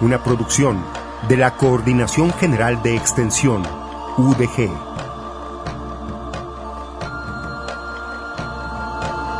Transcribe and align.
Una 0.00 0.22
producción 0.22 0.80
de 1.28 1.36
la 1.36 1.56
Coordinación 1.56 2.32
General 2.34 2.80
de 2.84 2.94
Extensión, 2.94 3.64
UDG. 4.16 4.70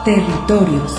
Territorios. 0.04 0.96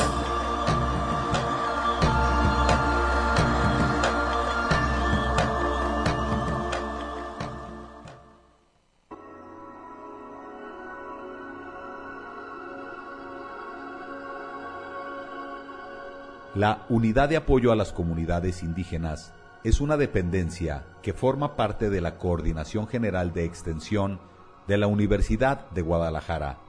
La 16.55 16.85
Unidad 16.87 17.27
de 17.27 17.35
Apoyo 17.35 17.73
a 17.73 17.75
las 17.75 17.91
Comunidades 17.91 18.63
Indígenas 18.63 19.33
es 19.63 19.81
una 19.81 19.97
dependencia 19.97 20.85
que 21.01 21.13
forma 21.13 21.55
parte 21.55 21.89
de 21.89 22.01
la 22.01 22.17
Coordinación 22.17 22.87
General 22.87 23.33
de 23.33 23.45
Extensión 23.45 24.19
de 24.67 24.77
la 24.77 24.87
Universidad 24.87 25.69
de 25.71 25.81
Guadalajara. 25.81 26.59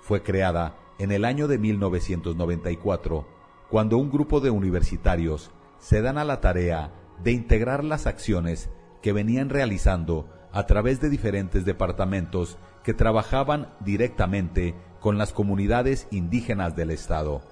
Fue 0.00 0.22
creada 0.22 0.76
en 0.98 1.12
el 1.12 1.24
año 1.24 1.48
de 1.48 1.58
1994, 1.58 3.26
cuando 3.70 3.98
un 3.98 4.10
grupo 4.10 4.40
de 4.40 4.50
universitarios 4.50 5.50
se 5.78 6.02
dan 6.02 6.18
a 6.18 6.24
la 6.24 6.40
tarea 6.40 6.92
de 7.22 7.32
integrar 7.32 7.84
las 7.84 8.06
acciones 8.06 8.70
que 9.02 9.12
venían 9.12 9.48
realizando 9.48 10.28
a 10.52 10.66
través 10.66 11.00
de 11.00 11.10
diferentes 11.10 11.64
departamentos 11.64 12.58
que 12.82 12.94
trabajaban 12.94 13.72
directamente 13.80 14.74
con 15.00 15.18
las 15.18 15.32
comunidades 15.32 16.08
indígenas 16.10 16.74
del 16.74 16.90
Estado 16.90 17.42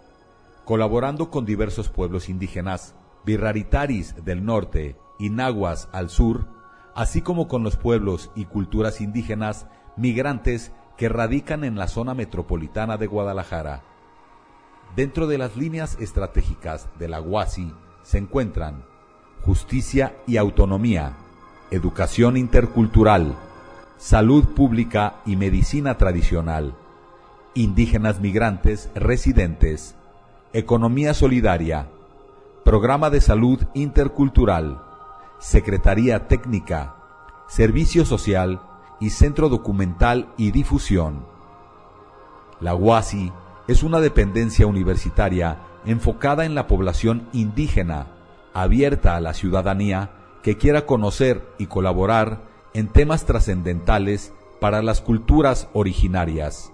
colaborando 0.67 1.31
con 1.31 1.47
diversos 1.47 1.89
pueblos 1.89 2.29
indígenas, 2.29 2.97
birraritaris 3.27 4.25
del 4.25 4.45
norte 4.45 4.97
y 5.19 5.29
nahuas 5.29 5.89
al 5.93 6.09
sur, 6.09 6.47
así 6.95 7.21
como 7.21 7.49
con 7.49 7.63
los 7.63 7.77
pueblos 7.77 8.31
y 8.35 8.47
culturas 8.47 9.03
indígenas 9.03 9.67
migrantes 9.97 10.73
que 10.97 11.09
radican 11.11 11.65
en 11.65 11.77
la 11.77 11.89
zona 11.89 12.15
metropolitana 12.15 12.97
de 12.97 13.07
Guadalajara. 13.07 13.83
Dentro 14.95 15.27
de 15.27 15.37
las 15.37 15.57
líneas 15.57 15.99
estratégicas 16.01 16.89
de 16.99 17.09
la 17.09 17.21
UASI 17.21 17.75
se 18.03 18.19
encuentran 18.19 18.85
justicia 19.43 20.17
y 20.27 20.39
autonomía, 20.39 21.17
educación 21.71 22.37
intercultural, 22.37 23.37
salud 23.99 24.45
pública 24.55 25.17
y 25.27 25.37
medicina 25.37 25.99
tradicional, 25.99 26.75
indígenas 27.55 28.21
migrantes 28.21 28.91
residentes, 28.95 29.97
Economía 30.53 31.13
Solidaria, 31.13 31.89
Programa 32.67 33.11
de 33.11 33.21
Salud 33.21 33.63
Intercultural, 33.75 34.83
Secretaría 35.39 36.27
Técnica, 36.27 36.97
Servicio 37.47 38.05
Social 38.05 38.61
y 38.99 39.11
Centro 39.11 39.49
Documental 39.49 40.33
y 40.37 40.51
Difusión. 40.51 41.25
La 42.59 42.75
UASI 42.75 43.33
es 43.69 43.85
una 43.85 44.01
dependencia 44.01 44.67
universitaria 44.67 45.61
enfocada 45.85 46.45
en 46.45 46.57
la 46.57 46.67
población 46.67 47.29
indígena, 47.33 48.09
abierta 48.53 49.15
a 49.15 49.21
la 49.21 49.33
ciudadanía 49.33 50.11
que 50.43 50.57
quiera 50.57 50.87
conocer 50.87 51.49
y 51.59 51.67
colaborar 51.67 52.49
en 52.75 52.89
temas 52.89 53.27
trascendentales 53.27 54.33
para 54.61 54.83
las 54.83 55.01
culturas 55.01 55.69
originarias. 55.73 56.73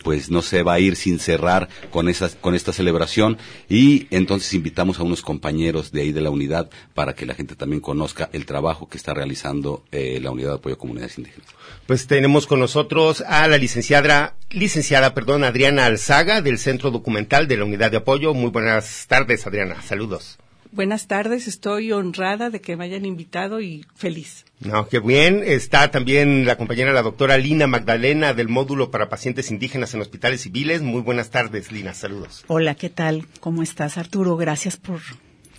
pues 0.05 0.31
no 0.31 0.43
se 0.43 0.63
va 0.63 0.75
a 0.75 0.81
ir 0.81 0.97
sin 0.97 1.19
cerrar 1.19 1.69
con, 1.91 2.09
esas, 2.09 2.37
con 2.37 2.55
esta 2.55 2.73
celebración. 2.73 3.37
Y 3.69 4.07
entonces 4.11 4.55
invitamos 4.55 5.01
a 5.01 5.03
unos 5.03 5.23
compañeros 5.23 5.91
de 5.91 6.03
ahí 6.03 6.13
de 6.13 6.21
la 6.21 6.31
unidad 6.31 6.71
para 6.95 7.15
que 7.15 7.27
la 7.27 7.35
gente 7.35 7.57
también 7.57 7.81
conozca 7.81 8.29
el 8.33 8.47
trabajo 8.47 8.89
que 8.89 8.97
está 8.97 9.15
realizando 9.15 9.83
la 9.91 10.31
unidad 10.31 10.51
de 10.51 10.57
apoyo 10.57 10.75
a 10.75 10.79
comunidades 10.79 11.19
indígenas. 11.19 11.49
Pues 11.87 12.07
tenemos 12.07 12.47
con 12.47 12.61
nosotros 12.61 13.23
a 13.27 13.47
la 13.49 13.59
licenciada, 13.59 14.35
licenciada, 14.51 15.15
perdón, 15.15 15.45
Adriana 15.45 15.87
Alzaga 15.87 16.43
del 16.43 16.59
Centro 16.59 16.91
Documental 16.91 17.08
de 17.09 17.57
la 17.57 17.65
Unidad 17.65 17.91
de 17.91 17.97
Apoyo. 17.97 18.35
Muy 18.35 18.51
buenas 18.51 19.07
tardes, 19.09 19.47
Adriana. 19.47 19.83
Saludos. 19.83 20.39
Buenas 20.71 21.07
tardes, 21.07 21.49
estoy 21.49 21.93
honrada 21.93 22.51
de 22.51 22.61
que 22.61 22.77
me 22.77 22.85
hayan 22.85 23.07
invitado 23.07 23.61
y 23.61 23.87
feliz. 23.95 24.45
No, 24.61 24.87
qué 24.87 25.01
bien. 25.01 25.43
Está 25.45 25.91
también 25.91 26.45
la 26.45 26.57
compañera, 26.57 26.93
la 26.93 27.03
doctora 27.03 27.39
Lina 27.39 27.67
Magdalena 27.67 28.35
del 28.35 28.49
módulo 28.49 28.91
para 28.91 29.09
pacientes 29.09 29.51
indígenas 29.51 29.95
en 29.95 30.03
hospitales 30.03 30.43
civiles. 30.43 30.83
Muy 30.83 31.01
buenas 31.01 31.31
tardes, 31.31 31.73
Lina. 31.73 31.95
Saludos. 31.95 32.45
Hola, 32.49 32.75
¿qué 32.75 32.91
tal? 32.91 33.27
¿Cómo 33.41 33.63
estás, 33.63 33.97
Arturo? 33.97 34.37
Gracias 34.37 34.77
por 34.77 35.01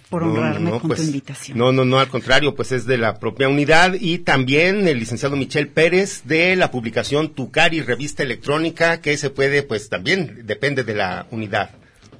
por 0.09 0.23
honrarme 0.23 0.71
con 0.71 0.81
tu 0.81 0.87
pues, 0.87 1.05
invitación. 1.05 1.57
No, 1.57 1.71
no, 1.71 1.85
no, 1.85 1.99
al 1.99 2.07
contrario, 2.07 2.55
pues 2.55 2.71
es 2.71 2.85
de 2.85 2.97
la 2.97 3.19
propia 3.19 3.47
unidad 3.47 3.93
y 3.99 4.19
también 4.19 4.87
el 4.87 4.99
licenciado 4.99 5.35
Michel 5.35 5.67
Pérez 5.67 6.23
de 6.25 6.55
la 6.55 6.71
publicación 6.71 7.29
Tucari, 7.29 7.81
revista 7.81 8.23
electrónica, 8.23 9.01
que 9.01 9.15
se 9.17 9.29
puede, 9.29 9.63
pues 9.63 9.89
también 9.89 10.41
depende 10.45 10.83
de 10.83 10.95
la 10.95 11.27
unidad. 11.31 11.71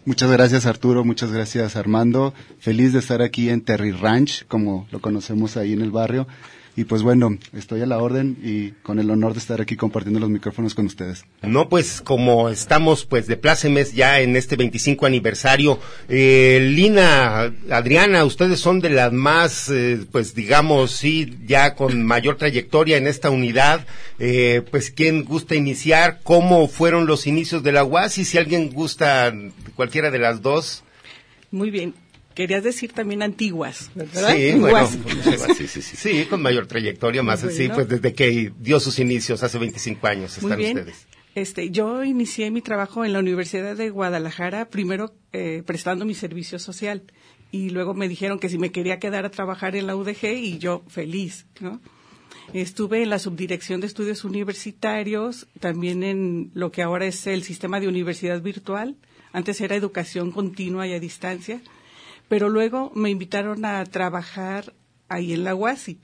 Muchas 0.06 0.32
gracias 0.32 0.66
Arturo, 0.66 1.04
muchas 1.04 1.32
gracias 1.32 1.76
Armando. 1.76 2.34
Feliz 2.60 2.94
de 2.94 3.00
estar 3.00 3.22
aquí 3.22 3.50
en 3.50 3.62
Terry 3.62 3.92
Ranch, 3.92 4.46
como 4.48 4.88
lo 4.92 5.02
conocemos 5.02 5.58
ahí 5.58 5.74
en 5.74 5.82
el 5.82 5.92
barrio. 5.92 6.28
Y 6.80 6.86
pues 6.86 7.04
bueno, 7.04 7.38
estoy 7.52 7.82
a 7.82 7.86
la 7.86 7.98
orden 7.98 8.38
y 8.42 8.70
con 8.84 9.00
el 9.00 9.12
honor 9.12 9.34
de 9.34 9.40
estar 9.40 9.60
aquí 9.60 9.76
compartiendo 9.76 10.18
los 10.18 10.30
micrófonos 10.30 10.76
con 10.76 10.86
ustedes. 10.86 11.26
No, 11.42 11.68
pues 11.68 12.00
como 12.00 12.48
estamos 12.48 13.04
pues 13.04 13.28
de 13.28 13.36
plácemes 13.36 13.92
ya 13.92 14.22
en 14.22 14.38
este 14.38 14.56
25 14.56 15.06
aniversario, 15.06 15.78
eh, 16.08 16.70
Lina, 16.72 17.52
Adriana, 17.70 18.24
ustedes 18.24 18.62
son 18.62 18.80
de 18.80 18.92
las 18.92 19.12
más, 19.12 19.70
eh, 19.70 20.00
pues 20.10 20.34
digamos, 20.36 20.92
sí, 20.92 21.38
ya 21.46 21.76
con 21.76 22.06
mayor 22.06 22.38
trayectoria 22.38 22.96
en 22.96 23.08
esta 23.08 23.30
unidad. 23.30 23.86
Eh, 24.18 24.62
pues, 24.72 24.90
¿quién 24.90 25.26
gusta 25.26 25.56
iniciar? 25.56 26.22
¿Cómo 26.24 26.70
fueron 26.70 27.08
los 27.08 27.28
inicios 27.28 27.62
de 27.62 27.74
la 27.74 27.84
UAS? 27.84 28.20
Y 28.20 28.24
si 28.24 28.38
alguien 28.38 28.70
gusta 28.70 29.34
cualquiera 29.76 30.12
de 30.12 30.20
las 30.20 30.42
dos. 30.42 30.86
Muy 31.52 31.72
bien 31.72 31.94
querías 32.40 32.64
decir 32.64 32.94
también 32.94 33.22
antiguas, 33.22 33.92
¿verdad? 33.96 34.34
Sí, 34.34 34.54
bueno, 34.58 34.88
sí, 35.58 35.68
sí, 35.68 35.82
sí, 35.82 35.98
sí, 35.98 36.26
con 36.30 36.42
mayor 36.42 36.68
trayectoria, 36.68 37.22
más 37.22 37.44
así, 37.44 37.68
pues 37.68 37.90
desde 37.90 38.14
que 38.14 38.54
dio 38.58 38.80
sus 38.80 38.98
inicios 38.98 39.44
hace 39.44 39.58
25 39.58 40.08
años 40.08 40.38
están 40.38 40.52
Muy 40.52 40.58
bien. 40.58 40.78
ustedes. 40.78 41.06
Este, 41.36 41.70
yo 41.70 42.02
inicié 42.02 42.50
mi 42.50 42.62
trabajo 42.62 43.04
en 43.04 43.12
la 43.12 43.20
Universidad 43.20 43.76
de 43.76 43.90
Guadalajara, 43.90 44.70
primero 44.70 45.14
eh, 45.34 45.64
prestando 45.66 46.06
mi 46.06 46.14
servicio 46.14 46.60
social 46.60 47.04
y 47.52 47.72
luego 47.72 47.94
me 47.94 48.08
dijeron 48.08 48.40
que 48.40 48.48
si 48.48 48.58
me 48.58 48.72
quería 48.72 49.00
quedar 49.00 49.26
a 49.26 49.32
trabajar 49.32 49.76
en 49.76 49.86
la 49.86 49.98
UDG 49.98 50.28
y 50.38 50.60
yo 50.60 50.86
feliz, 50.88 51.46
¿no? 51.60 51.82
Estuve 52.54 53.04
en 53.04 53.10
la 53.10 53.20
subdirección 53.20 53.82
de 53.82 53.88
estudios 53.88 54.24
universitarios, 54.24 55.46
también 55.60 56.04
en 56.04 56.52
lo 56.54 56.72
que 56.72 56.84
ahora 56.84 57.06
es 57.06 57.28
el 57.28 57.44
sistema 57.44 57.82
de 57.82 57.90
universidad 57.90 58.42
virtual. 58.42 58.96
Antes 59.34 59.60
era 59.60 59.76
educación 59.76 60.32
continua 60.32 60.88
y 60.88 60.94
a 60.94 61.02
distancia 61.02 61.62
pero 62.30 62.48
luego 62.48 62.92
me 62.96 63.10
invitaron 63.10 63.66
a 63.66 63.84
trabajar 63.86 64.74
ahí 65.10 65.34
en 65.34 65.44
la 65.44 65.56
UASI. 65.56 66.00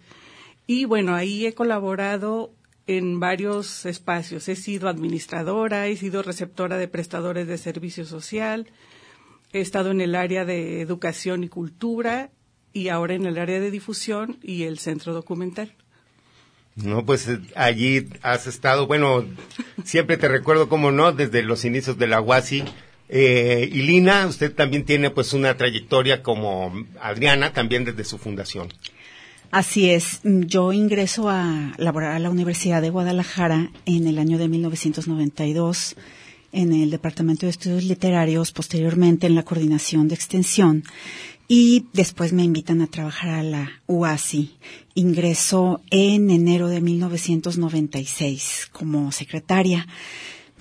Y 0.67 0.85
bueno, 0.85 1.15
ahí 1.15 1.45
he 1.45 1.53
colaborado 1.53 2.51
en 2.87 3.19
varios 3.19 3.85
espacios. 3.85 4.49
He 4.49 4.55
sido 4.55 4.89
administradora, 4.89 5.87
he 5.87 5.95
sido 5.95 6.23
receptora 6.23 6.77
de 6.77 6.87
prestadores 6.87 7.47
de 7.47 7.57
servicio 7.57 8.05
social, 8.05 8.67
he 9.53 9.61
estado 9.61 9.91
en 9.91 10.01
el 10.01 10.15
área 10.15 10.43
de 10.43 10.81
educación 10.81 11.43
y 11.43 11.49
cultura 11.49 12.31
y 12.73 12.89
ahora 12.89 13.13
en 13.13 13.25
el 13.25 13.37
área 13.37 13.59
de 13.59 13.71
difusión 13.71 14.37
y 14.43 14.63
el 14.63 14.79
centro 14.79 15.13
documental. 15.13 15.73
No, 16.75 17.05
pues 17.05 17.27
eh, 17.29 17.39
allí 17.55 18.09
has 18.21 18.47
estado, 18.47 18.85
bueno, 18.85 19.23
siempre 19.85 20.17
te 20.17 20.27
recuerdo, 20.27 20.67
como 20.67 20.91
no, 20.91 21.13
desde 21.13 21.41
los 21.41 21.63
inicios 21.63 21.97
de 21.97 22.07
la 22.07 22.19
UASI, 22.19 22.65
eh, 23.09 23.69
y 23.71 23.81
Lina, 23.83 24.27
usted 24.27 24.53
también 24.53 24.85
tiene 24.85 25.09
pues 25.09 25.33
una 25.33 25.55
trayectoria 25.57 26.23
como 26.23 26.73
Adriana, 26.99 27.53
también 27.53 27.85
desde 27.85 28.03
su 28.03 28.17
fundación. 28.17 28.73
Así 29.51 29.89
es, 29.89 30.19
yo 30.23 30.73
ingreso 30.73 31.29
a 31.29 31.73
laborar 31.77 32.11
a 32.11 32.19
la 32.19 32.29
Universidad 32.29 32.81
de 32.81 32.89
Guadalajara 32.89 33.71
en 33.85 34.07
el 34.07 34.19
año 34.19 34.37
de 34.37 34.49
1992 34.49 35.95
en 36.51 36.73
el 36.73 36.89
Departamento 36.89 37.45
de 37.45 37.51
Estudios 37.51 37.83
Literarios, 37.83 38.51
posteriormente 38.51 39.27
en 39.27 39.35
la 39.35 39.43
Coordinación 39.43 40.07
de 40.07 40.15
Extensión 40.15 40.83
y 41.47 41.85
después 41.93 42.33
me 42.33 42.43
invitan 42.43 42.81
a 42.81 42.87
trabajar 42.87 43.29
a 43.29 43.43
la 43.43 43.81
UASI. 43.87 44.51
Ingreso 44.95 45.81
en 45.91 46.29
enero 46.31 46.67
de 46.69 46.81
1996 46.81 48.69
como 48.71 49.11
secretaria 49.11 49.85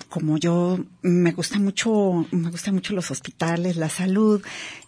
como 0.09 0.37
yo 0.37 0.79
me 1.01 1.31
gusta 1.31 1.59
mucho, 1.59 2.25
me 2.31 2.49
gustan 2.49 2.75
mucho 2.75 2.93
los 2.93 3.11
hospitales, 3.11 3.75
la 3.75 3.89
salud, 3.89 4.41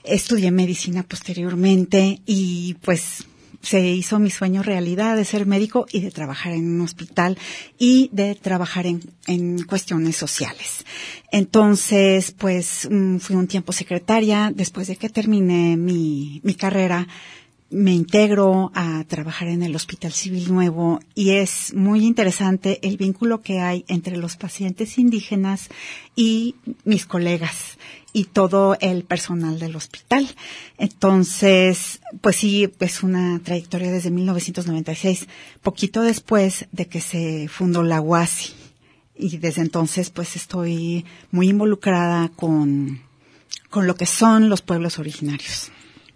estudié 0.04 0.52
medicina 0.52 1.04
posteriormente 1.04 2.22
y 2.26 2.76
pues 2.76 3.26
se 3.62 3.82
hizo 3.82 4.20
mi 4.20 4.30
sueño 4.30 4.64
realidad 4.64 5.16
de 5.16 5.26
ser 5.26 5.46
médico 5.46 5.88
y 5.92 6.00
de 6.02 6.12
trabajar 6.12 6.54
en 6.54 6.76
un 6.76 6.82
hospital 6.82 7.38
y 7.78 8.10
de 8.14 8.36
trabajar 8.36 8.86
en, 8.86 9.02
en 9.26 9.64
cuestiones 9.64 10.16
sociales. 10.16 10.86
Entonces, 11.32 12.32
pues 12.32 12.88
mm, 12.90 13.18
fui 13.18 13.36
un 13.36 13.48
tiempo 13.48 13.74
secretaria. 13.74 14.52
Después 14.54 14.88
de 14.88 14.96
que 14.96 15.10
terminé 15.10 15.76
mi, 15.76 16.40
mi 16.44 16.56
carrera, 16.56 17.08
me 17.70 17.94
integro 17.94 18.72
a 18.76 19.04
trabajar 19.06 19.50
en 19.50 19.62
el 19.62 19.76
Hospital 19.76 20.14
Civil 20.14 20.52
Nuevo 20.52 21.00
y 21.16 21.32
es 21.32 21.74
muy 21.74 22.06
interesante 22.06 22.80
el 22.88 22.98
vínculo 22.98 23.42
que 23.42 23.60
hay 23.60 23.84
entre 23.88 24.16
los 24.18 24.38
pacientes 24.38 24.98
indígenas 24.98 25.70
y 26.16 26.56
mis 26.86 27.06
colegas 27.06 27.78
y 28.14 28.24
todo 28.24 28.78
el 28.80 29.04
personal 29.04 29.60
del 29.60 29.76
hospital. 29.76 30.28
Entonces, 30.78 32.00
pues 32.22 32.38
sí, 32.38 32.72
es 32.80 33.04
una 33.04 33.40
trayectoria 33.44 33.92
desde 33.92 34.12
1996, 34.12 35.28
poquito 35.62 36.02
después 36.02 36.68
de 36.72 36.88
que 36.88 37.02
se 37.02 37.48
fundó 37.50 37.84
la 37.84 38.02
UASI. 38.02 38.54
Y 39.20 39.38
desde 39.38 39.62
entonces, 39.62 40.10
pues 40.10 40.36
estoy 40.36 41.06
muy 41.32 41.50
involucrada 41.50 42.30
con, 42.30 43.02
con 43.70 43.88
lo 43.88 43.96
que 43.96 44.06
son 44.06 44.50
los 44.50 44.62
pueblos 44.62 45.00
originarios. 45.00 45.72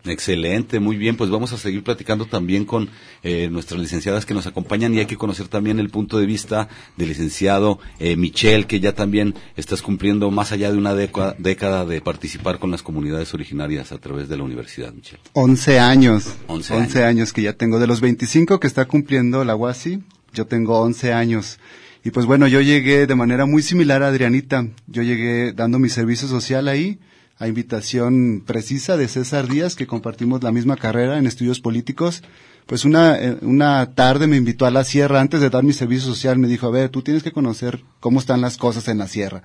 Excelente, 0.06 0.80
muy 0.80 0.98
bien. 0.98 1.16
Pues 1.16 1.30
vamos 1.30 1.54
a 1.54 1.58
seguir 1.58 1.84
platicando 1.84 2.26
también 2.26 2.66
con 2.66 2.90
eh, 3.24 3.50
nuestras 3.52 3.80
licenciadas 3.80 4.26
que 4.26 4.34
nos 4.34 4.48
acompañan 4.48 4.94
y 4.94 5.00
hay 5.00 5.06
que 5.06 5.18
conocer 5.18 5.48
también 5.48 5.80
el 5.80 5.90
punto 5.90 6.18
de 6.18 6.26
vista 6.26 6.70
del 6.98 7.10
licenciado 7.10 7.80
eh, 8.00 8.16
Michel, 8.16 8.68
que 8.68 8.80
ya 8.80 8.94
también 8.94 9.36
estás 9.56 9.82
cumpliendo 9.82 10.32
más 10.32 10.52
allá 10.52 10.72
de 10.72 10.78
una 10.78 10.96
década 10.96 11.86
de 11.86 12.02
participar 12.02 12.60
con 12.60 12.72
las 12.72 12.82
comunidades 12.82 13.34
originarias 13.34 13.92
a 13.92 13.98
través 13.98 14.28
de 14.28 14.38
la 14.38 14.44
universidad, 14.44 14.94
Michel. 14.94 15.20
Once 15.34 15.80
años. 15.80 16.36
Once, 16.48 17.04
años. 17.04 17.34
que 17.34 17.44
ya 17.44 17.54
tengo. 17.54 17.80
De 17.80 17.88
los 17.88 18.02
25 18.02 18.60
que 18.60 18.68
está 18.68 18.86
cumpliendo 18.86 19.44
la 19.46 19.56
UASI, 19.56 20.00
yo 20.34 20.46
tengo 20.46 20.80
once 20.80 21.14
años. 21.14 21.60
Y 22.04 22.10
pues 22.10 22.26
bueno, 22.26 22.48
yo 22.48 22.62
llegué 22.62 23.06
de 23.06 23.16
manera 23.16 23.46
muy 23.46 23.62
similar 23.62 24.02
a 24.02 24.08
Adrianita. 24.08 24.68
Yo 24.88 25.04
llegué 25.04 25.54
dando 25.54 25.78
mi 25.78 25.90
servicio 25.90 26.28
social 26.28 26.68
ahí 26.68 27.00
a 27.42 27.48
invitación 27.48 28.44
precisa 28.46 28.98
de 28.98 29.08
César 29.08 29.48
Díaz, 29.48 29.76
que 29.76 29.88
compartimos 29.88 30.44
la 30.44 30.52
misma 30.52 30.78
carrera 30.78 31.18
en 31.18 31.26
estudios 31.26 31.60
políticos. 31.60 32.22
Pues 32.68 32.86
una, 32.86 33.18
eh, 33.18 33.36
una 33.42 33.96
tarde 33.96 34.28
me 34.28 34.38
invitó 34.38 34.68
a 34.68 34.72
la 34.72 34.84
sierra, 34.84 35.20
antes 35.20 35.42
de 35.42 35.50
dar 35.50 35.64
mi 35.64 35.74
servicio 35.74 36.08
social, 36.08 36.38
me 36.38 36.48
dijo, 36.48 36.68
a 36.68 36.70
ver, 36.70 36.90
tú 36.90 37.02
tienes 37.02 37.24
que 37.24 37.32
conocer 37.32 37.84
cómo 38.00 38.20
están 38.20 38.42
las 38.42 38.58
cosas 38.58 38.88
en 38.90 39.00
la 39.00 39.08
sierra. 39.08 39.42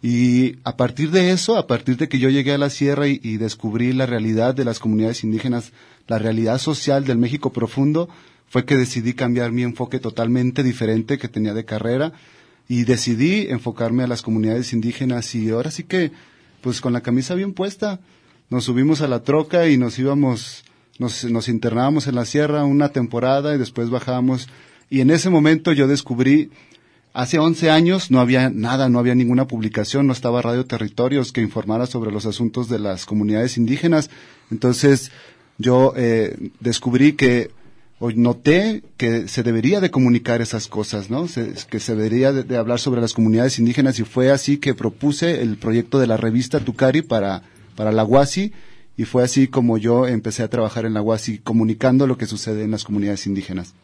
Y 0.00 0.58
a 0.62 0.76
partir 0.76 1.10
de 1.10 1.32
eso, 1.32 1.56
a 1.56 1.66
partir 1.66 1.96
de 1.96 2.08
que 2.08 2.20
yo 2.20 2.30
llegué 2.30 2.52
a 2.52 2.58
la 2.58 2.70
sierra 2.70 3.08
y, 3.08 3.18
y 3.20 3.38
descubrí 3.38 3.92
la 3.92 4.06
realidad 4.06 4.54
de 4.54 4.64
las 4.64 4.78
comunidades 4.78 5.24
indígenas, 5.24 5.72
la 6.06 6.20
realidad 6.20 6.58
social 6.58 7.06
del 7.06 7.18
México 7.18 7.52
profundo, 7.52 8.08
fue 8.46 8.64
que 8.64 8.76
decidí 8.76 9.14
cambiar 9.14 9.50
mi 9.50 9.64
enfoque 9.64 9.98
totalmente 9.98 10.62
diferente 10.62 11.18
que 11.18 11.26
tenía 11.26 11.54
de 11.54 11.64
carrera 11.64 12.12
y 12.68 12.84
decidí 12.84 13.48
enfocarme 13.48 14.04
a 14.04 14.06
las 14.06 14.22
comunidades 14.22 14.72
indígenas 14.72 15.34
y 15.34 15.50
ahora 15.50 15.72
sí 15.72 15.82
que 15.82 16.12
pues 16.66 16.80
con 16.80 16.92
la 16.92 17.00
camisa 17.00 17.36
bien 17.36 17.52
puesta. 17.52 18.00
Nos 18.50 18.64
subimos 18.64 19.00
a 19.00 19.06
la 19.06 19.22
troca 19.22 19.68
y 19.68 19.78
nos 19.78 19.96
íbamos, 20.00 20.64
nos, 20.98 21.22
nos 21.22 21.48
internábamos 21.48 22.08
en 22.08 22.16
la 22.16 22.24
sierra 22.24 22.64
una 22.64 22.88
temporada 22.88 23.54
y 23.54 23.58
después 23.58 23.88
bajábamos. 23.88 24.48
Y 24.90 25.00
en 25.00 25.10
ese 25.12 25.30
momento 25.30 25.70
yo 25.70 25.86
descubrí, 25.86 26.50
hace 27.12 27.38
11 27.38 27.70
años 27.70 28.10
no 28.10 28.18
había 28.18 28.50
nada, 28.50 28.88
no 28.88 28.98
había 28.98 29.14
ninguna 29.14 29.46
publicación, 29.46 30.08
no 30.08 30.12
estaba 30.12 30.42
Radio 30.42 30.66
Territorios 30.66 31.30
que 31.30 31.40
informara 31.40 31.86
sobre 31.86 32.10
los 32.10 32.26
asuntos 32.26 32.68
de 32.68 32.80
las 32.80 33.06
comunidades 33.06 33.58
indígenas. 33.58 34.10
Entonces 34.50 35.12
yo 35.58 35.92
eh, 35.96 36.50
descubrí 36.58 37.12
que 37.12 37.52
Hoy 37.98 38.14
noté 38.14 38.82
que 38.98 39.26
se 39.26 39.42
debería 39.42 39.80
de 39.80 39.90
comunicar 39.90 40.42
esas 40.42 40.68
cosas, 40.68 41.08
¿no? 41.08 41.26
que 41.70 41.80
se 41.80 41.94
debería 41.94 42.30
de, 42.30 42.56
hablar 42.58 42.78
sobre 42.78 43.00
las 43.00 43.14
comunidades 43.14 43.58
indígenas 43.58 43.98
y 43.98 44.04
fue 44.04 44.30
así 44.30 44.58
que 44.58 44.74
propuse 44.74 45.40
el 45.40 45.56
proyecto 45.56 45.98
de 45.98 46.06
la 46.06 46.18
revista 46.18 46.60
Tucari 46.60 47.00
para, 47.00 47.42
para 47.74 47.92
la 47.92 48.04
UASI 48.04 48.52
y 48.98 49.04
fue 49.04 49.24
así 49.24 49.48
como 49.48 49.78
yo 49.78 50.06
empecé 50.06 50.42
a 50.42 50.50
trabajar 50.50 50.84
en 50.84 50.92
la 50.92 51.00
UASI 51.00 51.38
comunicando 51.38 52.06
lo 52.06 52.18
que 52.18 52.26
sucede 52.26 52.64
en 52.64 52.70
las 52.70 52.84
comunidades 52.84 53.26
indígenas. 53.26 53.74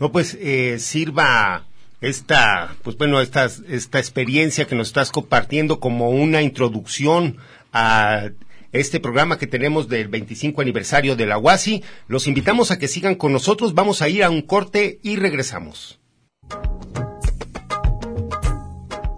No, 0.00 0.12
pues 0.12 0.38
eh, 0.40 0.78
sirva 0.78 1.66
esta, 2.00 2.74
pues 2.82 2.96
bueno, 2.96 3.20
esta, 3.20 3.50
esta 3.68 3.98
experiencia 3.98 4.66
que 4.66 4.76
nos 4.76 4.88
estás 4.88 5.10
compartiendo 5.10 5.78
como 5.78 6.08
una 6.08 6.40
introducción 6.40 7.36
a 7.72 8.30
este 8.72 9.00
programa 9.00 9.38
que 9.38 9.46
tenemos 9.46 9.88
del 9.88 10.08
25 10.08 10.60
aniversario 10.60 11.16
de 11.16 11.26
la 11.26 11.38
UASI. 11.38 11.82
Los 12.08 12.26
invitamos 12.26 12.70
a 12.70 12.78
que 12.78 12.88
sigan 12.88 13.14
con 13.14 13.32
nosotros. 13.32 13.74
Vamos 13.74 14.02
a 14.02 14.08
ir 14.08 14.24
a 14.24 14.30
un 14.30 14.42
corte 14.42 14.98
y 15.02 15.16
regresamos. 15.16 15.98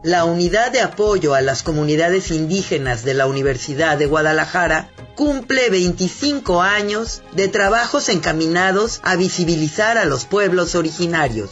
La 0.04 0.24
Unidad 0.24 0.72
de 0.72 0.80
Apoyo 0.80 1.34
a 1.34 1.40
las 1.40 1.62
Comunidades 1.62 2.30
Indígenas 2.30 3.04
de 3.04 3.14
la 3.14 3.26
Universidad 3.26 3.98
de 3.98 4.06
Guadalajara 4.06 4.90
cumple 5.16 5.68
25 5.68 6.62
años 6.62 7.22
de 7.32 7.48
trabajos 7.48 8.08
encaminados 8.08 9.00
a 9.02 9.16
visibilizar 9.16 9.98
a 9.98 10.04
los 10.04 10.24
pueblos 10.24 10.76
originarios 10.76 11.50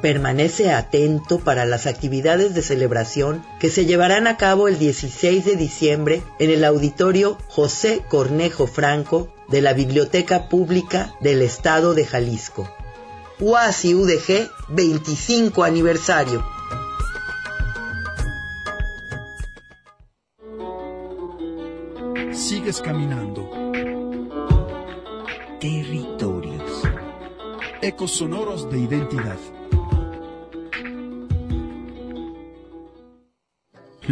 permanece 0.00 0.72
atento 0.72 1.38
para 1.38 1.64
las 1.64 1.86
actividades 1.86 2.54
de 2.54 2.62
celebración 2.62 3.44
que 3.58 3.70
se 3.70 3.86
llevarán 3.86 4.26
a 4.26 4.36
cabo 4.36 4.68
el 4.68 4.78
16 4.78 5.44
de 5.44 5.56
diciembre 5.56 6.22
en 6.38 6.50
el 6.50 6.64
auditorio 6.64 7.38
José 7.48 8.02
Cornejo 8.08 8.66
Franco 8.66 9.32
de 9.48 9.60
la 9.60 9.72
Biblioteca 9.72 10.48
Pública 10.48 11.14
del 11.20 11.42
Estado 11.42 11.94
de 11.94 12.06
Jalisco. 12.06 12.68
UASI 13.40 13.94
UDG 13.94 14.50
25 14.68 15.64
aniversario. 15.64 16.44
Sigues 22.32 22.80
caminando. 22.80 23.50
Territorios. 25.58 26.82
Ecos 27.82 28.12
sonoros 28.12 28.70
de 28.70 28.78
identidad. 28.78 29.38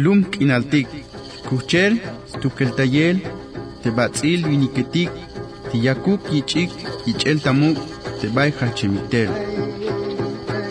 Lum 0.03 0.19
k'inaltik 0.31 0.87
kuchel 1.49 1.93
tukeltayel 2.41 3.17
tebatz'il 3.83 4.41
winiketik 4.49 5.11
tiyakuk 5.71 6.21
yich'ik 6.33 6.71
yich'el 7.07 7.39
tamuk 7.45 7.77
tebay 8.21 8.49
jachemitel 8.59 9.31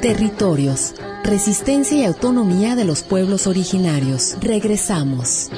Territorios, 0.00 0.94
resistencia 1.24 1.96
y 1.98 2.04
autonomía 2.04 2.76
de 2.76 2.84
los 2.84 3.02
pueblos 3.02 3.48
originarios. 3.48 4.38
Regresamos. 4.40 5.50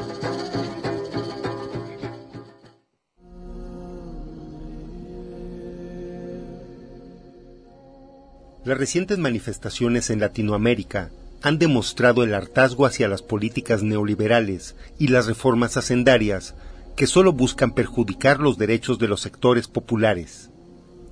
Las 8.64 8.78
recientes 8.78 9.18
manifestaciones 9.18 10.08
en 10.08 10.20
Latinoamérica 10.20 11.10
han 11.42 11.58
demostrado 11.58 12.22
el 12.22 12.34
hartazgo 12.34 12.86
hacia 12.86 13.08
las 13.08 13.22
políticas 13.22 13.82
neoliberales 13.82 14.76
y 14.98 15.08
las 15.08 15.26
reformas 15.26 15.76
hacendarias 15.76 16.54
que 16.96 17.06
solo 17.06 17.32
buscan 17.32 17.72
perjudicar 17.72 18.40
los 18.40 18.58
derechos 18.58 18.98
de 18.98 19.08
los 19.08 19.20
sectores 19.20 19.68
populares. 19.68 20.50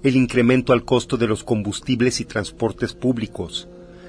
El 0.02 0.16
incremento 0.16 0.72
al 0.72 0.84
costo 0.84 1.16
de 1.16 1.26
los 1.26 1.44
combustibles 1.44 2.20
y 2.20 2.24
transportes 2.24 2.92
públicos, 2.92 3.68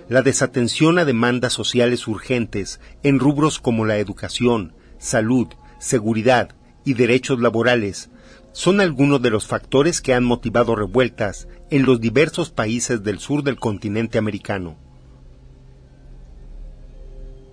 la 0.10 0.22
desatención 0.22 1.00
a 1.00 1.06
demandas 1.06 1.54
sociales 1.54 2.08
urgentes 2.08 2.80
en 3.04 3.20
rubros 3.20 3.60
como 3.60 3.86
la 3.86 3.98
educación, 3.98 4.74
salud, 4.98 5.48
seguridad 5.80 6.56
y 6.84 6.96
derechos 6.96 7.40
laborales 7.40 8.10
son 8.52 8.82
algunos 8.82 9.22
de 9.22 9.30
los 9.30 9.48
factores 9.48 10.02
que 10.02 10.14
han 10.14 10.24
motivado 10.24 10.76
revueltas 10.76 11.48
en 11.70 11.86
los 11.86 12.02
diversos 12.02 12.50
países 12.50 13.04
del 13.04 13.20
sur 13.20 13.44
del 13.44 13.58
continente 13.58 14.18
americano. 14.18 14.89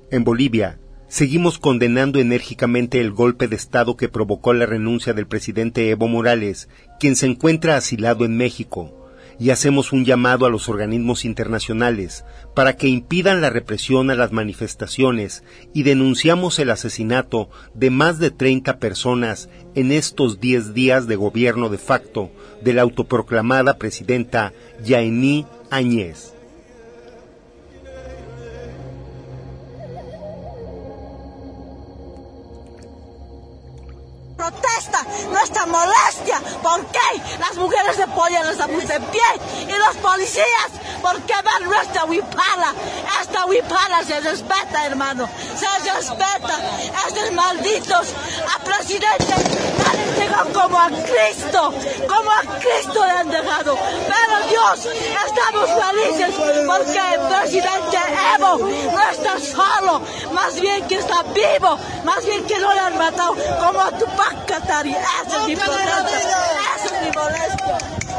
En 0.08 0.22
Bolivia, 0.22 0.78
seguimos 1.08 1.58
condenando 1.58 2.20
enérgicamente 2.20 3.00
el 3.00 3.10
golpe 3.10 3.48
de 3.48 3.56
Estado 3.56 3.96
que 3.96 4.08
provocó 4.08 4.52
la 4.52 4.64
renuncia 4.64 5.14
del 5.14 5.26
presidente 5.26 5.90
Evo 5.90 6.06
Morales, 6.06 6.68
quien 7.00 7.16
se 7.16 7.26
encuentra 7.26 7.76
asilado 7.76 8.24
en 8.24 8.36
México, 8.36 9.10
y 9.40 9.50
hacemos 9.50 9.92
un 9.92 10.04
llamado 10.04 10.46
a 10.46 10.50
los 10.50 10.68
organismos 10.68 11.24
internacionales 11.24 12.24
para 12.54 12.76
que 12.76 12.86
impidan 12.86 13.40
la 13.40 13.50
represión 13.50 14.10
a 14.10 14.14
las 14.14 14.30
manifestaciones 14.30 15.42
y 15.74 15.82
denunciamos 15.82 16.60
el 16.60 16.70
asesinato 16.70 17.50
de 17.74 17.90
más 17.90 18.20
de 18.20 18.30
30 18.30 18.78
personas 18.78 19.48
en 19.74 19.90
estos 19.90 20.40
10 20.40 20.72
días 20.72 21.08
de 21.08 21.16
gobierno 21.16 21.68
de 21.68 21.78
facto 21.78 22.30
de 22.62 22.74
la 22.74 22.82
autoproclamada 22.82 23.76
presidenta 23.76 24.52
Yaení 24.84 25.46
Añez. 25.68 26.35
Protesta, 34.50 35.02
nuestra 35.30 35.66
molestia. 35.66 36.40
¿Por 36.62 36.86
qué 36.86 37.22
las 37.38 37.54
mujeres 37.56 37.96
de 37.96 38.06
polla 38.08 38.42
no 38.42 38.50
estamos 38.50 38.86
de 38.86 39.00
pie 39.00 39.22
y 39.62 39.72
los 39.72 39.96
policías 39.96 40.70
porque 41.02 41.34
va 41.34 41.60
nuestra 41.60 42.04
huipala. 42.04 42.74
Esta 43.20 43.46
huipala 43.46 44.02
se 44.04 44.20
respeta, 44.20 44.86
hermano. 44.86 45.28
Se 45.56 45.92
respeta. 45.92 46.58
Estos 47.06 47.32
malditos 47.32 48.08
a 48.54 48.58
presidente 48.64 49.34
han 49.88 50.00
entregado 50.00 50.52
como 50.52 50.80
a 50.80 50.88
Cristo, 50.88 51.74
como 52.08 52.30
a 52.30 52.58
Cristo 52.58 53.04
le 53.04 53.10
han 53.10 53.30
dejado. 53.30 53.78
Pero 54.06 54.48
Dios, 54.48 54.94
estamos 55.26 55.70
felices 55.70 56.34
porque 56.66 57.14
el 57.14 57.20
presidente 57.28 57.98
Evo 58.34 58.58
no 58.58 59.10
está 59.10 59.38
solo, 59.38 60.02
más 60.32 60.60
bien 60.60 60.86
que 60.88 60.96
está 60.96 61.22
vivo, 61.22 61.78
más 62.04 62.24
bien 62.24 62.44
que 62.46 62.58
no 62.58 62.72
le 62.72 62.80
han 62.80 62.98
matado 62.98 63.36
como 63.60 63.80
a 63.80 63.90
Tupac 63.92 64.35
Katari. 64.46 64.94
Esa 64.94 65.40
es 65.42 65.46
mi 65.46 65.56
protesta, 65.56 66.18
esa 66.76 66.86
es. 67.00 68.15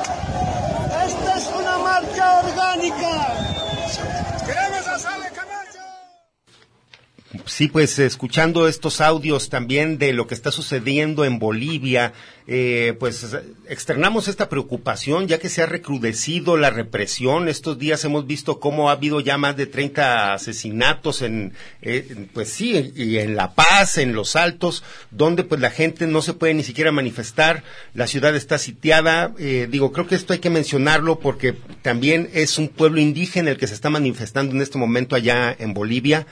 Sí, 7.57 7.69
pues 7.69 7.97
escuchando 7.97 8.67
estos 8.67 9.01
audios 9.01 9.49
también 9.49 9.97
de 9.97 10.13
lo 10.13 10.27
que 10.27 10.35
está 10.35 10.51
sucediendo 10.51 11.25
en 11.25 11.39
Bolivia, 11.39 12.13
eh, 12.45 12.95
pues 12.99 13.35
externamos 13.67 14.27
esta 14.27 14.47
preocupación 14.47 15.27
ya 15.27 15.39
que 15.39 15.49
se 15.49 15.63
ha 15.63 15.65
recrudecido 15.65 16.55
la 16.55 16.69
represión. 16.69 17.47
Estos 17.47 17.79
días 17.79 18.05
hemos 18.05 18.27
visto 18.27 18.59
cómo 18.59 18.89
ha 18.89 18.91
habido 18.91 19.21
ya 19.21 19.39
más 19.39 19.57
de 19.57 19.65
30 19.65 20.35
asesinatos 20.35 21.23
en, 21.23 21.53
eh, 21.81 22.27
pues 22.31 22.49
sí, 22.49 22.93
y 22.95 23.17
en 23.17 23.35
La 23.35 23.55
Paz, 23.55 23.97
en 23.97 24.13
Los 24.13 24.35
Altos, 24.35 24.83
donde 25.09 25.43
pues 25.43 25.59
la 25.59 25.71
gente 25.71 26.05
no 26.05 26.21
se 26.21 26.33
puede 26.33 26.53
ni 26.53 26.63
siquiera 26.63 26.91
manifestar, 26.91 27.63
la 27.95 28.05
ciudad 28.05 28.35
está 28.35 28.59
sitiada. 28.59 29.33
Eh, 29.39 29.67
digo, 29.67 29.91
creo 29.91 30.05
que 30.05 30.13
esto 30.13 30.33
hay 30.33 30.39
que 30.39 30.51
mencionarlo 30.51 31.17
porque 31.17 31.55
también 31.81 32.29
es 32.33 32.59
un 32.59 32.67
pueblo 32.67 33.01
indígena 33.01 33.49
el 33.49 33.57
que 33.57 33.65
se 33.65 33.73
está 33.73 33.89
manifestando 33.89 34.53
en 34.53 34.61
este 34.61 34.77
momento 34.77 35.15
allá 35.15 35.55
en 35.57 35.73
Bolivia 35.73 36.27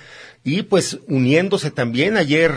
y 0.45 0.61
pues 0.61 0.99
uniéndose 1.07 1.71
también 1.71 2.15
ayer 2.15 2.53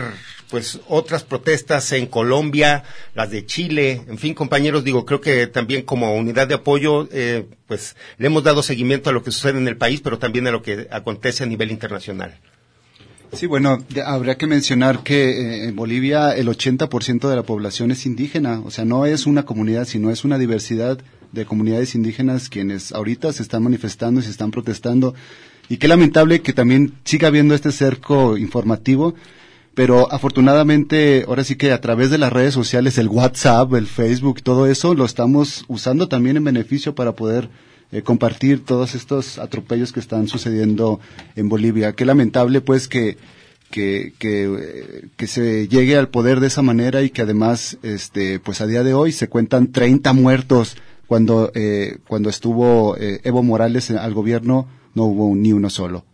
pues 0.49 0.79
otras 0.87 1.23
protestas 1.23 1.91
en 1.91 2.07
Colombia, 2.07 2.83
las 3.13 3.29
de 3.29 3.45
Chile, 3.45 4.01
en 4.07 4.17
fin, 4.17 4.33
compañeros, 4.33 4.83
digo, 4.83 5.05
creo 5.05 5.21
que 5.21 5.47
también 5.47 5.83
como 5.83 6.15
unidad 6.15 6.47
de 6.47 6.55
apoyo, 6.55 7.07
eh, 7.11 7.45
pues 7.67 7.95
le 8.17 8.27
hemos 8.27 8.43
dado 8.43 8.63
seguimiento 8.63 9.09
a 9.09 9.13
lo 9.13 9.23
que 9.23 9.31
sucede 9.31 9.59
en 9.59 9.67
el 9.67 9.77
país, 9.77 10.01
pero 10.01 10.17
también 10.17 10.47
a 10.47 10.51
lo 10.51 10.63
que 10.63 10.87
acontece 10.91 11.43
a 11.43 11.47
nivel 11.47 11.71
internacional. 11.71 12.39
Sí, 13.33 13.45
bueno, 13.45 13.85
habría 14.05 14.37
que 14.37 14.47
mencionar 14.47 15.03
que 15.03 15.29
eh, 15.29 15.65
en 15.65 15.75
Bolivia 15.75 16.35
el 16.35 16.47
80% 16.47 17.29
de 17.29 17.35
la 17.35 17.43
población 17.43 17.91
es 17.91 18.07
indígena, 18.07 18.61
o 18.61 18.71
sea, 18.71 18.85
no 18.85 19.05
es 19.05 19.27
una 19.27 19.45
comunidad, 19.45 19.85
sino 19.85 20.09
es 20.09 20.23
una 20.23 20.39
diversidad 20.39 20.99
de 21.31 21.45
comunidades 21.45 21.93
indígenas 21.93 22.49
quienes 22.49 22.91
ahorita 22.91 23.31
se 23.33 23.43
están 23.43 23.61
manifestando 23.61 24.19
y 24.19 24.23
se 24.23 24.31
están 24.31 24.49
protestando. 24.49 25.13
Y 25.69 25.77
qué 25.77 25.87
lamentable 25.87 26.41
que 26.41 26.51
también 26.51 26.93
siga 27.05 27.27
habiendo 27.27 27.53
este 27.55 27.71
cerco 27.71 28.37
informativo, 28.37 29.13
pero 29.75 30.11
afortunadamente 30.11 31.23
ahora 31.27 31.43
sí 31.43 31.55
que 31.55 31.71
a 31.71 31.79
través 31.79 32.09
de 32.09 32.17
las 32.17 32.33
redes 32.33 32.53
sociales, 32.53 32.97
el 32.97 33.07
WhatsApp, 33.07 33.73
el 33.75 33.87
Facebook, 33.87 34.41
todo 34.41 34.65
eso 34.65 34.95
lo 34.95 35.05
estamos 35.05 35.63
usando 35.67 36.09
también 36.09 36.37
en 36.37 36.43
beneficio 36.43 36.95
para 36.95 37.13
poder 37.13 37.49
eh, 37.91 38.01
compartir 38.01 38.65
todos 38.65 38.95
estos 38.95 39.37
atropellos 39.37 39.93
que 39.93 39.99
están 39.99 40.27
sucediendo 40.27 40.99
en 41.35 41.47
Bolivia. 41.49 41.93
Qué 41.93 42.03
lamentable 42.03 42.61
pues 42.61 42.87
que 42.87 43.17
que, 43.69 44.13
que, 44.17 44.45
eh, 44.45 45.07
que 45.15 45.27
se 45.27 45.67
llegue 45.67 45.95
al 45.97 46.09
poder 46.09 46.39
de 46.39 46.47
esa 46.47 46.61
manera 46.61 47.01
y 47.03 47.09
que 47.09 47.21
además 47.21 47.77
este 47.83 48.39
pues 48.39 48.61
a 48.61 48.67
día 48.67 48.83
de 48.83 48.93
hoy 48.93 49.11
se 49.11 49.29
cuentan 49.29 49.71
30 49.71 50.13
muertos 50.13 50.75
cuando 51.07 51.51
eh, 51.53 51.97
cuando 52.07 52.29
estuvo 52.29 52.97
eh, 52.97 53.21
Evo 53.23 53.43
Morales 53.43 53.91
al 53.91 54.13
gobierno 54.13 54.67
no 54.95 55.03
hubo 55.03 55.35
ni 55.35 55.53
uno 55.53 55.69
solo. 55.69 56.05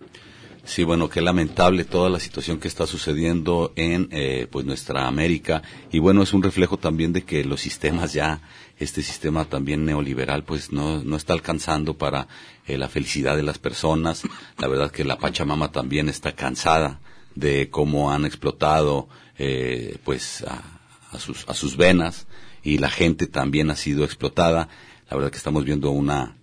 Sí, 0.65 0.83
bueno, 0.83 1.09
qué 1.09 1.21
lamentable 1.21 1.85
toda 1.85 2.09
la 2.09 2.19
situación 2.19 2.59
que 2.59 2.67
está 2.67 2.87
sucediendo 2.87 3.71
en 3.75 4.09
eh, 4.11 4.47
pues 4.49 4.65
nuestra 4.65 5.05
América 5.05 5.61
y 5.91 5.99
bueno, 5.99 6.23
es 6.23 6.33
un 6.33 6.41
reflejo 6.41 6.77
también 6.77 7.13
de 7.13 7.21
que 7.21 7.43
los 7.43 7.61
sistemas 7.61 8.13
ya, 8.13 8.41
este 8.79 9.03
sistema 9.03 9.45
también 9.45 9.85
neoliberal 9.85 10.43
pues 10.43 10.71
no, 10.71 11.03
no 11.03 11.17
está 11.17 11.33
alcanzando 11.33 11.99
para 11.99 12.27
eh, 12.65 12.79
la 12.79 12.89
felicidad 12.89 13.35
de 13.37 13.43
las 13.43 13.59
personas. 13.59 14.23
La 14.57 14.67
verdad 14.67 14.89
que 14.89 15.03
la 15.03 15.19
Pachamama 15.19 15.71
también 15.71 16.09
está 16.09 16.31
cansada 16.31 16.99
de 17.35 17.69
cómo 17.69 18.11
han 18.11 18.25
explotado 18.25 19.07
eh, 19.37 19.99
pues 20.03 20.43
a, 20.47 20.63
a, 21.11 21.19
sus, 21.19 21.47
a 21.47 21.53
sus 21.53 21.77
venas 21.77 22.25
y 22.63 22.79
la 22.79 22.89
gente 22.89 23.27
también 23.27 23.69
ha 23.69 23.75
sido 23.75 24.03
explotada. 24.03 24.67
La 25.11 25.15
verdad 25.15 25.29
que 25.29 25.37
estamos 25.37 25.63
viendo 25.63 25.91
una 25.91 26.37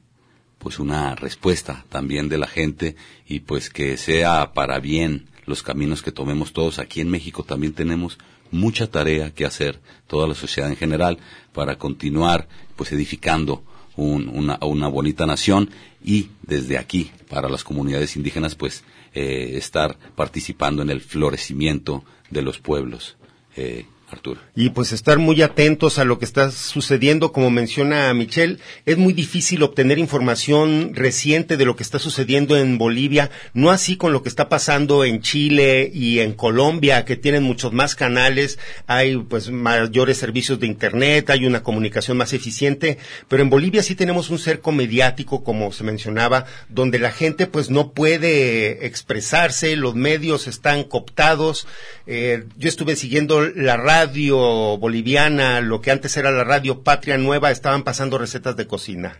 pues 0.62 0.78
una 0.78 1.16
respuesta 1.16 1.85
también 1.88 2.28
de 2.28 2.38
la 2.38 2.47
gente 2.47 2.94
y 3.27 3.40
pues 3.40 3.68
que 3.68 3.96
sea 3.96 4.53
para 4.53 4.79
bien 4.79 5.27
los 5.44 5.64
caminos 5.64 6.03
que 6.03 6.12
tomemos 6.12 6.53
todos. 6.53 6.79
Aquí 6.79 7.01
en 7.01 7.11
México 7.11 7.42
también 7.42 7.72
tenemos 7.72 8.16
mucha 8.53 8.87
tarea 8.87 9.33
que 9.33 9.44
hacer, 9.44 9.81
toda 10.07 10.29
la 10.29 10.37
sociedad 10.37 10.70
en 10.70 10.77
general, 10.77 11.18
para 11.53 11.79
continuar 11.79 12.46
pues 12.77 12.92
edificando 12.92 13.64
un, 13.96 14.29
una, 14.29 14.59
una, 14.62 14.87
bonita 14.87 15.27
nación 15.27 15.68
y 16.03 16.31
desde 16.42 16.79
aquí, 16.79 17.11
para 17.29 17.48
las 17.48 17.64
comunidades 17.64 18.14
indígenas, 18.14 18.55
pues 18.55 18.85
eh, 19.14 19.55
estar 19.55 19.98
participando 20.14 20.81
en 20.81 20.90
el 20.90 21.01
florecimiento 21.01 22.05
de 22.31 22.42
los 22.42 22.59
pueblos. 22.59 23.16
Eh, 23.57 23.87
Y 24.55 24.70
pues 24.70 24.92
estar 24.92 25.18
muy 25.18 25.40
atentos 25.42 25.98
a 25.98 26.05
lo 26.05 26.18
que 26.18 26.25
está 26.25 26.51
sucediendo, 26.51 27.33
como 27.33 27.51
menciona 27.51 28.12
Michelle, 28.12 28.59
es 28.85 28.98
muy 28.98 29.12
difícil 29.12 29.62
obtener 29.62 29.98
información 29.98 30.92
reciente 30.94 31.57
de 31.57 31.64
lo 31.64 31.77
que 31.77 31.83
está 31.83 31.98
sucediendo 31.98 32.57
en 32.57 32.79
Bolivia, 32.79 33.31
no 33.55 33.70
así 33.70 33.96
con 33.96 34.12
lo 34.12 34.22
que 34.22 34.29
está 34.29 34.48
pasando 34.48 35.05
en 35.05 35.22
Chile 35.22 35.90
y 35.92 36.18
en 36.18 36.33
Colombia, 36.33 37.05
que 37.05 37.16
tienen 37.16 37.42
muchos 37.42 37.72
más 37.72 37.94
canales, 37.94 38.59
hay 38.87 39.16
pues 39.16 39.51
mayores 39.51 40.18
servicios 40.18 40.61
de 40.61 40.66
internet, 40.66 41.31
hay 41.31 41.46
una 41.46 41.62
comunicación 41.62 42.16
más 42.16 42.33
eficiente, 42.33 42.98
pero 43.29 43.42
en 43.42 43.51
Bolivia 43.51 43.83
sí 43.83 43.94
tenemos 43.94 44.31
un 44.31 44.38
cerco 44.38 44.72
mediático, 44.72 45.42
como 45.42 45.72
se 45.72 45.85
mencionaba, 45.85 46.44
donde 46.68 46.98
la 46.98 47.12
gente 47.12 47.46
pues 47.46 47.70
no 47.70 47.92
puede 47.92 48.87
expresarse, 48.87 49.77
los 49.77 49.94
medios 49.94 50.46
están 50.46 50.85
cooptados. 50.85 51.66
Eh, 52.07 52.44
yo 52.59 52.68
estuve 52.68 52.96
siguiendo 52.96 53.42
la 53.42 53.77
radio 53.77 54.02
radio 54.03 54.79
boliviana, 54.79 55.61
lo 55.61 55.81
que 55.81 55.93
antes 55.93 56.17
era 56.17 56.33
la 56.33 56.43
radio 56.43 56.83
Patria 56.83 57.19
Nueva, 57.19 57.53
estaban 57.53 57.85
pasando 57.85 58.19
recetas 58.19 58.57
de 58.57 58.67
cocina. 58.67 59.19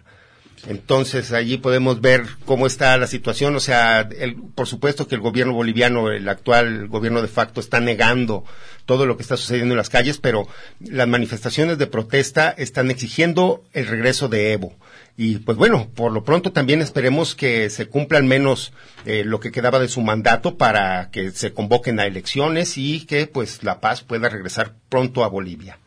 Entonces 0.67 1.33
allí 1.33 1.57
podemos 1.57 2.01
ver 2.01 2.25
cómo 2.45 2.67
está 2.67 2.97
la 2.97 3.07
situación. 3.07 3.55
O 3.55 3.61
sea, 3.61 4.01
el, 4.01 4.35
por 4.35 4.67
supuesto 4.67 5.07
que 5.07 5.15
el 5.15 5.21
gobierno 5.21 5.53
boliviano, 5.53 6.11
el 6.11 6.29
actual 6.29 6.89
gobierno 6.89 7.23
de 7.23 7.29
facto, 7.29 7.61
está 7.61 7.79
negando 7.79 8.45
todo 8.85 9.07
lo 9.07 9.17
que 9.17 9.23
está 9.23 9.37
sucediendo 9.37 9.75
en 9.75 9.79
las 9.79 9.89
calles, 9.89 10.19
pero 10.19 10.49
las 10.81 11.07
manifestaciones 11.07 11.79
de 11.79 11.87
protesta 11.87 12.51
están 12.51 12.91
exigiendo 12.91 13.63
el 13.73 13.87
regreso 13.87 14.29
de 14.29 14.53
Evo. 14.53 14.75
Y 15.17 15.39
pues 15.39 15.59
bueno, 15.59 15.91
por 15.95 16.13
lo 16.13 16.25
pronto 16.25 16.53
también 16.53 16.81
esperemos 16.81 17.35
que 17.35 17.69
se 17.69 17.87
cumpla 17.87 18.19
al 18.19 18.25
menos 18.25 18.73
eh, 19.05 19.25
lo 19.25 19.41
que 19.41 19.53
quedaba 19.53 19.79
de 19.79 19.89
su 19.89 20.01
mandato 20.01 20.57
para 20.57 21.11
que 21.11 21.31
se 21.33 21.53
convoquen 21.53 22.01
a 22.01 22.07
elecciones 22.07 22.79
y 22.79 23.05
que 23.05 23.27
pues 23.27 23.63
la 23.63 23.81
paz 23.81 24.03
pueda 24.03 24.31
regresar 24.31 24.75
pronto 24.89 25.23
a 25.23 25.29
Bolivia. 25.29 25.79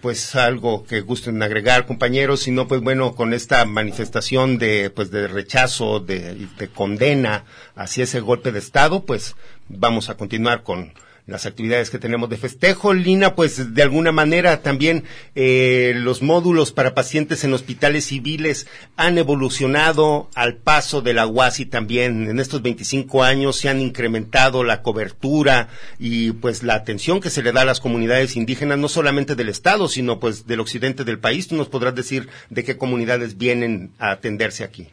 Pues 0.00 0.36
algo 0.36 0.84
que 0.84 1.00
gusten 1.00 1.42
agregar 1.42 1.86
compañeros, 1.86 2.40
si 2.40 2.52
no 2.52 2.68
pues 2.68 2.80
bueno 2.82 3.16
con 3.16 3.34
esta 3.34 3.64
manifestación 3.64 4.58
de 4.58 4.90
pues 4.90 5.10
de 5.10 5.26
rechazo, 5.26 5.98
de, 5.98 6.46
de 6.56 6.68
condena 6.68 7.44
hacia 7.74 8.04
ese 8.04 8.20
golpe 8.20 8.52
de 8.52 8.60
estado, 8.60 9.04
pues 9.04 9.34
vamos 9.68 10.08
a 10.08 10.16
continuar 10.16 10.62
con 10.62 10.92
las 11.26 11.44
actividades 11.44 11.90
que 11.90 11.98
tenemos 11.98 12.30
de 12.30 12.36
festejo. 12.36 12.94
Lina, 12.94 13.34
pues 13.34 13.74
de 13.74 13.82
alguna 13.82 14.12
manera 14.12 14.62
también 14.62 15.04
eh, 15.34 15.92
los 15.96 16.22
módulos 16.22 16.72
para 16.72 16.94
pacientes 16.94 17.42
en 17.42 17.52
hospitales 17.52 18.06
civiles 18.06 18.66
han 18.96 19.18
evolucionado 19.18 20.30
al 20.34 20.56
paso 20.56 21.02
de 21.02 21.14
la 21.14 21.26
UASI 21.26 21.66
también. 21.66 22.28
En 22.30 22.38
estos 22.38 22.62
25 22.62 23.24
años 23.24 23.56
se 23.56 23.68
han 23.68 23.80
incrementado 23.80 24.62
la 24.62 24.82
cobertura 24.82 25.68
y 25.98 26.30
pues 26.32 26.62
la 26.62 26.74
atención 26.74 27.20
que 27.20 27.30
se 27.30 27.42
le 27.42 27.52
da 27.52 27.62
a 27.62 27.66
las 27.66 27.80
comunidades 27.80 28.36
indígenas, 28.36 28.78
no 28.78 28.88
solamente 28.88 29.34
del 29.34 29.48
Estado, 29.48 29.88
sino 29.88 30.20
pues 30.20 30.46
del 30.46 30.60
occidente 30.60 31.04
del 31.04 31.18
país. 31.18 31.48
Tú 31.48 31.56
nos 31.56 31.68
podrás 31.68 31.94
decir 31.94 32.28
de 32.50 32.62
qué 32.62 32.76
comunidades 32.76 33.36
vienen 33.36 33.90
a 33.98 34.12
atenderse 34.12 34.62
aquí. 34.62 34.86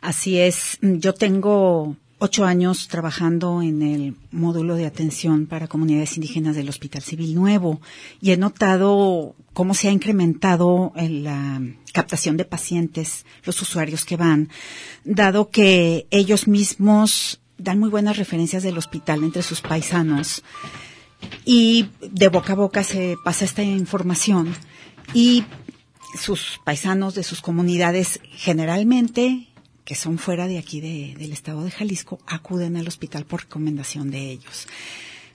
Así 0.00 0.40
es. 0.40 0.78
Yo 0.80 1.12
tengo 1.14 1.96
ocho 2.18 2.44
años 2.44 2.88
trabajando 2.88 3.62
en 3.62 3.82
el 3.82 4.16
módulo 4.30 4.74
de 4.74 4.86
atención 4.86 5.46
para 5.46 5.68
comunidades 5.68 6.16
indígenas 6.16 6.56
del 6.56 6.68
Hospital 6.68 7.02
Civil 7.02 7.34
Nuevo 7.34 7.80
y 8.20 8.32
he 8.32 8.36
notado 8.36 9.36
cómo 9.52 9.74
se 9.74 9.88
ha 9.88 9.92
incrementado 9.92 10.92
la 10.96 11.62
captación 11.92 12.36
de 12.36 12.44
pacientes, 12.44 13.24
los 13.44 13.60
usuarios 13.62 14.04
que 14.04 14.16
van, 14.16 14.48
dado 15.04 15.50
que 15.50 16.06
ellos 16.10 16.48
mismos 16.48 17.40
dan 17.56 17.78
muy 17.78 17.90
buenas 17.90 18.16
referencias 18.16 18.62
del 18.62 18.78
hospital 18.78 19.22
entre 19.24 19.42
sus 19.42 19.60
paisanos 19.60 20.42
y 21.44 21.88
de 22.00 22.28
boca 22.28 22.52
a 22.52 22.56
boca 22.56 22.84
se 22.84 23.16
pasa 23.24 23.44
esta 23.44 23.62
información 23.62 24.54
y 25.12 25.44
sus 26.16 26.60
paisanos 26.64 27.14
de 27.14 27.22
sus 27.22 27.40
comunidades 27.40 28.20
generalmente 28.30 29.47
que 29.88 29.94
son 29.94 30.18
fuera 30.18 30.46
de 30.46 30.58
aquí 30.58 30.82
del 30.82 31.32
estado 31.32 31.64
de 31.64 31.70
Jalisco 31.70 32.18
acuden 32.26 32.76
al 32.76 32.86
hospital 32.86 33.24
por 33.24 33.44
recomendación 33.44 34.10
de 34.10 34.30
ellos. 34.30 34.68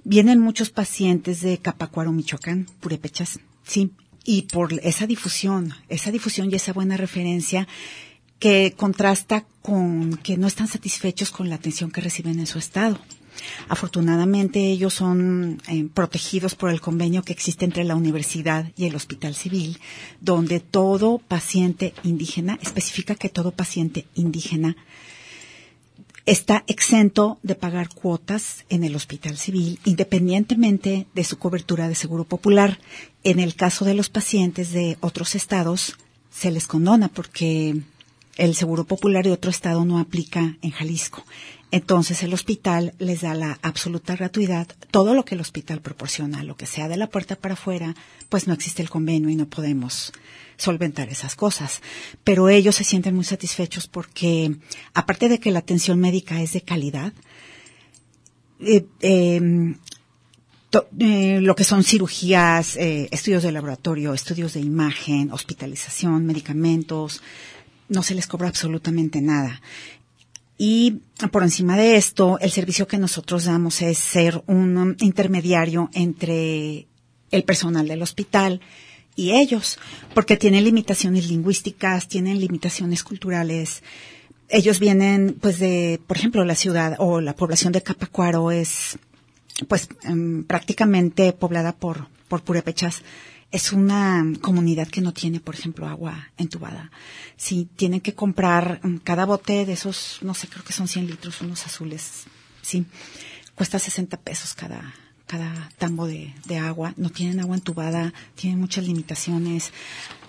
Vienen 0.04 0.40
muchos 0.40 0.70
pacientes 0.70 1.42
de 1.42 1.58
Capacuaro, 1.58 2.12
Michoacán, 2.12 2.68
Purepechas, 2.80 3.40
sí, 3.64 3.90
y 4.24 4.44
por 4.44 4.72
esa 4.84 5.08
difusión, 5.08 5.74
esa 5.90 6.12
difusión 6.12 6.52
y 6.52 6.56
esa 6.56 6.72
buena 6.72 6.98
referencia 6.98 7.68
que 8.38 8.76
contrasta 8.78 9.44
con 9.64 10.18
que 10.18 10.38
no 10.38 10.46
están 10.46 10.68
satisfechos 10.68 11.32
con 11.32 11.50
la 11.50 11.56
atención 11.56 11.90
que 11.90 12.02
reciben 12.02 12.40
en 12.40 12.46
su 12.46 12.60
estado. 12.60 13.00
Afortunadamente 13.70 14.60
ellos 14.60 14.94
son 14.94 15.62
eh, 15.68 15.88
protegidos 15.94 16.56
por 16.56 16.70
el 16.70 16.82
convenio 16.82 17.24
que 17.24 17.34
existe 17.34 17.66
entre 17.66 17.84
la 17.84 17.96
universidad 17.96 18.72
y 18.76 18.86
el 18.86 18.96
hospital 18.96 19.36
civil, 19.36 19.80
donde 20.22 20.60
todo 20.60 21.20
paciente 21.20 21.94
indígena, 22.04 22.60
especifica 22.62 23.16
que 23.16 23.30
todo 23.30 23.52
paciente 23.52 24.06
indígena 24.16 24.76
está 26.26 26.64
exento 26.68 27.38
de 27.44 27.56
pagar 27.56 27.90
cuotas 27.90 28.66
en 28.70 28.84
el 28.84 28.96
hospital 28.96 29.38
civil, 29.38 29.80
independientemente 29.84 31.08
de 31.14 31.24
su 31.24 31.38
cobertura 31.38 31.90
de 31.90 31.96
seguro 31.96 32.24
popular. 32.24 32.80
En 33.24 33.40
el 33.40 33.56
caso 33.56 33.84
de 33.86 33.94
los 33.94 34.10
pacientes 34.10 34.72
de 34.72 34.98
otros 35.02 35.36
estados, 35.36 35.98
se 36.32 36.52
les 36.52 36.68
condona 36.68 37.10
porque 37.10 37.82
el 38.38 38.56
seguro 38.56 38.86
popular 38.86 39.24
de 39.24 39.32
otro 39.32 39.52
estado 39.52 39.86
no 39.86 40.00
aplica 40.00 40.58
en 40.62 40.72
Jalisco. 40.72 41.24
Entonces 41.74 42.22
el 42.22 42.36
hospital 42.36 42.94
les 43.00 43.22
da 43.22 43.34
la 43.34 43.58
absoluta 43.64 44.16
gratuidad, 44.16 44.68
todo 44.92 45.16
lo 45.16 45.26
que 45.26 45.34
el 45.34 45.42
hospital 45.42 45.82
proporciona, 45.82 46.44
lo 46.44 46.56
que 46.56 46.68
sea 46.68 46.88
de 46.88 46.98
la 46.98 47.08
puerta 47.08 47.36
para 47.36 47.56
afuera, 47.56 47.96
pues 48.30 48.48
no 48.48 48.54
existe 48.54 48.84
el 48.84 48.92
convenio 48.92 49.28
y 49.30 49.36
no 49.36 49.48
podemos 49.48 50.14
solventar 50.56 51.10
esas 51.10 51.36
cosas. 51.36 51.82
Pero 52.24 52.48
ellos 52.48 52.76
se 52.76 52.84
sienten 52.84 53.16
muy 53.16 53.24
satisfechos 53.24 53.88
porque, 53.88 54.56
aparte 54.94 55.30
de 55.30 55.40
que 55.40 55.50
la 55.50 55.58
atención 55.58 56.00
médica 56.00 56.44
es 56.44 56.54
de 56.54 56.62
calidad, 56.62 57.12
eh, 58.60 58.86
em, 59.02 59.76
eh, 61.00 61.40
lo 61.42 61.56
que 61.56 61.64
son 61.64 61.84
cirugías, 61.84 62.78
eh, 62.78 63.10
estudios 63.10 63.42
de 63.42 63.52
laboratorio, 63.52 64.14
estudios 64.14 64.54
de 64.54 64.60
imagen, 64.60 65.32
hospitalización, 65.32 66.28
medicamentos, 66.28 67.24
no 67.90 68.04
se 68.04 68.14
les 68.14 68.28
cobra 68.28 68.50
absolutamente 68.50 69.22
nada. 69.22 69.60
Y 70.58 71.02
por 71.32 71.44
encima 71.44 71.78
de 71.78 71.96
esto, 71.96 72.38
el 72.40 72.52
servicio 72.52 72.88
que 72.88 72.98
nosotros 72.98 73.46
damos 73.46 73.82
es 73.82 73.98
ser 73.98 74.44
un 74.48 74.96
intermediario 75.00 75.90
entre 75.94 76.88
el 77.32 77.44
personal 77.44 77.88
del 77.88 78.02
hospital 78.02 78.62
y 79.16 79.32
ellos, 79.32 79.80
porque 80.14 80.38
tienen 80.38 80.64
limitaciones 80.64 81.28
lingüísticas, 81.28 82.08
tienen 82.08 82.40
limitaciones 82.40 83.04
culturales. 83.04 83.84
Ellos 84.50 84.80
vienen, 84.80 85.38
pues, 85.40 85.60
de, 85.60 86.00
por 86.08 86.18
ejemplo, 86.18 86.44
la 86.46 86.56
ciudad 86.56 86.96
o 87.00 87.22
la 87.22 87.36
población 87.36 87.74
de 87.74 87.82
Capacuaro 87.82 88.52
es, 88.52 88.98
pues, 89.68 89.88
em, 90.04 90.44
prácticamente 90.44 91.34
poblada 91.34 91.74
por, 91.74 92.08
por 92.28 92.42
purépechas 92.42 93.04
es 93.54 93.72
una 93.72 94.26
comunidad 94.42 94.88
que 94.88 95.00
no 95.00 95.14
tiene, 95.14 95.40
por 95.40 95.54
ejemplo, 95.54 95.88
agua 95.88 96.30
entubada. 96.38 96.90
Sí, 97.38 97.70
tienen 97.76 98.02
que 98.02 98.16
comprar 98.16 98.80
mm, 98.82 98.98
cada 99.04 99.26
bote 99.26 99.68
de 99.68 99.74
esos, 99.74 100.18
no 100.24 100.34
sé, 100.34 100.48
creo 100.48 100.64
que 100.64 100.74
son 100.74 100.88
100 100.88 101.06
litros, 101.06 101.40
unos 101.42 101.64
azules, 101.68 102.24
sí, 102.64 102.84
cuesta 103.54 103.78
60 103.78 104.18
pesos 104.18 104.56
cada, 104.56 104.96
cada 105.28 105.70
tambo 105.78 106.08
de, 106.08 106.34
agua. 106.60 106.96
No 106.98 107.12
tienen 107.12 107.40
agua 107.42 107.56
entubada, 107.56 108.12
tienen 108.34 108.60
muchas 108.60 108.86
limitaciones. 108.86 109.72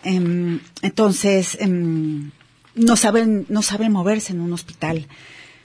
Em, 0.03 0.61
entonces, 0.83 1.57
em, 1.61 2.31
no 2.75 2.97
saben, 2.97 3.47
no 3.49 3.63
saben 3.63 3.91
moverse 3.91 4.35
en 4.35 4.43
un 4.43 4.53
hospital 4.53 5.09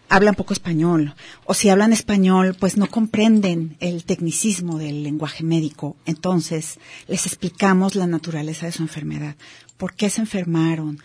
hablan 0.10 0.36
poco 0.36 0.54
español, 0.54 1.14
o 1.46 1.54
si 1.54 1.70
hablan 1.70 1.94
español, 1.94 2.56
pues 2.60 2.78
no 2.78 2.88
comprenden 2.88 3.78
el 3.80 4.04
tecnicismo 4.04 4.78
del 4.78 5.04
lenguaje 5.04 5.44
médico. 5.44 5.96
Entonces, 6.06 6.80
les 7.08 7.26
explicamos 7.26 7.96
la 7.96 8.08
naturaleza 8.08 8.66
de 8.66 8.72
su 8.72 8.82
enfermedad, 8.82 9.36
por 9.78 9.94
qué 9.94 10.10
se 10.10 10.22
enfermaron, 10.22 11.00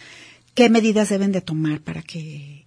qué 0.55 0.71
medidas 0.71 1.11
deben 1.11 1.33
de 1.33 1.41
tomar 1.41 1.81
para 1.81 2.03
que 2.03 2.65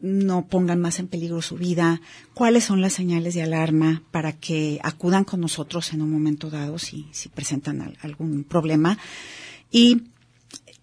no 0.00 0.46
pongan 0.46 0.80
más 0.80 0.98
en 0.98 1.08
peligro 1.08 1.42
su 1.42 1.56
vida, 1.56 2.00
cuáles 2.34 2.64
son 2.64 2.80
las 2.80 2.94
señales 2.94 3.34
de 3.34 3.42
alarma 3.42 4.02
para 4.10 4.32
que 4.32 4.80
acudan 4.82 5.24
con 5.24 5.40
nosotros 5.40 5.92
en 5.92 6.02
un 6.02 6.10
momento 6.10 6.50
dado 6.50 6.78
si, 6.78 7.06
si 7.12 7.28
presentan 7.28 7.94
algún 8.02 8.44
problema 8.44 8.98
y 9.70 10.02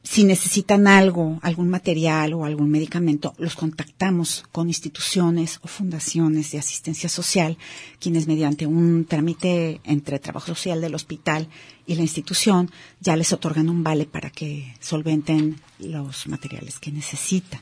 si 0.10 0.24
necesitan 0.24 0.88
algo, 0.88 1.38
algún 1.42 1.68
material 1.68 2.34
o 2.34 2.46
algún 2.46 2.70
medicamento, 2.70 3.34
los 3.38 3.56
contactamos 3.56 4.46
con 4.54 4.70
instituciones 4.70 5.60
o 5.64 5.68
fundaciones 5.68 6.52
de 6.52 6.60
asistencia 6.60 7.10
social, 7.10 7.58
quienes 8.00 8.26
mediante 8.26 8.66
un 8.66 9.04
trámite 9.04 9.82
entre 9.84 10.20
trabajo 10.20 10.48
social 10.48 10.80
del 10.80 10.96
hospital 10.96 11.50
y 11.86 11.96
la 11.96 12.04
institución 12.04 12.72
ya 13.02 13.18
les 13.18 13.34
otorgan 13.34 13.68
un 13.68 13.84
vale 13.84 14.06
para 14.06 14.30
que 14.30 14.74
solventen 14.80 15.60
los 15.80 16.28
materiales 16.28 16.80
que 16.80 16.94
necesitan. 16.94 17.60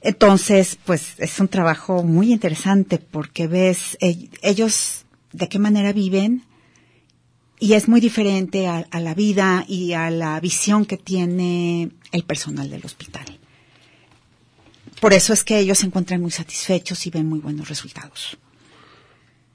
Entonces, 0.00 0.76
pues 0.84 1.14
es 1.18 1.38
un 1.38 1.46
trabajo 1.46 2.02
muy 2.02 2.32
interesante 2.32 2.98
porque 2.98 3.46
ves 3.46 3.96
eh, 4.00 4.30
ellos 4.42 5.04
de 5.32 5.48
qué 5.48 5.60
manera 5.60 5.92
viven, 5.92 6.42
y 7.58 7.72
es 7.72 7.88
muy 7.88 8.00
diferente 8.00 8.66
a, 8.66 8.86
la 9.00 9.14
vida 9.14 9.64
y 9.66 9.92
a 9.92 10.10
la 10.10 10.38
visión 10.40 10.84
que 10.84 10.96
tiene 10.96 11.90
el 12.12 12.22
personal 12.24 12.68
del 12.70 12.84
hospital. 12.84 13.24
Por 15.00 15.12
eso 15.12 15.32
es 15.32 15.44
que 15.44 15.58
ellos 15.58 15.78
se 15.78 15.86
encuentran 15.86 16.20
muy 16.20 16.30
satisfechos 16.30 17.06
y 17.06 17.10
ven 17.10 17.28
muy 17.28 17.38
buenos 17.38 17.68
resultados. 17.68 18.38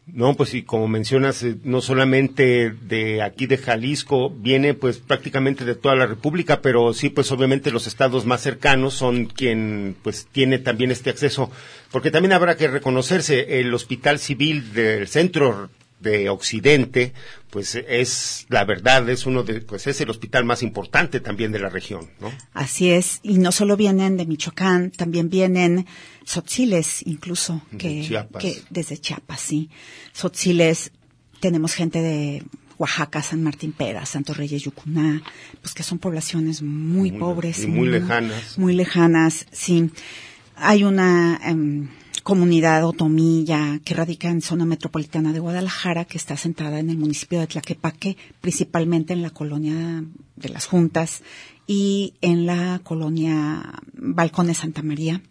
No, 0.08 0.36
pues 0.36 0.54
y 0.56 0.64
como 0.64 0.88
mencionas, 0.88 1.42
eh, 1.44 1.56
no 1.64 1.80
solamente 1.80 2.72
de 2.72 3.22
aquí 3.22 3.46
de 3.46 3.58
Jalisco, 3.58 4.30
viene 4.30 4.74
pues 4.74 4.98
prácticamente 4.98 5.64
de 5.64 5.76
toda 5.76 5.96
la 5.96 6.06
República, 6.06 6.62
pero 6.62 6.94
sí 6.94 7.10
pues 7.10 7.32
obviamente 7.32 7.72
los 7.72 7.88
estados 7.88 8.26
más 8.26 8.42
cercanos 8.42 8.96
son 8.96 9.26
quien 9.28 9.96
pues 10.02 10.28
tiene 10.32 10.60
también 10.60 10.92
este 10.92 11.12
acceso, 11.12 11.50
porque 11.92 12.12
también 12.12 12.34
habrá 12.34 12.58
que 12.58 12.68
reconocerse, 12.68 13.60
el 13.60 13.74
Hospital 13.74 14.20
Civil 14.20 14.74
del 14.74 15.08
Centro 15.08 15.70
de 16.02 16.30
Occidente, 16.30 17.14
pues 17.50 17.76
es 17.76 18.46
la 18.50 18.66
verdad 18.66 19.08
es 19.10 19.26
uno 19.26 19.44
de 19.44 19.62
pues 19.62 19.88
es 19.88 20.02
el 20.02 20.10
hospital 20.10 20.46
más 20.46 20.64
importante 20.64 21.20
también 21.20 21.52
de 21.52 21.60
la 21.60 21.70
región, 21.70 22.10
¿no? 22.20 22.32
Así 22.54 22.92
es, 22.92 23.20
y 23.24 23.38
no 23.38 23.52
solo 23.52 23.78
vienen 23.78 24.18
de 24.18 24.26
Michoacán, 24.26 24.92
también 24.92 25.30
vienen 25.30 25.86
Sotziles 26.26 27.06
incluso 27.06 27.62
que, 27.78 28.08
que 28.40 28.62
desde 28.70 28.98
Chiapas, 28.98 29.42
sí. 29.42 29.70
Sotziles 30.14 30.92
tenemos 31.40 31.74
gente 31.74 32.02
de 32.02 32.44
Oaxaca, 32.82 33.22
San 33.22 33.44
Martín 33.44 33.74
Pera, 33.74 34.06
Santos 34.08 34.38
Reyes, 34.38 34.64
Yucuná, 34.64 35.22
pues 35.62 35.76
que 35.76 35.84
son 35.84 36.00
poblaciones 36.00 36.64
muy, 36.64 37.12
pobres. 37.12 37.64
Y 37.64 37.68
muy, 37.68 37.88
lejanas. 37.88 38.58
Muy 38.58 38.74
lejanas, 38.74 39.46
sí. 39.52 39.92
Hay 40.56 40.84
una 40.84 41.40
em, 41.44 41.90
comunidad 42.24 42.86
otomilla 42.86 43.80
que 43.84 43.94
radica 43.94 44.30
en 44.30 44.42
zona 44.42 44.66
metropolitana 44.66 45.34
de 45.34 45.40
Guadalajara, 45.40 46.06
que 46.06 46.18
está 46.18 46.38
sentada 46.38 46.80
en 46.80 46.90
el 46.90 46.98
municipio 46.98 47.40
de 47.40 47.48
Tlaquepaque, 47.48 48.18
principalmente 48.42 49.14
en 49.14 49.22
la 49.22 49.32
colonia 49.32 50.04
de 50.36 50.50
las 50.50 50.66
Juntas 50.68 51.24
y 51.68 52.14
en 52.22 52.46
la 52.46 52.80
colonia 52.84 53.82
Balcones 53.94 54.60
Santa 54.60 54.82
María. 54.84 55.22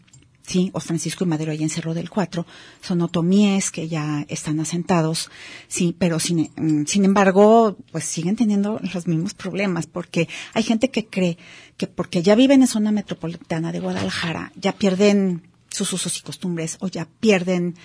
Sí, 0.42 0.70
o 0.72 0.80
Francisco 0.80 1.22
y 1.22 1.28
Madero 1.28 1.52
allá 1.52 1.62
en 1.62 1.70
Cerro 1.70 1.94
del 1.94 2.10
Cuatro, 2.10 2.44
son 2.80 3.02
otomíes 3.02 3.70
que 3.70 3.86
ya 3.88 4.26
están 4.28 4.58
asentados, 4.58 5.30
sí, 5.68 5.94
pero 5.96 6.18
sin, 6.18 6.50
mm, 6.56 6.86
sin 6.86 7.04
embargo, 7.04 7.76
pues 7.92 8.02
siguen 8.04 8.34
teniendo 8.34 8.80
los 8.92 9.06
mismos 9.06 9.34
problemas, 9.34 9.86
porque 9.86 10.28
hay 10.52 10.64
gente 10.64 10.90
que 10.90 11.06
cree 11.06 11.38
que 11.76 11.86
porque 11.86 12.22
ya 12.22 12.34
viven 12.34 12.62
en 12.62 12.66
zona 12.66 12.90
metropolitana 12.90 13.70
de 13.70 13.78
Guadalajara, 13.78 14.50
ya 14.56 14.72
pierden 14.72 15.49
sus 15.70 15.92
usos 15.92 16.18
y 16.18 16.22
costumbres 16.22 16.76
o 16.80 16.88
ya 16.88 17.06
pierden 17.20 17.76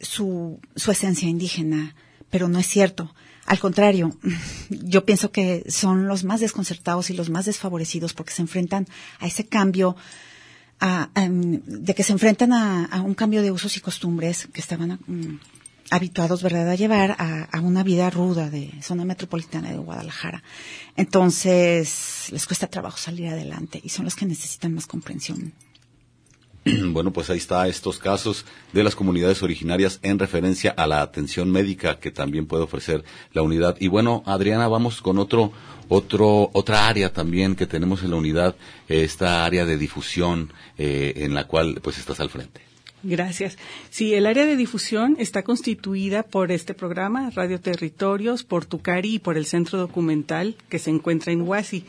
su, 0.00 0.60
su 0.76 0.90
esencia 0.90 1.28
indígena, 1.28 1.94
pero 2.30 2.48
no 2.48 2.58
es 2.58 2.66
cierto. 2.66 3.14
Al 3.46 3.58
contrario, 3.58 4.16
yo 4.70 5.04
pienso 5.04 5.30
que 5.30 5.64
son 5.68 6.06
los 6.06 6.24
más 6.24 6.40
desconcertados 6.40 7.10
y 7.10 7.14
los 7.14 7.30
más 7.30 7.46
desfavorecidos 7.46 8.14
porque 8.14 8.32
se 8.32 8.42
enfrentan 8.42 8.86
a 9.20 9.26
ese 9.26 9.46
cambio, 9.46 9.96
a, 10.80 11.08
de 11.16 11.94
que 11.94 12.04
se 12.04 12.12
enfrentan 12.12 12.52
a, 12.52 13.02
un 13.02 13.14
cambio 13.14 13.42
de 13.42 13.50
usos 13.50 13.76
y 13.76 13.80
costumbres 13.80 14.48
que 14.52 14.60
estaban 14.60 15.00
mm, 15.06 15.40
habituados, 15.90 16.42
¿verdad?, 16.42 16.68
a 16.68 16.74
llevar 16.74 17.16
a, 17.18 17.44
a, 17.50 17.60
una 17.60 17.82
vida 17.82 18.10
ruda 18.10 18.50
de 18.50 18.70
zona 18.82 19.04
metropolitana 19.04 19.70
de 19.70 19.78
Guadalajara. 19.78 20.42
Entonces, 20.94 22.28
les 22.30 22.46
cuesta 22.46 22.66
trabajo 22.66 22.98
salir 22.98 23.28
adelante 23.28 23.80
y 23.82 23.88
son 23.88 24.04
los 24.04 24.14
que 24.14 24.26
necesitan 24.26 24.74
más 24.74 24.86
comprensión 24.86 25.54
bueno, 26.92 27.12
pues 27.12 27.30
ahí 27.30 27.38
está 27.38 27.68
estos 27.68 27.98
casos 27.98 28.44
de 28.72 28.82
las 28.82 28.94
comunidades 28.94 29.42
originarias 29.42 29.98
en 30.02 30.18
referencia 30.18 30.70
a 30.70 30.86
la 30.86 31.02
atención 31.02 31.50
médica 31.50 31.98
que 31.98 32.10
también 32.10 32.46
puede 32.46 32.64
ofrecer 32.64 33.04
la 33.32 33.42
unidad. 33.42 33.76
Y 33.80 33.88
bueno, 33.88 34.22
Adriana, 34.26 34.68
vamos 34.68 35.00
con 35.00 35.18
otro, 35.18 35.52
otro, 35.88 36.50
otra 36.52 36.88
área 36.88 37.12
también 37.12 37.56
que 37.56 37.66
tenemos 37.66 38.02
en 38.02 38.10
la 38.10 38.16
unidad, 38.16 38.56
eh, 38.88 39.04
esta 39.04 39.44
área 39.44 39.64
de 39.64 39.76
difusión 39.76 40.52
eh, 40.76 41.14
en 41.16 41.34
la 41.34 41.46
cual 41.46 41.80
pues 41.82 41.98
estás 41.98 42.20
al 42.20 42.30
frente. 42.30 42.68
Gracias. 43.02 43.56
Sí, 43.90 44.14
el 44.14 44.26
área 44.26 44.44
de 44.44 44.56
difusión 44.56 45.16
está 45.20 45.44
constituida 45.44 46.24
por 46.24 46.50
este 46.50 46.74
programa, 46.74 47.30
Radio 47.30 47.60
Territorios, 47.60 48.42
por 48.42 48.64
Tucari 48.64 49.14
y 49.14 49.18
por 49.20 49.36
el 49.36 49.46
Centro 49.46 49.78
Documental 49.78 50.56
que 50.68 50.80
se 50.80 50.90
encuentra 50.90 51.32
en 51.32 51.42
Huasi. 51.42 51.84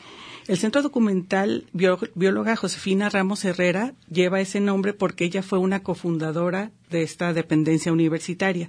El 0.50 0.58
Centro 0.58 0.82
Documental 0.82 1.64
Bióloga 1.72 2.56
Josefina 2.56 3.08
Ramos 3.08 3.44
Herrera 3.44 3.94
lleva 4.10 4.40
ese 4.40 4.58
nombre 4.58 4.92
porque 4.92 5.24
ella 5.24 5.44
fue 5.44 5.60
una 5.60 5.84
cofundadora 5.84 6.72
de 6.90 7.04
esta 7.04 7.32
dependencia 7.32 7.92
universitaria. 7.92 8.68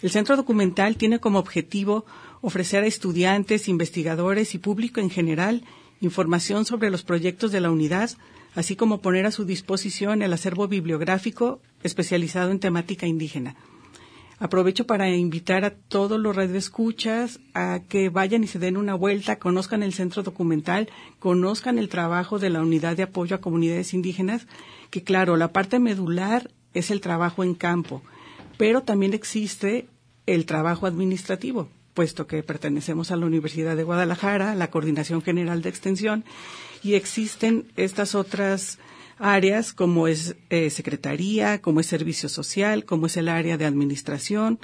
El 0.00 0.08
Centro 0.08 0.38
Documental 0.38 0.96
tiene 0.96 1.20
como 1.20 1.38
objetivo 1.38 2.06
ofrecer 2.40 2.82
a 2.82 2.86
estudiantes, 2.86 3.68
investigadores 3.68 4.54
y 4.54 4.58
público 4.58 5.00
en 5.00 5.10
general 5.10 5.64
información 6.00 6.64
sobre 6.64 6.88
los 6.88 7.02
proyectos 7.02 7.52
de 7.52 7.60
la 7.60 7.70
unidad, 7.70 8.10
así 8.54 8.74
como 8.74 9.02
poner 9.02 9.26
a 9.26 9.30
su 9.30 9.44
disposición 9.44 10.22
el 10.22 10.32
acervo 10.32 10.66
bibliográfico 10.66 11.60
especializado 11.82 12.52
en 12.52 12.58
temática 12.58 13.06
indígena. 13.06 13.54
Aprovecho 14.40 14.86
para 14.86 15.10
invitar 15.10 15.64
a 15.64 15.70
todos 15.70 16.20
los 16.20 16.36
radioescuchas 16.36 17.40
a 17.54 17.80
que 17.88 18.08
vayan 18.08 18.44
y 18.44 18.46
se 18.46 18.60
den 18.60 18.76
una 18.76 18.94
vuelta, 18.94 19.40
conozcan 19.40 19.82
el 19.82 19.92
centro 19.92 20.22
documental, 20.22 20.88
conozcan 21.18 21.76
el 21.76 21.88
trabajo 21.88 22.38
de 22.38 22.50
la 22.50 22.62
unidad 22.62 22.96
de 22.96 23.02
apoyo 23.02 23.34
a 23.34 23.40
comunidades 23.40 23.94
indígenas, 23.94 24.46
que 24.90 25.02
claro, 25.02 25.36
la 25.36 25.52
parte 25.52 25.80
medular 25.80 26.52
es 26.72 26.92
el 26.92 27.00
trabajo 27.00 27.42
en 27.42 27.54
campo, 27.54 28.02
pero 28.58 28.82
también 28.82 29.12
existe 29.12 29.88
el 30.26 30.46
trabajo 30.46 30.86
administrativo, 30.86 31.68
puesto 31.94 32.28
que 32.28 32.44
pertenecemos 32.44 33.10
a 33.10 33.16
la 33.16 33.26
Universidad 33.26 33.76
de 33.76 33.82
Guadalajara, 33.82 34.54
la 34.54 34.70
Coordinación 34.70 35.20
General 35.20 35.62
de 35.62 35.70
Extensión, 35.70 36.24
y 36.84 36.94
existen 36.94 37.66
estas 37.76 38.14
otras 38.14 38.78
áreas 39.18 39.72
como 39.72 40.08
es 40.08 40.36
eh, 40.50 40.70
Secretaría, 40.70 41.60
como 41.60 41.80
es 41.80 41.86
Servicio 41.86 42.28
Social, 42.28 42.84
como 42.84 43.06
es 43.06 43.16
el 43.16 43.28
área 43.28 43.56
de 43.56 43.66
Administración, 43.66 44.58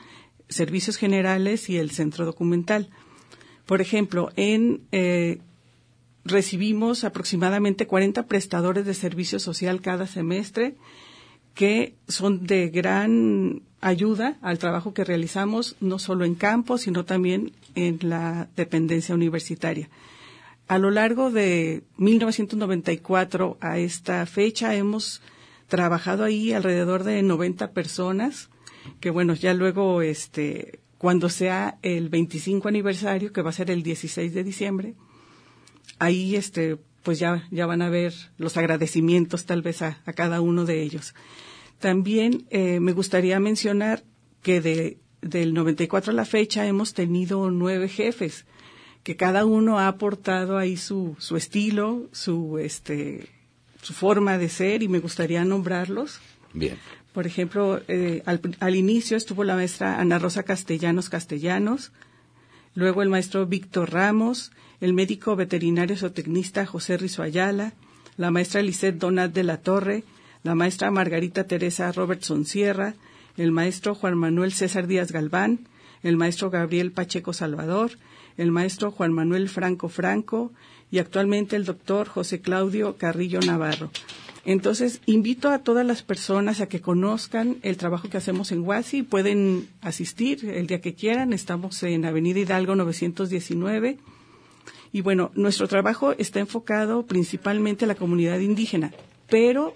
Servicios 0.49 0.97
Generales 0.97 1.69
y 1.69 1.79
el 1.79 1.90
Centro 1.90 2.25
Documental. 2.25 2.90
Por 3.67 3.81
ejemplo, 3.81 4.31
eh, 4.37 5.38
recibimos 6.25 7.05
aproximadamente 7.05 7.87
40 7.87 8.27
prestadores 8.27 8.85
de 8.87 8.95
servicio 8.95 9.38
social 9.38 9.81
cada 9.81 10.07
semestre 10.07 10.77
que 11.55 11.95
son 12.09 12.47
de 12.47 12.69
gran 12.69 13.62
ayuda 13.81 14.38
al 14.43 14.59
trabajo 14.59 14.93
que 14.93 15.05
realizamos, 15.05 15.77
no 15.81 15.99
solo 15.99 16.25
en 16.25 16.35
campo, 16.35 16.79
sino 16.79 17.05
también 17.05 17.53
en 17.75 17.99
la 18.03 18.49
dependencia 18.57 19.14
universitaria. 19.14 19.88
A 20.66 20.79
lo 20.79 20.90
largo 20.90 21.31
de 21.31 21.83
1994 21.98 23.59
a 23.61 23.79
esta 23.79 24.24
fecha 24.24 24.74
hemos 24.74 25.20
trabajado 25.68 26.24
ahí 26.24 26.53
alrededor 26.53 27.05
de 27.05 27.22
90 27.22 27.72
personas, 27.72 28.48
que 29.00 29.11
bueno, 29.11 29.35
ya 29.35 29.53
luego, 29.53 30.00
este, 30.00 30.81
cuando 30.96 31.29
sea 31.29 31.79
el 31.83 32.09
25 32.09 32.68
aniversario, 32.68 33.33
que 33.33 33.42
va 33.42 33.50
a 33.50 33.55
ser 33.55 33.70
el 33.70 33.83
16 33.83 34.33
de 34.33 34.44
diciembre, 34.44 34.94
ahí, 35.98 36.35
este, 36.35 36.79
pues 37.03 37.18
ya, 37.18 37.46
ya 37.50 37.66
van 37.66 37.83
a 37.83 37.90
ver 37.90 38.14
los 38.38 38.57
agradecimientos 38.57 39.44
tal 39.44 39.61
vez 39.61 39.83
a, 39.83 40.03
cada 40.14 40.40
uno 40.40 40.64
de 40.64 40.83
ellos. 40.83 41.14
También 41.79 42.46
eh, 42.48 42.81
me 42.81 42.92
gustaría 42.92 43.38
mencionar 43.38 44.03
que 44.42 44.62
de, 44.62 44.98
del 45.20 45.53
94 45.53 46.12
a 46.12 46.14
la 46.14 46.24
fecha 46.24 46.66
hemos 46.66 46.94
tenido 46.94 47.50
nueve 47.50 47.88
jefes 47.88 48.46
que 49.05 49.17
cada 49.17 49.45
uno 49.45 49.79
ha 49.79 49.87
aportado 49.87 50.57
ahí 50.57 50.77
su, 50.77 51.14
su 51.19 51.37
estilo, 51.37 52.09
su, 52.11 52.59
este, 52.59 53.29
su 53.83 53.93
forma 53.93 54.38
de 54.38 54.49
ser 54.49 54.83
y 54.83 54.88
me 54.88 54.99
gustaría 54.99 55.45
nombrarlos. 55.45 56.21
Bien. 56.55 56.79
Por 57.12 57.27
ejemplo, 57.27 57.81
eh, 57.87 58.23
al, 58.25 58.40
al, 58.59 58.75
inicio 58.75 59.17
estuvo 59.17 59.45
la 59.45 59.55
maestra 59.55 60.01
Ana 60.01 60.19
Rosa 60.19 60.43
Castellanos 60.43 61.11
Castellanos, 61.11 61.93
luego 62.75 63.03
el 63.03 63.11
maestro 63.11 63.47
Víctor 63.47 63.93
Ramos, 63.93 64.51
el 64.81 64.95
médico 64.95 65.37
veterinario 65.37 65.97
zootecnista 65.97 66.67
José 66.67 66.97
Rizo 66.97 67.23
Ayala, 67.23 67.75
la 68.17 68.31
maestra 68.31 68.62
Lisette 68.62 68.99
Donat 68.99 69.33
de 69.33 69.45
la 69.45 69.59
Torre, 69.59 70.03
la 70.43 70.55
maestra 70.55 70.90
Margarita 70.90 71.45
Teresa 71.45 71.93
Robertson 71.93 72.47
Sierra, 72.47 72.95
el 73.37 73.53
maestro 73.53 73.95
Juan 73.95 74.17
Manuel 74.17 74.53
César 74.53 74.87
Díaz 74.87 75.12
Galván, 75.12 75.69
el 76.03 76.17
maestro 76.17 76.51
Gabriel 76.51 76.90
Pacheco 76.90 77.33
Salvador, 77.33 77.93
el 78.37 78.51
maestro 78.51 78.90
Juan 78.90 79.12
Manuel 79.12 79.49
Franco 79.49 79.88
Franco 79.88 80.53
y 80.90 80.99
actualmente 80.99 81.57
el 81.57 81.64
doctor 81.64 82.09
José 82.09 82.40
Claudio 82.40 82.97
Carrillo 82.97 83.40
Navarro. 83.40 83.90
Entonces, 84.44 85.01
invito 85.07 85.49
a 85.49 85.61
todas 85.61 85.87
las 85.87 86.03
personas 86.03 86.61
a 86.61 86.68
que 86.68 86.81
conozcan 86.81 87.57
el 87.62 87.79
trabajo 87.79 88.11
que 88.11 88.18
hacemos 88.18 88.53
en 88.53 88.61
Huasi. 88.61 89.03
Pueden 89.03 89.68
asistir 89.81 90.44
el 90.44 90.66
día 90.66 90.83
que 90.83 90.94
quieran. 90.94 91.33
Estamos 91.33 91.83
en 91.83 92.05
Avenida 92.05 92.40
Hidalgo 92.40 92.75
919. 92.75 93.99
Y 94.92 95.01
bueno, 95.01 95.31
nuestro 95.35 95.66
trabajo 95.66 96.12
está 96.18 96.40
enfocado 96.40 97.07
principalmente 97.07 97.87
a 97.87 97.88
la 97.88 97.94
comunidad 97.94 98.38
indígena, 98.38 98.92
pero 99.29 99.75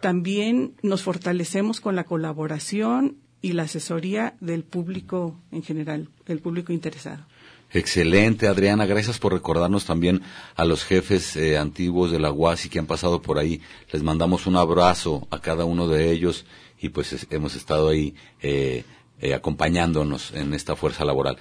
también 0.00 0.74
nos 0.82 1.02
fortalecemos 1.02 1.80
con 1.80 1.96
la 1.96 2.04
colaboración 2.04 3.16
y 3.40 3.52
la 3.52 3.64
asesoría 3.64 4.36
del 4.40 4.62
público 4.62 5.40
en 5.50 5.62
general, 5.62 6.08
el 6.26 6.40
público 6.40 6.72
interesado. 6.72 7.26
Excelente, 7.74 8.46
Adriana. 8.46 8.86
Gracias 8.86 9.18
por 9.18 9.32
recordarnos 9.32 9.84
también 9.84 10.22
a 10.54 10.64
los 10.64 10.84
jefes 10.84 11.34
eh, 11.34 11.58
antiguos 11.58 12.12
de 12.12 12.20
la 12.20 12.30
UASI 12.30 12.68
que 12.68 12.78
han 12.78 12.86
pasado 12.86 13.20
por 13.20 13.36
ahí. 13.36 13.60
Les 13.90 14.00
mandamos 14.04 14.46
un 14.46 14.54
abrazo 14.54 15.26
a 15.30 15.40
cada 15.40 15.64
uno 15.64 15.88
de 15.88 16.12
ellos 16.12 16.44
y 16.80 16.90
pues 16.90 17.26
hemos 17.30 17.56
estado 17.56 17.88
ahí 17.88 18.14
eh, 18.40 18.84
eh, 19.20 19.34
acompañándonos 19.34 20.30
en 20.34 20.54
esta 20.54 20.76
fuerza 20.76 21.04
laboral. 21.04 21.36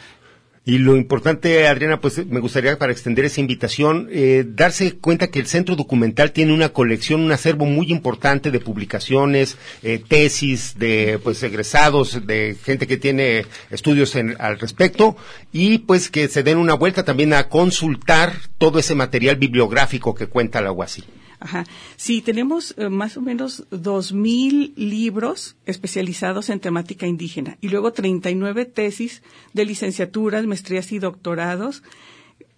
Y 0.66 0.78
lo 0.78 0.96
importante, 0.96 1.68
Adriana, 1.68 2.00
pues 2.00 2.26
me 2.26 2.40
gustaría 2.40 2.78
para 2.78 2.94
extender 2.94 3.26
esa 3.26 3.42
invitación, 3.42 4.08
eh, 4.10 4.46
darse 4.48 4.94
cuenta 4.94 5.28
que 5.28 5.40
el 5.40 5.48
Centro 5.48 5.76
Documental 5.76 6.32
tiene 6.32 6.54
una 6.54 6.70
colección, 6.70 7.20
un 7.20 7.34
acervo 7.34 7.66
muy 7.66 7.92
importante 7.92 8.50
de 8.50 8.62
publicaciones, 8.62 9.58
eh, 9.82 10.02
tesis 10.08 10.80
de 10.80 11.20
pues 11.22 11.44
egresados, 11.44 12.26
de 12.26 12.56
gente 12.64 12.88
que 12.88 12.96
tiene 12.96 13.46
estudios 13.72 14.16
al 14.16 14.58
respecto, 14.58 15.18
y 15.52 15.80
pues 15.80 16.10
que 16.10 16.30
se 16.30 16.44
den 16.44 16.58
una 16.58 16.76
vuelta 16.76 17.04
también 17.04 17.34
a 17.34 17.50
consultar 17.50 18.34
todo 18.58 18.80
ese 18.80 18.96
material 18.96 19.36
bibliográfico 19.36 20.16
que 20.16 20.28
cuenta 20.28 20.62
la 20.62 20.72
UASI. 20.72 21.04
Ajá. 21.44 21.66
Sí, 21.98 22.22
tenemos 22.22 22.74
eh, 22.78 22.88
más 22.88 23.18
o 23.18 23.22
menos 23.22 23.66
dos 23.70 24.14
mil 24.14 24.74
libros 24.78 25.58
especializados 25.66 26.50
en 26.50 26.62
temática 26.62 27.06
indígena 27.06 27.58
y 27.60 27.68
luego 27.68 27.92
39 27.92 28.64
tesis 28.64 29.24
de 29.52 29.66
licenciaturas, 29.66 30.46
maestrías 30.46 30.90
y 30.94 31.00
doctorados 31.00 31.84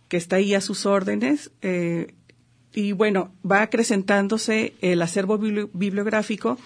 que 0.08 0.18
está 0.18 0.36
ahí 0.36 0.54
a 0.54 0.62
sus 0.62 0.86
órdenes. 0.86 1.50
Eh, 1.64 2.14
y 2.76 2.92
bueno, 2.92 3.34
va 3.50 3.64
acrecentándose 3.64 4.76
el 4.82 5.02
acervo 5.02 5.40
bibliográfico 5.40 6.60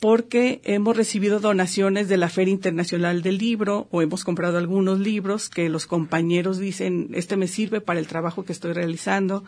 porque 0.00 0.62
hemos 0.64 0.96
recibido 0.96 1.40
donaciones 1.40 2.08
de 2.08 2.16
la 2.16 2.30
Feria 2.30 2.52
Internacional 2.52 3.20
del 3.20 3.36
Libro 3.36 3.86
o 3.90 4.00
hemos 4.00 4.24
comprado 4.24 4.56
algunos 4.56 4.98
libros 4.98 5.50
que 5.50 5.68
los 5.68 5.84
compañeros 5.84 6.56
dicen, 6.56 7.10
este 7.12 7.36
me 7.36 7.48
sirve 7.48 7.82
para 7.82 8.00
el 8.00 8.06
trabajo 8.06 8.46
que 8.46 8.52
estoy 8.52 8.72
realizando 8.72 9.44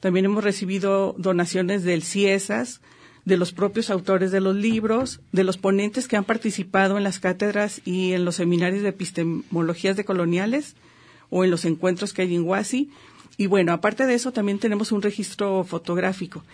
también 0.00 0.24
hemos 0.24 0.42
recibido 0.42 1.14
donaciones 1.18 1.84
del 1.84 2.02
CIESAS, 2.02 2.80
de 3.24 3.36
los 3.36 3.52
propios 3.52 3.90
autores 3.90 4.30
de 4.32 4.40
los 4.40 4.56
libros, 4.56 5.20
de 5.32 5.44
los 5.44 5.58
ponentes 5.58 6.08
que 6.08 6.16
han 6.16 6.24
participado 6.24 6.96
en 6.96 7.04
las 7.04 7.20
cátedras 7.20 7.82
y 7.84 8.12
en 8.12 8.24
los 8.24 8.36
seminarios 8.36 8.82
de 8.82 8.88
epistemologías 8.88 9.96
de 9.96 10.04
coloniales 10.04 10.74
o 11.28 11.44
en 11.44 11.50
los 11.50 11.64
encuentros 11.64 12.12
que 12.12 12.22
hay 12.22 12.34
en 12.34 12.44
Huasi. 12.44 12.90
Y 13.36 13.46
bueno, 13.46 13.72
aparte 13.72 14.06
de 14.06 14.14
eso, 14.14 14.32
también 14.32 14.58
tenemos 14.58 14.92
un 14.92 15.00
registro 15.00 15.64
fotográfico. 15.64 16.44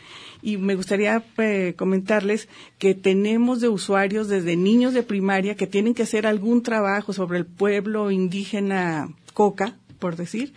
Y 0.42 0.56
me 0.56 0.76
gustaría 0.76 1.24
eh, 1.38 1.74
comentarles 1.76 2.48
que 2.78 2.94
tenemos 2.94 3.61
de 3.61 3.68
usuarios 3.68 4.28
desde 4.28 4.56
niños 4.56 4.94
de 4.94 5.02
primaria 5.02 5.56
que 5.56 5.66
tienen 5.66 5.94
que 5.94 6.04
hacer 6.04 6.26
algún 6.26 6.62
trabajo 6.62 7.12
sobre 7.12 7.38
el 7.38 7.46
pueblo 7.46 8.11
indígena 8.11 9.09
Coca, 9.35 9.76
por 9.98 10.14
decir. 10.14 10.52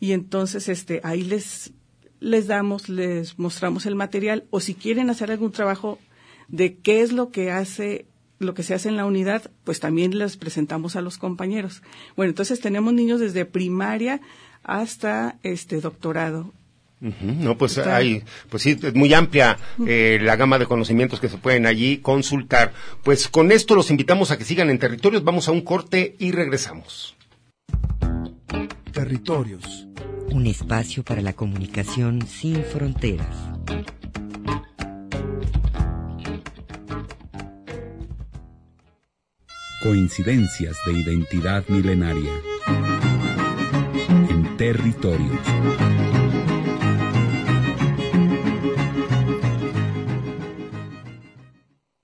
Y 0.00 0.12
entonces, 0.12 0.68
este, 0.68 1.00
ahí 1.04 1.22
les 1.22 1.72
les 2.20 2.46
damos, 2.46 2.88
les 2.88 3.38
mostramos 3.38 3.86
el 3.86 3.94
material 3.94 4.44
o 4.50 4.60
si 4.60 4.74
quieren 4.74 5.10
hacer 5.10 5.30
algún 5.30 5.52
trabajo 5.52 5.98
de 6.48 6.76
qué 6.76 7.02
es 7.02 7.12
lo 7.12 7.30
que 7.30 7.50
hace 7.50 8.06
lo 8.38 8.52
que 8.52 8.62
se 8.62 8.74
hace 8.74 8.90
en 8.90 8.98
la 8.98 9.06
unidad, 9.06 9.50
pues 9.64 9.80
también 9.80 10.18
les 10.18 10.36
presentamos 10.36 10.94
a 10.94 11.00
los 11.00 11.16
compañeros. 11.16 11.82
Bueno, 12.16 12.28
entonces 12.28 12.60
tenemos 12.60 12.92
niños 12.92 13.18
desde 13.18 13.46
primaria 13.46 14.20
hasta 14.62 15.38
este 15.42 15.80
doctorado 15.80 16.52
No, 17.20 17.58
pues 17.58 17.78
hay, 17.78 18.22
pues 18.48 18.62
sí, 18.62 18.78
es 18.82 18.94
muy 18.94 19.12
amplia 19.12 19.58
eh, 19.86 20.18
la 20.22 20.36
gama 20.36 20.58
de 20.58 20.66
conocimientos 20.66 21.20
que 21.20 21.28
se 21.28 21.36
pueden 21.36 21.66
allí 21.66 21.98
consultar. 21.98 22.72
Pues 23.02 23.28
con 23.28 23.52
esto 23.52 23.74
los 23.74 23.90
invitamos 23.90 24.30
a 24.30 24.38
que 24.38 24.44
sigan 24.44 24.70
en 24.70 24.78
territorios. 24.78 25.22
Vamos 25.22 25.48
a 25.48 25.52
un 25.52 25.60
corte 25.60 26.16
y 26.18 26.32
regresamos. 26.32 27.14
Territorios. 28.92 29.86
Un 30.30 30.46
espacio 30.46 31.02
para 31.02 31.22
la 31.22 31.32
comunicación 31.32 32.26
sin 32.26 32.62
fronteras. 32.62 33.36
Coincidencias 39.82 40.76
de 40.86 40.92
identidad 40.92 41.64
milenaria. 41.68 42.32
En 44.30 44.56
territorios. 44.56 45.40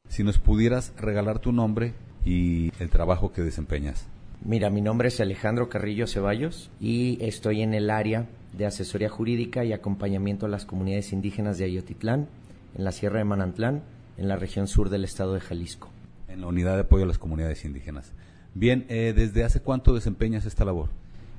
Si 0.09 0.23
nos 0.23 0.39
pudieras 0.39 0.93
regalar 0.99 1.39
tu 1.39 1.53
nombre 1.53 1.95
y 2.25 2.71
el 2.79 2.91
trabajo 2.91 3.33
que 3.33 3.43
desempeñas. 3.43 4.12
Mira, 4.45 4.71
mi 4.71 4.81
nombre 4.81 5.07
es 5.07 5.21
Alejandro 5.21 5.69
Carrillo 5.69 6.09
Ceballos 6.09 6.69
y 6.81 7.17
estoy 7.25 7.63
en 7.63 7.75
el 7.75 7.91
área 7.91 8.27
de 8.53 8.67
asesoría 8.67 9.09
jurídica 9.09 9.65
y 9.65 9.73
acompañamiento 9.73 10.47
a 10.47 10.49
las 10.49 10.65
comunidades 10.65 11.13
indígenas 11.13 11.59
de 11.59 11.67
Ayotitlán, 11.67 12.27
en 12.75 12.83
la 12.83 12.91
Sierra 12.91 13.19
de 13.19 13.25
Manantlán, 13.25 13.85
en 14.17 14.27
la 14.27 14.35
región 14.35 14.67
sur 14.67 14.91
del 14.91 15.05
estado 15.05 15.35
de 15.35 15.41
Jalisco. 15.41 15.91
En 16.27 16.41
la 16.41 16.49
unidad 16.49 16.75
de 16.75 16.81
apoyo 16.81 17.05
a 17.05 17.07
las 17.07 17.19
comunidades 17.19 17.65
indígenas. 17.65 18.15
Bien, 18.53 18.85
eh, 18.89 19.13
¿desde 19.15 19.45
hace 19.45 19.61
cuánto 19.61 19.95
desempeñas 19.95 20.45
esta 20.45 20.65
labor? 20.65 20.89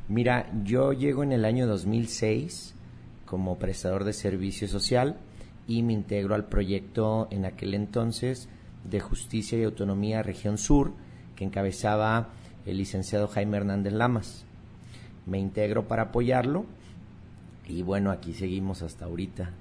Mira, 0.08 0.50
yo 0.64 0.94
llego 0.94 1.24
en 1.24 1.34
el 1.34 1.44
año 1.44 1.68
2006 1.68 2.74
como 3.26 3.60
prestador 3.60 4.06
de 4.06 4.14
servicio 4.14 4.70
social 4.70 5.18
y 5.68 5.84
me 5.84 5.92
integro 5.92 6.36
al 6.36 6.46
proyecto 6.46 7.28
en 7.32 7.44
aquel 7.44 7.74
entonces 7.74 8.48
de 8.90 9.02
Justicia 9.02 9.58
y 9.58 9.64
Autonomía 9.64 10.24
Región 10.24 10.58
Sur, 10.58 10.94
que 11.36 11.44
encabezaba 11.44 12.30
el 12.66 12.78
licenciado 12.78 13.28
Jaime 13.28 13.58
Hernández 13.58 13.94
Lamas. 13.94 14.46
Me 15.26 15.40
integro 15.40 15.88
para 15.88 16.04
apoyarlo 16.04 16.66
y 17.68 17.82
bueno, 17.82 18.12
aquí 18.12 18.34
seguimos 18.34 18.82
hasta 18.82 19.06
ahorita. 19.06 19.52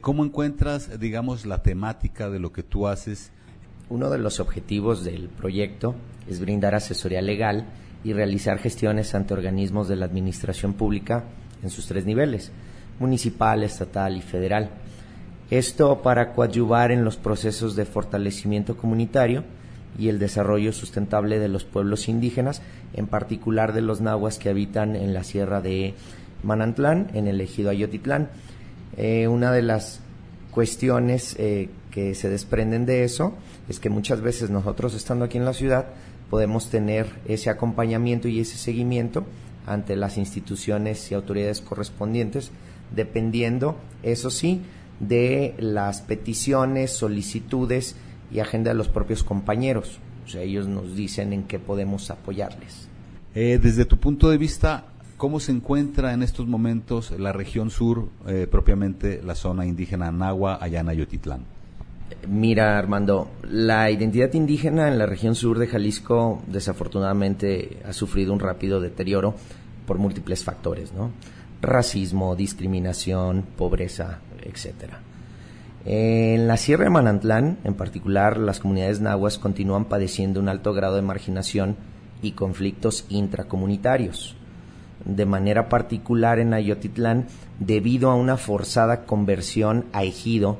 ¿Cómo 0.00 0.24
encuentras, 0.24 0.98
digamos, 1.00 1.46
la 1.46 1.62
temática 1.62 2.30
de 2.30 2.38
lo 2.38 2.52
que 2.52 2.62
tú 2.62 2.86
haces? 2.86 3.32
Uno 3.90 4.10
de 4.10 4.18
los 4.18 4.40
objetivos 4.40 5.04
del 5.04 5.28
proyecto 5.28 5.94
es 6.28 6.40
brindar 6.40 6.74
asesoría 6.74 7.22
legal 7.22 7.66
y 8.04 8.12
realizar 8.12 8.58
gestiones 8.58 9.14
ante 9.14 9.34
organismos 9.34 9.88
de 9.88 9.96
la 9.96 10.06
administración 10.06 10.74
pública 10.74 11.24
en 11.62 11.70
sus 11.70 11.86
tres 11.86 12.06
niveles, 12.06 12.52
municipal, 13.00 13.64
estatal 13.64 14.16
y 14.16 14.22
federal 14.22 14.70
esto 15.50 16.02
para 16.02 16.34
coadyuvar 16.34 16.92
en 16.92 17.04
los 17.04 17.16
procesos 17.16 17.74
de 17.74 17.86
fortalecimiento 17.86 18.76
comunitario 18.76 19.44
y 19.98 20.08
el 20.08 20.18
desarrollo 20.18 20.72
sustentable 20.72 21.38
de 21.38 21.48
los 21.48 21.64
pueblos 21.64 22.08
indígenas, 22.08 22.62
en 22.94 23.06
particular 23.08 23.72
de 23.72 23.82
los 23.82 24.00
nahuas 24.00 24.38
que 24.38 24.48
habitan 24.48 24.94
en 24.94 25.12
la 25.12 25.24
sierra 25.24 25.60
de 25.60 25.94
Manantlán, 26.42 27.08
en 27.14 27.26
el 27.26 27.40
ejido 27.40 27.70
Ayotitlán. 27.70 28.28
Eh, 28.96 29.26
una 29.28 29.52
de 29.52 29.62
las 29.62 30.00
cuestiones 30.52 31.34
eh, 31.38 31.68
que 31.90 32.14
se 32.14 32.28
desprenden 32.28 32.86
de 32.86 33.04
eso 33.04 33.34
es 33.68 33.80
que 33.80 33.90
muchas 33.90 34.20
veces 34.20 34.50
nosotros 34.50 34.94
estando 34.94 35.24
aquí 35.24 35.36
en 35.36 35.44
la 35.44 35.52
ciudad 35.52 35.86
podemos 36.30 36.70
tener 36.70 37.06
ese 37.26 37.50
acompañamiento 37.50 38.28
y 38.28 38.40
ese 38.40 38.56
seguimiento 38.56 39.24
ante 39.66 39.96
las 39.96 40.16
instituciones 40.16 41.10
y 41.10 41.14
autoridades 41.14 41.60
correspondientes, 41.60 42.50
dependiendo, 42.94 43.76
eso 44.02 44.30
sí, 44.30 44.62
de 45.00 45.54
las 45.58 46.00
peticiones, 46.00 46.92
solicitudes 46.92 47.96
y 48.30 48.40
agenda 48.40 48.70
de 48.70 48.76
los 48.76 48.88
propios 48.88 49.22
compañeros. 49.22 49.98
O 50.24 50.28
sea, 50.28 50.42
ellos 50.42 50.66
nos 50.66 50.94
dicen 50.94 51.32
en 51.32 51.44
qué 51.44 51.58
podemos 51.58 52.10
apoyarles. 52.10 52.88
Eh, 53.34 53.58
desde 53.62 53.84
tu 53.84 53.98
punto 53.98 54.28
de 54.30 54.38
vista, 54.38 54.84
¿cómo 55.16 55.40
se 55.40 55.52
encuentra 55.52 56.12
en 56.12 56.22
estos 56.22 56.46
momentos 56.46 57.12
la 57.12 57.32
región 57.32 57.70
sur, 57.70 58.08
eh, 58.26 58.46
propiamente 58.50 59.22
la 59.22 59.34
zona 59.34 59.64
indígena 59.66 60.10
Nahua, 60.10 60.58
allá 60.60 60.80
en 60.80 60.88
Ayotitlán? 60.88 61.58
Mira, 62.26 62.78
Armando, 62.78 63.30
la 63.42 63.90
identidad 63.90 64.32
indígena 64.32 64.88
en 64.88 64.98
la 64.98 65.06
región 65.06 65.34
sur 65.34 65.58
de 65.58 65.66
Jalisco 65.66 66.42
desafortunadamente 66.46 67.78
ha 67.86 67.92
sufrido 67.92 68.32
un 68.32 68.40
rápido 68.40 68.80
deterioro 68.80 69.34
por 69.86 69.98
múltiples 69.98 70.44
factores, 70.44 70.92
¿no? 70.92 71.10
Racismo, 71.62 72.34
discriminación, 72.34 73.44
pobreza, 73.56 74.20
etcétera. 74.42 75.00
En 75.90 76.48
la 76.48 76.58
Sierra 76.58 76.84
de 76.84 76.90
Manantlán, 76.90 77.56
en 77.64 77.72
particular, 77.72 78.36
las 78.36 78.60
comunidades 78.60 79.00
nahuas 79.00 79.38
continúan 79.38 79.86
padeciendo 79.86 80.38
un 80.38 80.50
alto 80.50 80.74
grado 80.74 80.96
de 80.96 81.00
marginación 81.00 81.76
y 82.20 82.32
conflictos 82.32 83.06
intracomunitarios. 83.08 84.36
De 85.06 85.24
manera 85.24 85.70
particular 85.70 86.40
en 86.40 86.52
Ayotitlán, 86.52 87.28
debido 87.58 88.10
a 88.10 88.16
una 88.16 88.36
forzada 88.36 89.06
conversión 89.06 89.86
a 89.94 90.04
ejido 90.04 90.58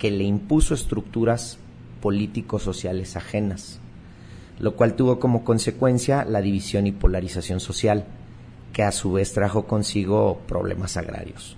que 0.00 0.10
le 0.10 0.24
impuso 0.24 0.74
estructuras 0.74 1.58
político-sociales 2.02 3.14
ajenas, 3.14 3.78
lo 4.58 4.74
cual 4.74 4.94
tuvo 4.94 5.20
como 5.20 5.44
consecuencia 5.44 6.24
la 6.24 6.40
división 6.40 6.88
y 6.88 6.90
polarización 6.90 7.60
social, 7.60 8.06
que 8.72 8.82
a 8.82 8.90
su 8.90 9.12
vez 9.12 9.34
trajo 9.34 9.68
consigo 9.68 10.40
problemas 10.48 10.96
agrarios. 10.96 11.56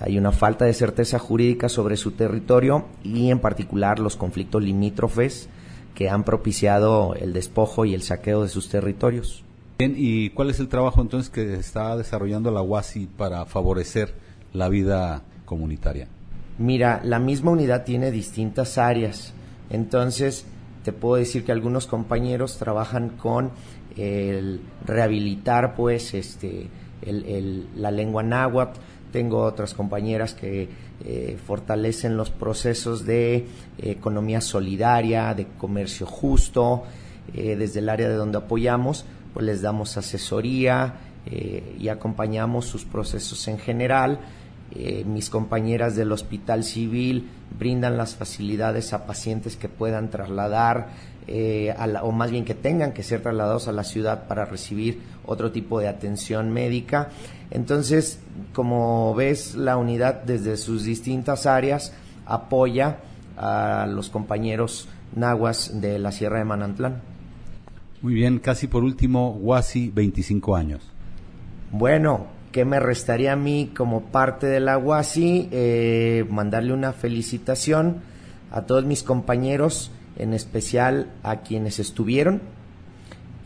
Hay 0.00 0.18
una 0.18 0.32
falta 0.32 0.64
de 0.64 0.74
certeza 0.74 1.18
jurídica 1.18 1.68
sobre 1.68 1.96
su 1.96 2.12
territorio 2.12 2.86
y 3.02 3.30
en 3.30 3.38
particular 3.38 3.98
los 3.98 4.16
conflictos 4.16 4.62
limítrofes 4.62 5.48
que 5.94 6.08
han 6.10 6.24
propiciado 6.24 7.14
el 7.14 7.32
despojo 7.32 7.84
y 7.84 7.94
el 7.94 8.02
saqueo 8.02 8.42
de 8.42 8.48
sus 8.48 8.68
territorios. 8.68 9.44
Bien, 9.78 9.94
¿y 9.96 10.30
cuál 10.30 10.50
es 10.50 10.60
el 10.60 10.68
trabajo 10.68 11.00
entonces 11.00 11.30
que 11.30 11.54
está 11.54 11.96
desarrollando 11.96 12.50
la 12.50 12.62
UASI 12.62 13.06
para 13.06 13.44
favorecer 13.44 14.14
la 14.52 14.68
vida 14.68 15.22
comunitaria? 15.44 16.08
Mira, 16.58 17.00
la 17.04 17.18
misma 17.18 17.50
unidad 17.50 17.84
tiene 17.84 18.10
distintas 18.10 18.78
áreas, 18.78 19.32
entonces 19.70 20.46
te 20.84 20.92
puedo 20.92 21.16
decir 21.16 21.44
que 21.44 21.52
algunos 21.52 21.86
compañeros 21.86 22.58
trabajan 22.58 23.10
con 23.10 23.50
el 23.96 24.60
rehabilitar 24.84 25.74
pues 25.74 26.14
este 26.14 26.68
la 27.02 27.90
lengua 27.90 28.22
náhuatl, 28.22 28.78
tengo 29.14 29.42
otras 29.42 29.74
compañeras 29.74 30.34
que 30.34 30.68
eh, 31.04 31.38
fortalecen 31.46 32.16
los 32.16 32.30
procesos 32.30 33.06
de 33.06 33.36
eh, 33.36 33.46
economía 33.78 34.40
solidaria, 34.40 35.32
de 35.34 35.46
comercio 35.56 36.04
justo, 36.04 36.82
eh, 37.32 37.54
desde 37.54 37.78
el 37.78 37.90
área 37.90 38.08
de 38.08 38.16
donde 38.16 38.38
apoyamos, 38.38 39.04
pues 39.32 39.46
les 39.46 39.62
damos 39.62 39.96
asesoría 39.96 40.96
y 41.78 41.88
acompañamos 41.88 42.66
sus 42.66 42.84
procesos 42.84 43.48
en 43.48 43.58
general. 43.58 44.18
mis 45.06 45.30
compañeras 45.30 45.96
del 45.96 46.12
Hospital 46.12 46.62
Civil 46.64 47.30
brindan 47.58 47.96
las 47.96 48.14
facilidades 48.14 48.92
a 48.92 49.06
pacientes 49.06 49.56
que 49.56 49.70
puedan 49.70 50.10
trasladar 50.10 50.88
o 52.02 52.12
más 52.12 52.30
bien 52.30 52.44
que 52.44 52.54
tengan 52.54 52.92
que 52.92 53.02
ser 53.02 53.22
trasladados 53.22 53.68
a 53.68 53.72
la 53.72 53.84
ciudad 53.84 54.26
para 54.28 54.44
recibir 54.44 55.00
otro 55.26 55.50
tipo 55.52 55.80
de 55.80 55.88
atención 55.88 56.52
médica. 56.52 57.08
Entonces, 57.50 58.20
como 58.52 59.14
ves, 59.14 59.54
la 59.54 59.76
unidad 59.76 60.22
desde 60.24 60.56
sus 60.56 60.84
distintas 60.84 61.46
áreas 61.46 61.92
apoya 62.26 62.98
a 63.36 63.86
los 63.88 64.10
compañeros 64.10 64.88
nahuas 65.14 65.80
de 65.80 65.98
la 65.98 66.12
Sierra 66.12 66.38
de 66.38 66.44
Manantlán. 66.44 67.00
Muy 68.02 68.14
bien, 68.14 68.38
casi 68.38 68.66
por 68.66 68.84
último, 68.84 69.30
Huasi, 69.30 69.90
25 69.90 70.56
años. 70.56 70.82
Bueno, 71.72 72.26
¿qué 72.52 72.64
me 72.64 72.78
restaría 72.78 73.32
a 73.32 73.36
mí 73.36 73.72
como 73.74 74.02
parte 74.02 74.46
de 74.46 74.60
la 74.60 74.76
Huasi? 74.76 75.48
Eh, 75.50 76.26
mandarle 76.28 76.72
una 76.74 76.92
felicitación 76.92 78.02
a 78.50 78.62
todos 78.62 78.84
mis 78.84 79.02
compañeros, 79.02 79.90
en 80.16 80.34
especial 80.34 81.10
a 81.22 81.40
quienes 81.40 81.78
estuvieron, 81.78 82.42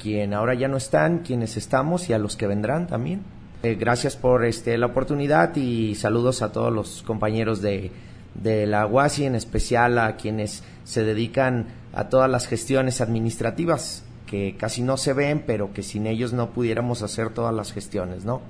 quien 0.00 0.34
ahora 0.34 0.54
ya 0.54 0.68
no 0.68 0.76
están, 0.76 1.20
quienes 1.20 1.56
estamos 1.56 2.08
y 2.08 2.12
a 2.12 2.18
los 2.18 2.36
que 2.36 2.46
vendrán 2.46 2.86
también. 2.86 3.22
Eh, 3.62 3.74
gracias 3.74 4.16
por 4.16 4.44
este, 4.44 4.78
la 4.78 4.86
oportunidad 4.86 5.56
y 5.56 5.94
saludos 5.96 6.42
a 6.42 6.52
todos 6.52 6.72
los 6.72 7.02
compañeros 7.02 7.60
de, 7.60 7.90
de 8.34 8.66
la 8.66 8.86
UASI, 8.86 9.24
en 9.24 9.34
especial 9.34 9.98
a 9.98 10.16
quienes 10.16 10.62
se 10.84 11.04
dedican 11.04 11.66
a 11.92 12.08
todas 12.08 12.30
las 12.30 12.46
gestiones 12.46 13.00
administrativas, 13.00 14.04
que 14.26 14.56
casi 14.56 14.82
no 14.82 14.96
se 14.96 15.12
ven, 15.12 15.42
pero 15.46 15.72
que 15.72 15.82
sin 15.82 16.06
ellos 16.06 16.32
no 16.32 16.50
pudiéramos 16.50 17.02
hacer 17.02 17.30
todas 17.30 17.54
las 17.54 17.72
gestiones, 17.72 18.24
¿no? 18.24 18.42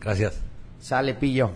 Gracias. 0.00 0.40
Sale, 0.78 1.14
Pillo. 1.14 1.50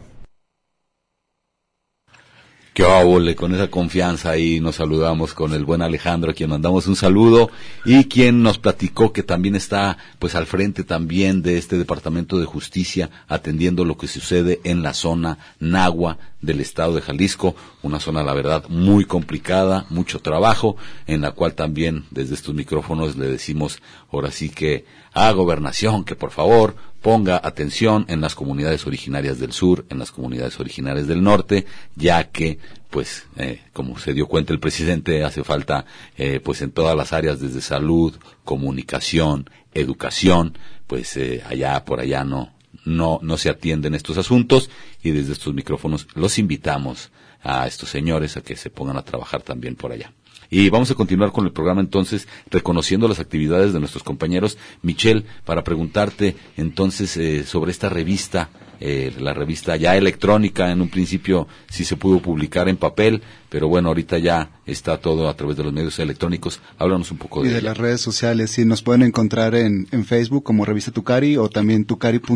Qué 2.74 2.82
óvole, 2.82 3.36
con 3.36 3.54
esa 3.54 3.68
confianza 3.70 4.30
ahí 4.30 4.58
nos 4.58 4.74
saludamos 4.74 5.32
con 5.32 5.52
el 5.52 5.64
buen 5.64 5.80
Alejandro, 5.80 6.32
a 6.32 6.34
quien 6.34 6.50
mandamos 6.50 6.88
un 6.88 6.96
saludo 6.96 7.48
y 7.84 8.06
quien 8.06 8.42
nos 8.42 8.58
platicó 8.58 9.12
que 9.12 9.22
también 9.22 9.54
está 9.54 9.96
pues 10.18 10.34
al 10.34 10.46
frente 10.46 10.82
también 10.82 11.40
de 11.40 11.56
este 11.56 11.78
Departamento 11.78 12.36
de 12.36 12.46
Justicia 12.46 13.10
atendiendo 13.28 13.84
lo 13.84 13.96
que 13.96 14.08
sucede 14.08 14.60
en 14.64 14.82
la 14.82 14.92
zona 14.92 15.38
Nagua 15.60 16.18
del 16.40 16.60
estado 16.60 16.96
de 16.96 17.00
Jalisco, 17.00 17.54
una 17.82 18.00
zona 18.00 18.24
la 18.24 18.34
verdad 18.34 18.64
muy 18.68 19.04
complicada, 19.04 19.86
mucho 19.88 20.18
trabajo, 20.18 20.76
en 21.06 21.20
la 21.20 21.30
cual 21.30 21.54
también 21.54 22.06
desde 22.10 22.34
estos 22.34 22.56
micrófonos 22.56 23.16
le 23.16 23.28
decimos 23.28 23.78
ahora 24.10 24.32
sí 24.32 24.50
que 24.50 24.84
a 25.12 25.30
gobernación 25.30 26.04
que 26.04 26.16
por 26.16 26.32
favor 26.32 26.74
ponga 27.04 27.38
atención 27.44 28.06
en 28.08 28.22
las 28.22 28.34
comunidades 28.34 28.86
originarias 28.86 29.38
del 29.38 29.52
sur, 29.52 29.84
en 29.90 29.98
las 29.98 30.10
comunidades 30.10 30.58
originarias 30.58 31.06
del 31.06 31.22
norte, 31.22 31.66
ya 31.96 32.30
que, 32.30 32.58
pues, 32.88 33.26
eh, 33.36 33.60
como 33.74 33.98
se 33.98 34.14
dio 34.14 34.26
cuenta 34.26 34.54
el 34.54 34.58
presidente, 34.58 35.22
hace 35.22 35.44
falta, 35.44 35.84
eh, 36.16 36.40
pues, 36.42 36.62
en 36.62 36.70
todas 36.70 36.96
las 36.96 37.12
áreas, 37.12 37.40
desde 37.40 37.60
salud, 37.60 38.14
comunicación, 38.42 39.50
educación, 39.74 40.56
pues, 40.86 41.14
eh, 41.18 41.42
allá 41.46 41.84
por 41.84 42.00
allá 42.00 42.24
no, 42.24 42.54
no, 42.86 43.18
no 43.20 43.36
se 43.36 43.50
atienden 43.50 43.94
estos 43.94 44.16
asuntos 44.16 44.70
y 45.02 45.10
desde 45.10 45.34
estos 45.34 45.52
micrófonos 45.52 46.08
los 46.14 46.38
invitamos 46.38 47.10
a 47.42 47.66
estos 47.66 47.90
señores 47.90 48.38
a 48.38 48.40
que 48.40 48.56
se 48.56 48.70
pongan 48.70 48.96
a 48.96 49.04
trabajar 49.04 49.42
también 49.42 49.76
por 49.76 49.92
allá. 49.92 50.10
Y 50.54 50.70
vamos 50.70 50.88
a 50.92 50.94
continuar 50.94 51.32
con 51.32 51.46
el 51.46 51.50
programa 51.50 51.80
entonces, 51.80 52.28
reconociendo 52.48 53.08
las 53.08 53.18
actividades 53.18 53.72
de 53.72 53.80
nuestros 53.80 54.04
compañeros. 54.04 54.56
Michelle, 54.82 55.24
para 55.44 55.64
preguntarte 55.64 56.36
entonces 56.56 57.16
eh, 57.16 57.42
sobre 57.42 57.72
esta 57.72 57.88
revista, 57.88 58.50
eh, 58.78 59.12
la 59.18 59.34
revista 59.34 59.74
ya 59.74 59.96
electrónica, 59.96 60.70
en 60.70 60.80
un 60.80 60.90
principio 60.90 61.48
sí 61.68 61.84
se 61.84 61.96
pudo 61.96 62.22
publicar 62.22 62.68
en 62.68 62.76
papel, 62.76 63.20
pero 63.48 63.66
bueno, 63.66 63.88
ahorita 63.88 64.18
ya 64.18 64.60
está 64.64 64.98
todo 64.98 65.28
a 65.28 65.34
través 65.34 65.56
de 65.56 65.64
los 65.64 65.72
medios 65.72 65.98
electrónicos. 65.98 66.60
Háblanos 66.78 67.10
un 67.10 67.18
poco 67.18 67.44
y 67.44 67.48
de 67.48 67.54
de 67.54 67.62
las 67.62 67.76
redes 67.76 68.00
sociales. 68.00 68.52
Sí, 68.52 68.64
nos 68.64 68.84
pueden 68.84 69.02
encontrar 69.02 69.56
en, 69.56 69.88
en 69.90 70.04
Facebook 70.04 70.44
como 70.44 70.64
Revista 70.64 70.92
Tucari 70.92 71.36
o 71.36 71.48
también 71.48 71.84
tucari.dg.mx. 71.84 72.30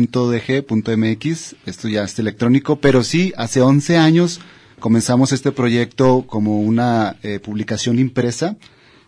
Esto 1.65 1.87
ya 1.87 2.03
es 2.03 2.19
electrónico, 2.19 2.81
pero 2.81 3.01
sí, 3.01 3.31
hace 3.37 3.61
11 3.61 3.95
años 3.95 4.41
comenzamos 4.79 5.31
este 5.31 5.51
proyecto 5.51 6.25
como 6.27 6.59
una 6.59 7.17
eh, 7.23 7.39
publicación 7.39 7.99
impresa. 7.99 8.57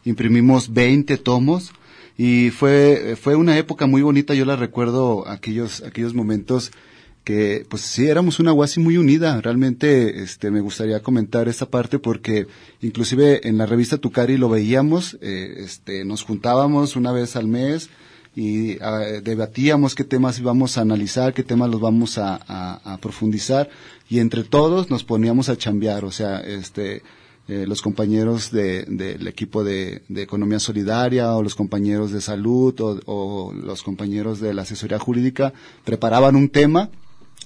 Imprimimos 0.05 0.73
20 0.73 1.17
tomos 1.17 1.71
y 2.17 2.49
fue, 2.49 3.15
fue 3.19 3.35
una 3.35 3.57
época 3.57 3.87
muy 3.87 4.01
bonita. 4.01 4.33
Yo 4.33 4.45
la 4.45 4.55
recuerdo 4.55 5.27
aquellos, 5.27 5.81
aquellos 5.83 6.13
momentos 6.13 6.71
que, 7.23 7.65
pues 7.69 7.83
sí, 7.83 8.07
éramos 8.07 8.39
una 8.39 8.53
UASI 8.53 8.79
muy 8.79 8.97
unida. 8.97 9.39
Realmente, 9.41 10.23
este, 10.23 10.51
me 10.51 10.61
gustaría 10.61 11.01
comentar 11.01 11.47
esa 11.47 11.69
parte 11.69 11.99
porque 11.99 12.47
inclusive 12.81 13.47
en 13.47 13.57
la 13.57 13.65
revista 13.65 13.97
Tucari 13.97 14.37
lo 14.37 14.49
veíamos, 14.49 15.17
eh, 15.21 15.55
este, 15.59 16.03
nos 16.05 16.23
juntábamos 16.23 16.95
una 16.95 17.11
vez 17.11 17.35
al 17.35 17.47
mes 17.47 17.89
y 18.35 18.77
uh, 18.77 19.21
debatíamos 19.21 19.93
qué 19.93 20.03
temas 20.03 20.39
íbamos 20.39 20.77
a 20.77 20.81
analizar, 20.81 21.33
qué 21.33 21.43
temas 21.43 21.69
los 21.69 21.81
vamos 21.81 22.17
a, 22.17 22.39
a, 22.47 22.93
a, 22.93 22.97
profundizar 22.97 23.69
y 24.09 24.19
entre 24.19 24.43
todos 24.43 24.89
nos 24.89 25.03
poníamos 25.03 25.49
a 25.49 25.57
chambear, 25.57 26.05
o 26.05 26.11
sea, 26.11 26.39
este, 26.39 27.01
eh, 27.47 27.65
los 27.67 27.81
compañeros 27.81 28.51
del 28.51 28.97
de, 28.97 29.17
de 29.17 29.29
equipo 29.29 29.63
de, 29.63 30.03
de, 30.07 30.21
economía 30.21 30.59
solidaria 30.59 31.35
o 31.35 31.43
los 31.43 31.55
compañeros 31.55 32.11
de 32.11 32.21
salud 32.21 32.79
o, 32.79 32.99
o, 33.05 33.53
los 33.53 33.83
compañeros 33.83 34.39
de 34.39 34.53
la 34.53 34.61
asesoría 34.61 34.99
jurídica 34.99 35.51
preparaban 35.83 36.37
un 36.37 36.47
tema, 36.47 36.89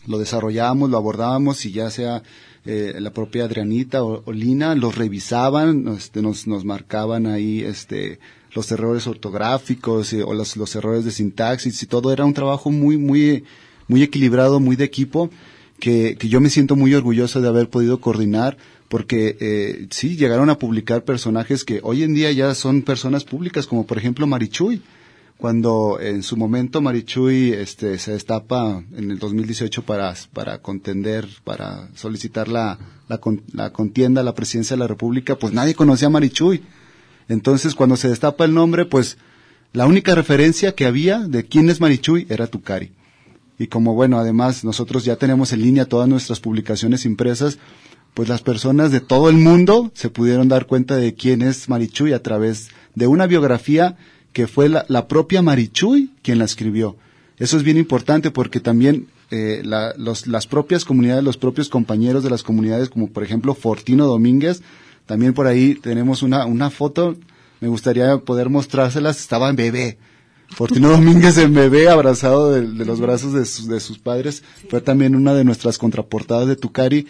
lo 0.05 0.19
desarrollábamos, 0.19 0.91
lo 0.91 0.97
abordábamos 0.97 1.65
y 1.65 1.71
ya 1.71 1.89
sea 1.89 2.21
eh, 2.65 2.95
la 2.99 3.11
propia 3.11 3.45
Adrianita 3.45 4.03
o, 4.03 4.21
o 4.25 4.31
Lina 4.31 4.75
los 4.75 4.95
revisaban, 4.95 5.87
este, 5.87 6.21
nos, 6.21 6.45
nos 6.45 6.65
marcaban 6.65 7.25
ahí 7.25 7.61
este, 7.61 8.19
los 8.55 8.71
errores 8.71 9.05
ortográficos 9.05 10.13
y, 10.13 10.21
o 10.21 10.33
los, 10.33 10.75
errores 10.75 11.05
de 11.05 11.11
sintaxis 11.11 11.83
y 11.83 11.85
todo 11.85 12.11
era 12.11 12.25
un 12.25 12.33
trabajo 12.33 12.71
muy, 12.71 12.97
muy, 12.97 13.43
muy 13.87 14.01
equilibrado, 14.01 14.59
muy 14.59 14.75
de 14.75 14.85
equipo, 14.85 15.29
que, 15.79 16.15
que 16.17 16.29
yo 16.29 16.39
me 16.39 16.49
siento 16.49 16.75
muy 16.75 16.93
orgulloso 16.93 17.41
de 17.41 17.49
haber 17.49 17.69
podido 17.69 17.99
coordinar 17.99 18.57
porque 18.87 19.35
eh, 19.39 19.87
sí, 19.89 20.15
llegaron 20.15 20.49
a 20.49 20.57
publicar 20.57 21.03
personajes 21.03 21.65
que 21.65 21.79
hoy 21.83 22.03
en 22.03 22.13
día 22.13 22.31
ya 22.31 22.55
son 22.55 22.81
personas 22.81 23.23
públicas, 23.23 23.67
como 23.67 23.85
por 23.85 23.97
ejemplo 23.97 24.27
Marichuy, 24.27 24.81
cuando 25.37 25.99
en 25.99 26.23
su 26.23 26.37
momento 26.37 26.81
Marichuy 26.81 27.51
este, 27.51 27.97
se 27.97 28.11
destapa 28.11 28.83
en 28.95 29.11
el 29.11 29.19
2018 29.19 29.83
para, 29.83 30.13
para 30.31 30.59
contender, 30.59 31.27
para 31.43 31.89
solicitar 31.95 32.47
la, 32.47 32.77
la, 33.09 33.19
la 33.53 33.73
contienda 33.73 34.21
a 34.21 34.23
la 34.23 34.35
presidencia 34.35 34.75
de 34.75 34.79
la 34.79 34.87
República, 34.87 35.35
pues 35.35 35.51
nadie 35.51 35.75
conocía 35.75 36.07
a 36.07 36.11
Marichuy. 36.11 36.63
Entonces, 37.27 37.75
cuando 37.75 37.97
se 37.97 38.09
destapa 38.09 38.45
el 38.45 38.53
nombre, 38.53 38.85
pues 38.85 39.17
la 39.73 39.85
única 39.85 40.15
referencia 40.15 40.73
que 40.73 40.85
había 40.85 41.19
de 41.19 41.45
quién 41.45 41.69
es 41.69 41.81
Marichuy 41.81 42.27
era 42.29 42.47
Tucari. 42.47 42.91
Y 43.57 43.67
como 43.67 43.93
bueno, 43.93 44.17
además 44.17 44.63
nosotros 44.63 45.05
ya 45.05 45.15
tenemos 45.15 45.53
en 45.53 45.61
línea 45.61 45.85
todas 45.85 46.07
nuestras 46.07 46.39
publicaciones 46.39 47.05
impresas, 47.05 47.57
pues 48.13 48.29
las 48.29 48.41
personas 48.41 48.91
de 48.91 49.01
todo 49.01 49.29
el 49.29 49.35
mundo 49.35 49.91
se 49.93 50.09
pudieron 50.09 50.47
dar 50.47 50.65
cuenta 50.65 50.95
de 50.95 51.13
quién 51.13 51.41
es 51.41 51.67
Marichuy 51.67 52.13
a 52.13 52.23
través 52.23 52.69
de 52.95 53.07
una 53.07 53.27
biografía 53.27 53.97
que 54.31 54.47
fue 54.47 54.69
la, 54.69 55.07
propia 55.07 55.41
Marichuy 55.41 56.11
quien 56.21 56.39
la 56.39 56.45
escribió. 56.45 56.95
Eso 57.37 57.57
es 57.57 57.63
bien 57.63 57.77
importante 57.77 58.31
porque 58.31 58.59
también 58.59 59.07
eh, 59.31 59.61
las 59.63 60.47
propias 60.47 60.85
comunidades, 60.85 61.23
los 61.23 61.37
propios 61.37 61.67
compañeros 61.69 62.23
de 62.23 62.29
las 62.29 62.43
comunidades, 62.43 62.89
como 62.89 63.09
por 63.09 63.23
ejemplo 63.23 63.53
Fortino 63.53 64.05
Domínguez, 64.05 64.61
también 65.05 65.33
por 65.33 65.47
ahí 65.47 65.75
tenemos 65.75 66.23
una, 66.23 66.45
una 66.45 66.69
foto, 66.69 67.15
me 67.61 67.67
gustaría 67.67 68.17
poder 68.17 68.49
mostrárselas, 68.49 69.19
estaba 69.19 69.49
en 69.49 69.55
bebé. 69.55 69.97
Fortino 70.49 70.89
Domínguez 70.89 71.37
en 71.37 71.53
bebé, 71.53 71.89
abrazado 71.89 72.51
de, 72.51 72.61
de 72.61 72.85
los 72.85 72.99
brazos 72.99 73.33
de, 73.33 73.45
su, 73.45 73.67
de, 73.67 73.79
sus 73.79 73.97
padres, 73.97 74.43
fue 74.69 74.81
también 74.81 75.15
una 75.15 75.33
de 75.33 75.43
nuestras 75.43 75.77
contraportadas 75.77 76.47
de 76.47 76.55
Tucari. 76.55 77.07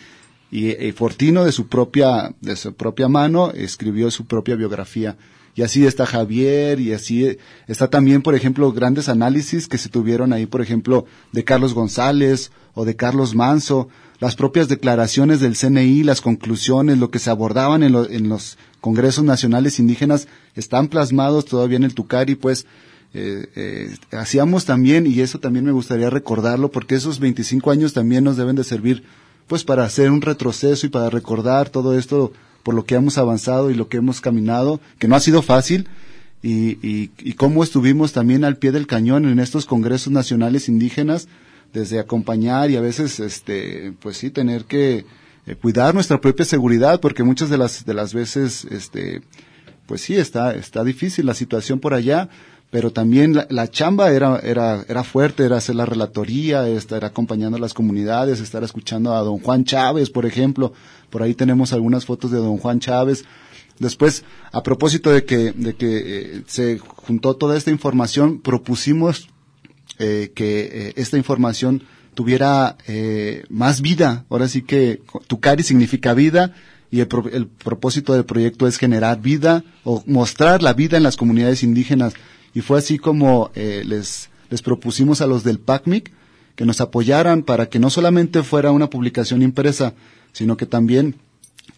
Y, 0.51 0.69
y, 0.71 0.91
Fortino 0.91 1.43
de 1.43 1.51
su 1.51 1.67
propia, 1.67 2.33
de 2.39 2.55
su 2.55 2.73
propia 2.73 3.07
mano, 3.09 3.51
escribió 3.51 4.09
su 4.11 4.25
propia 4.25 4.55
biografía. 4.55 5.17
Y 5.55 5.63
así 5.63 5.85
está 5.85 6.05
Javier, 6.05 6.79
y 6.81 6.93
así 6.93 7.37
está 7.67 7.89
también, 7.89 8.21
por 8.21 8.35
ejemplo, 8.35 8.71
grandes 8.73 9.07
análisis 9.07 9.67
que 9.67 9.77
se 9.77 9.89
tuvieron 9.89 10.33
ahí, 10.33 10.45
por 10.45 10.61
ejemplo, 10.61 11.05
de 11.31 11.45
Carlos 11.45 11.73
González 11.73 12.51
o 12.73 12.83
de 12.83 12.97
Carlos 12.97 13.35
Manso, 13.35 13.87
las 14.19 14.35
propias 14.35 14.67
declaraciones 14.67 15.39
del 15.39 15.57
CNI, 15.57 16.03
las 16.03 16.21
conclusiones, 16.21 16.97
lo 16.97 17.11
que 17.11 17.19
se 17.19 17.29
abordaban 17.29 17.83
en, 17.83 17.95
en 17.95 18.29
los 18.29 18.57
congresos 18.81 19.23
nacionales 19.23 19.79
indígenas, 19.79 20.27
están 20.55 20.87
plasmados 20.87 21.45
todavía 21.45 21.77
en 21.77 21.83
el 21.83 21.93
Tucari, 21.93 22.35
pues 22.35 22.65
eh, 23.13 23.47
eh, 23.55 23.95
hacíamos 24.11 24.65
también, 24.65 25.07
y 25.07 25.21
eso 25.21 25.39
también 25.39 25.65
me 25.65 25.71
gustaría 25.71 26.09
recordarlo, 26.09 26.69
porque 26.69 26.95
esos 26.95 27.19
25 27.19 27.71
años 27.71 27.93
también 27.93 28.23
nos 28.23 28.37
deben 28.37 28.55
de 28.55 28.63
servir 28.63 29.03
pues 29.47 29.63
para 29.63 29.85
hacer 29.85 30.11
un 30.11 30.21
retroceso 30.21 30.85
y 30.85 30.89
para 30.89 31.09
recordar 31.09 31.69
todo 31.69 31.97
esto 31.97 32.33
por 32.63 32.73
lo 32.73 32.83
que 32.83 32.95
hemos 32.95 33.17
avanzado 33.17 33.69
y 33.69 33.75
lo 33.75 33.87
que 33.87 33.97
hemos 33.97 34.21
caminado, 34.21 34.81
que 34.99 35.07
no 35.07 35.15
ha 35.15 35.19
sido 35.19 35.41
fácil, 35.41 35.87
y, 36.41 36.77
y, 36.87 37.11
y 37.19 37.33
cómo 37.33 37.63
estuvimos 37.63 38.11
también 38.11 38.43
al 38.43 38.57
pie 38.57 38.71
del 38.71 38.85
cañón 38.85 39.25
en 39.25 39.39
estos 39.39 39.65
congresos 39.65 40.11
nacionales 40.11 40.67
indígenas, 40.67 41.27
desde 41.75 41.99
acompañar 41.99 42.71
y 42.71 42.77
a 42.77 42.81
veces, 42.81 43.19
este, 43.19 43.93
pues 43.99 44.17
sí, 44.17 44.29
tener 44.29 44.63
que 44.63 45.05
eh, 45.45 45.55
cuidar 45.55 45.93
nuestra 45.93 46.21
propia 46.21 46.45
seguridad, 46.45 47.01
porque 47.01 47.23
muchas 47.23 47.49
de 47.49 47.57
las, 47.57 47.85
de 47.85 47.93
las 47.93 48.13
veces, 48.13 48.65
este, 48.71 49.21
pues 49.85 50.01
sí, 50.01 50.15
está, 50.15 50.55
está 50.55 50.83
difícil 50.85 51.25
la 51.25 51.33
situación 51.33 51.79
por 51.81 51.93
allá, 51.93 52.29
pero 52.71 52.91
también 52.91 53.35
la, 53.49 53.67
chamba 53.69 54.11
era, 54.11 54.39
era, 54.39 54.85
era 54.87 55.03
fuerte, 55.03 55.43
era 55.43 55.57
hacer 55.57 55.75
la 55.75 55.85
relatoría, 55.85 56.67
estar 56.67 57.03
acompañando 57.03 57.57
a 57.57 57.61
las 57.61 57.73
comunidades, 57.73 58.39
estar 58.39 58.63
escuchando 58.63 59.13
a 59.13 59.19
don 59.19 59.39
Juan 59.39 59.65
Chávez, 59.65 60.09
por 60.09 60.25
ejemplo, 60.25 60.73
por 61.09 61.23
ahí 61.23 61.33
tenemos 61.33 61.73
algunas 61.73 62.05
fotos 62.05 62.31
de 62.31 62.37
don 62.37 62.57
Juan 62.57 62.79
Chávez. 62.79 63.25
Después, 63.79 64.23
a 64.53 64.63
propósito 64.63 65.11
de 65.11 65.25
que, 65.25 65.51
de 65.51 65.75
que 65.75 66.37
eh, 66.37 66.43
se 66.47 66.79
juntó 66.79 67.35
toda 67.35 67.57
esta 67.57 67.71
información, 67.71 68.39
propusimos 68.39 69.27
eh, 69.99 70.31
que 70.35 70.69
eh, 70.71 70.93
esta 70.95 71.17
información 71.17 71.83
tuviera 72.15 72.77
eh, 72.87 73.43
más 73.49 73.81
vida. 73.81 74.25
Ahora 74.29 74.47
sí 74.47 74.63
que 74.63 75.01
Tucari 75.27 75.61
significa 75.61 76.13
vida 76.13 76.53
y 76.89 77.01
el, 77.01 77.07
pro, 77.07 77.29
el, 77.29 77.47
propósito 77.47 78.13
del 78.13 78.25
proyecto 78.25 78.67
es 78.67 78.77
generar 78.77 79.21
vida 79.21 79.63
o 79.83 80.03
mostrar 80.07 80.63
la 80.63 80.73
vida 80.73 80.97
en 80.97 81.03
las 81.03 81.17
comunidades 81.17 81.61
indígenas. 81.61 82.13
Y 82.53 82.61
fue 82.61 82.79
así 82.79 82.97
como 82.97 83.51
eh, 83.53 83.83
les, 83.85 84.29
les 84.49 84.61
propusimos 84.61 85.21
a 85.21 85.27
los 85.27 85.43
del 85.43 85.59
PACMIC 85.59 86.11
que 86.55 86.65
nos 86.65 86.79
apoyaran 86.79 87.43
para 87.43 87.67
que 87.67 87.79
no 87.79 87.89
solamente 87.89 88.41
fuera 88.41 88.71
una 88.71 88.89
publicación 88.89 89.41
impresa, 89.41 89.93
sino 90.31 90.55
que 90.55 90.65
también 90.65 91.15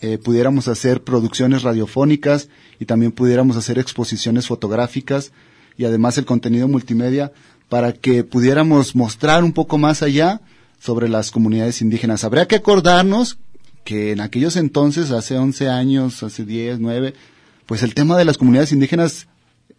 eh, 0.01 0.19
pudiéramos 0.19 0.67
hacer 0.67 1.03
producciones 1.03 1.63
radiofónicas 1.63 2.49
y 2.79 2.85
también 2.85 3.11
pudiéramos 3.11 3.57
hacer 3.57 3.79
exposiciones 3.79 4.45
fotográficas 4.45 5.31
y 5.77 5.85
además 5.85 6.19
el 6.19 6.25
contenido 6.25 6.67
multimedia 6.67 7.31
para 7.69 7.93
que 7.93 8.23
pudiéramos 8.23 8.95
mostrar 8.95 9.43
un 9.43 9.53
poco 9.53 9.77
más 9.77 10.01
allá 10.01 10.41
sobre 10.79 11.09
las 11.09 11.31
comunidades 11.31 11.81
indígenas. 11.81 12.23
Habría 12.23 12.47
que 12.47 12.55
acordarnos 12.55 13.37
que 13.83 14.11
en 14.11 14.21
aquellos 14.21 14.55
entonces, 14.57 15.11
hace 15.11 15.37
11 15.37 15.69
años, 15.69 16.23
hace 16.23 16.45
10, 16.45 16.79
9, 16.79 17.13
pues 17.65 17.83
el 17.83 17.93
tema 17.93 18.17
de 18.17 18.25
las 18.25 18.37
comunidades 18.37 18.71
indígenas 18.71 19.27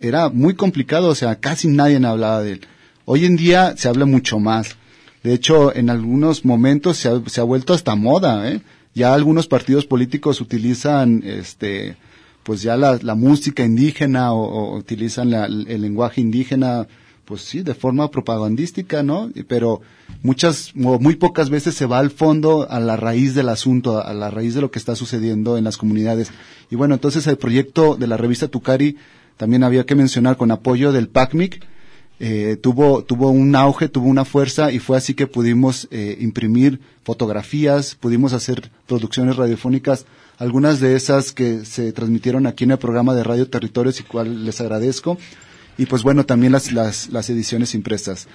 era 0.00 0.28
muy 0.28 0.54
complicado, 0.54 1.08
o 1.08 1.14
sea, 1.14 1.36
casi 1.36 1.68
nadie 1.68 1.96
hablaba 1.96 2.42
de 2.42 2.52
él. 2.52 2.66
Hoy 3.04 3.24
en 3.24 3.36
día 3.36 3.74
se 3.76 3.88
habla 3.88 4.06
mucho 4.06 4.38
más. 4.38 4.76
De 5.22 5.34
hecho, 5.34 5.74
en 5.74 5.90
algunos 5.90 6.44
momentos 6.44 6.96
se 6.98 7.08
ha, 7.08 7.20
se 7.26 7.40
ha 7.40 7.44
vuelto 7.44 7.74
hasta 7.74 7.96
moda, 7.96 8.50
¿eh? 8.50 8.60
Ya 8.94 9.14
algunos 9.14 9.46
partidos 9.46 9.86
políticos 9.86 10.40
utilizan, 10.40 11.22
este, 11.24 11.96
pues 12.42 12.62
ya 12.62 12.76
la, 12.76 13.14
música 13.14 13.64
indígena 13.64 14.32
o, 14.32 14.42
o 14.42 14.76
utilizan 14.76 15.30
la, 15.30 15.46
el 15.46 15.82
lenguaje 15.82 16.20
indígena, 16.20 16.88
pues 17.28 17.42
sí, 17.42 17.60
de 17.60 17.74
forma 17.74 18.10
propagandística, 18.10 19.02
¿no? 19.02 19.30
Pero 19.48 19.82
muchas, 20.22 20.72
o 20.82 20.98
muy 20.98 21.16
pocas 21.16 21.50
veces 21.50 21.74
se 21.74 21.84
va 21.84 21.98
al 21.98 22.10
fondo, 22.10 22.66
a 22.70 22.80
la 22.80 22.96
raíz 22.96 23.34
del 23.34 23.50
asunto, 23.50 24.02
a 24.02 24.14
la 24.14 24.30
raíz 24.30 24.54
de 24.54 24.62
lo 24.62 24.70
que 24.70 24.78
está 24.78 24.96
sucediendo 24.96 25.58
en 25.58 25.64
las 25.64 25.76
comunidades. 25.76 26.30
Y 26.70 26.76
bueno, 26.76 26.94
entonces 26.94 27.26
el 27.26 27.36
proyecto 27.36 27.96
de 27.96 28.06
la 28.06 28.16
revista 28.16 28.48
Tucari 28.48 28.96
también 29.36 29.62
había 29.62 29.84
que 29.84 29.94
mencionar 29.94 30.38
con 30.38 30.50
apoyo 30.50 30.90
del 30.90 31.08
PACMIC, 31.08 31.60
eh, 32.18 32.56
tuvo, 32.62 33.04
tuvo 33.04 33.30
un 33.30 33.54
auge, 33.54 33.90
tuvo 33.90 34.08
una 34.08 34.24
fuerza 34.24 34.72
y 34.72 34.78
fue 34.78 34.96
así 34.96 35.12
que 35.12 35.26
pudimos 35.26 35.86
eh, 35.90 36.16
imprimir 36.20 36.80
fotografías, 37.04 37.94
pudimos 37.94 38.32
hacer 38.32 38.70
producciones 38.86 39.36
radiofónicas, 39.36 40.06
algunas 40.38 40.80
de 40.80 40.96
esas 40.96 41.32
que 41.32 41.66
se 41.66 41.92
transmitieron 41.92 42.46
aquí 42.46 42.64
en 42.64 42.70
el 42.70 42.78
programa 42.78 43.14
de 43.14 43.22
Radio 43.22 43.50
Territorios 43.50 44.00
y 44.00 44.04
cual 44.04 44.46
les 44.46 44.62
agradezco, 44.62 45.18
y 45.78 45.86
pues 45.86 46.02
bueno, 46.02 46.26
también 46.26 46.52
las, 46.52 46.72
las, 46.72 47.08
las 47.08 47.30
ediciones 47.30 47.74
impresas. 47.74 48.28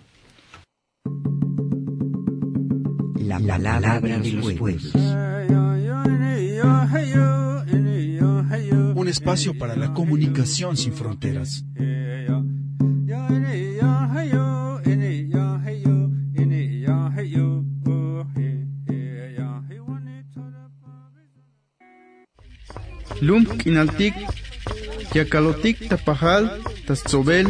La 3.15 3.39
palabra 3.39 3.99
de 3.99 4.31
los 4.31 4.53
pueblos. 4.53 4.91
Un 8.95 9.07
espacio 9.07 9.57
para 9.59 9.75
la 9.75 9.93
comunicación 9.93 10.75
sin 10.75 10.93
fronteras. 10.93 11.63
Lum 23.21 23.45
kinaltik, 23.45 24.15
yakalotik 25.13 25.87
tapajal, 25.89 26.49
tatzobel, 26.87 27.47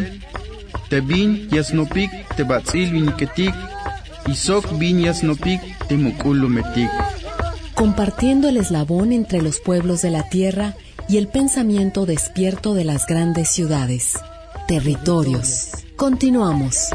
tebin 0.90 1.48
yasnopik, 1.52 2.12
tebatzil 2.36 2.92
viniketik, 2.92 3.56
isok 4.28 4.68
bin 4.80 5.00
yasnopik, 5.00 5.62
temukulumetik. 5.88 6.92
Compartiendo 7.74 8.50
el 8.50 8.58
eslabón 8.58 9.14
entre 9.14 9.42
los 9.42 9.60
pueblos 9.60 10.02
de 10.02 10.12
la 10.12 10.28
tierra 10.30 10.76
y 11.08 11.18
el 11.18 11.28
pensamiento 11.28 12.06
despierto 12.06 12.74
de 12.74 12.84
las 12.84 13.08
grandes 13.08 13.50
ciudades. 13.50 14.20
Territorios. 14.68 15.72
Continuamos. 15.96 16.90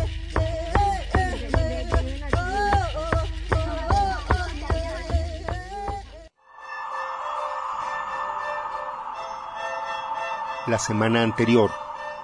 La 10.67 10.81
semana 10.81 11.23
anterior, 11.23 11.71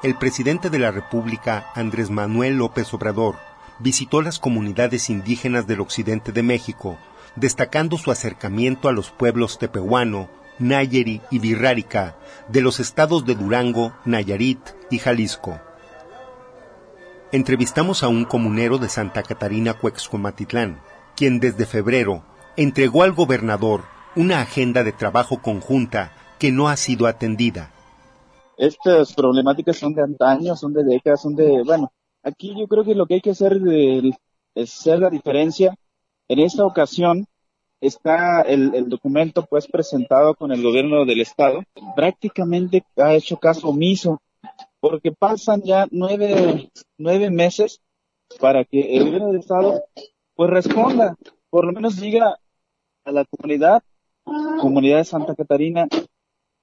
el 0.02 0.16
presidente 0.16 0.68
de 0.68 0.80
la 0.80 0.90
República, 0.90 1.70
Andrés 1.76 2.10
Manuel 2.10 2.56
López 2.56 2.92
Obrador, 2.92 3.36
visitó 3.78 4.20
las 4.20 4.40
comunidades 4.40 5.10
indígenas 5.10 5.68
del 5.68 5.80
occidente 5.80 6.32
de 6.32 6.42
México, 6.42 6.98
destacando 7.36 7.98
su 7.98 8.10
acercamiento 8.10 8.88
a 8.88 8.92
los 8.92 9.12
pueblos 9.12 9.60
tepehuano, 9.60 10.28
Nayeri 10.58 11.20
y 11.30 11.38
Virrárica 11.38 12.16
de 12.48 12.62
los 12.62 12.80
estados 12.80 13.24
de 13.26 13.36
Durango, 13.36 13.92
Nayarit 14.04 14.70
y 14.90 14.98
Jalisco. 14.98 15.60
Entrevistamos 17.30 18.02
a 18.02 18.08
un 18.08 18.24
comunero 18.24 18.78
de 18.78 18.88
Santa 18.88 19.22
Catarina 19.22 19.74
Cuexcomatitlán, 19.74 20.80
quien 21.14 21.38
desde 21.38 21.64
febrero 21.64 22.24
entregó 22.56 23.04
al 23.04 23.12
gobernador 23.12 23.84
una 24.16 24.40
agenda 24.40 24.82
de 24.82 24.90
trabajo 24.90 25.40
conjunta 25.40 26.12
que 26.40 26.50
no 26.50 26.68
ha 26.68 26.76
sido 26.76 27.06
atendida. 27.06 27.70
Estas 28.56 29.14
problemáticas 29.14 29.76
son 29.76 29.94
de 29.94 30.02
antaño, 30.02 30.56
son 30.56 30.72
de 30.72 30.84
décadas, 30.84 31.22
son 31.22 31.34
de, 31.34 31.62
bueno, 31.64 31.92
aquí 32.22 32.54
yo 32.58 32.66
creo 32.66 32.84
que 32.84 32.94
lo 32.94 33.06
que 33.06 33.14
hay 33.14 33.20
que 33.20 33.30
hacer 33.30 33.60
es 34.54 34.78
hacer 34.80 34.98
la 34.98 35.10
diferencia. 35.10 35.74
En 36.28 36.38
esta 36.38 36.64
ocasión 36.64 37.26
está 37.80 38.42
el, 38.42 38.74
el, 38.74 38.88
documento 38.88 39.44
pues 39.46 39.66
presentado 39.66 40.34
con 40.34 40.52
el 40.52 40.62
gobierno 40.62 41.04
del 41.04 41.20
estado. 41.20 41.62
Prácticamente 41.96 42.84
ha 42.96 43.14
hecho 43.14 43.38
caso 43.38 43.68
omiso 43.68 44.20
porque 44.80 45.12
pasan 45.12 45.62
ya 45.62 45.86
nueve, 45.90 46.70
nueve 46.98 47.30
meses 47.30 47.80
para 48.40 48.64
que 48.64 48.96
el 48.96 49.04
gobierno 49.04 49.28
del 49.28 49.40
estado 49.40 49.84
pues 50.34 50.50
responda, 50.50 51.16
por 51.50 51.66
lo 51.66 51.72
menos 51.72 52.00
diga 52.00 52.38
a 53.04 53.12
la 53.12 53.24
comunidad, 53.24 53.82
comunidad 54.60 54.98
de 54.98 55.04
Santa 55.04 55.34
Catarina, 55.34 55.86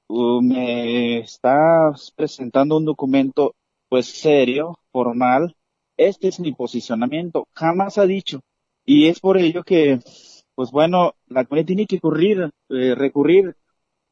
uh, 0.09 0.41
me 0.41 1.19
estás 1.19 2.11
presentando 2.11 2.77
un 2.77 2.85
documento 2.85 3.55
pues 3.87 4.07
serio, 4.07 4.77
formal, 4.91 5.55
este 5.97 6.27
es 6.27 6.39
mi 6.39 6.53
posicionamiento, 6.53 7.47
jamás 7.53 7.97
ha 7.97 8.05
dicho, 8.05 8.41
y 8.85 9.07
es 9.07 9.19
por 9.19 9.37
ello 9.37 9.63
que, 9.63 9.99
pues 10.55 10.71
bueno, 10.71 11.15
la 11.27 11.45
comunidad 11.45 11.67
tiene 11.67 11.85
que 11.85 11.95
recurrir, 11.95 12.51
eh, 12.69 12.95
recurrir 12.95 13.55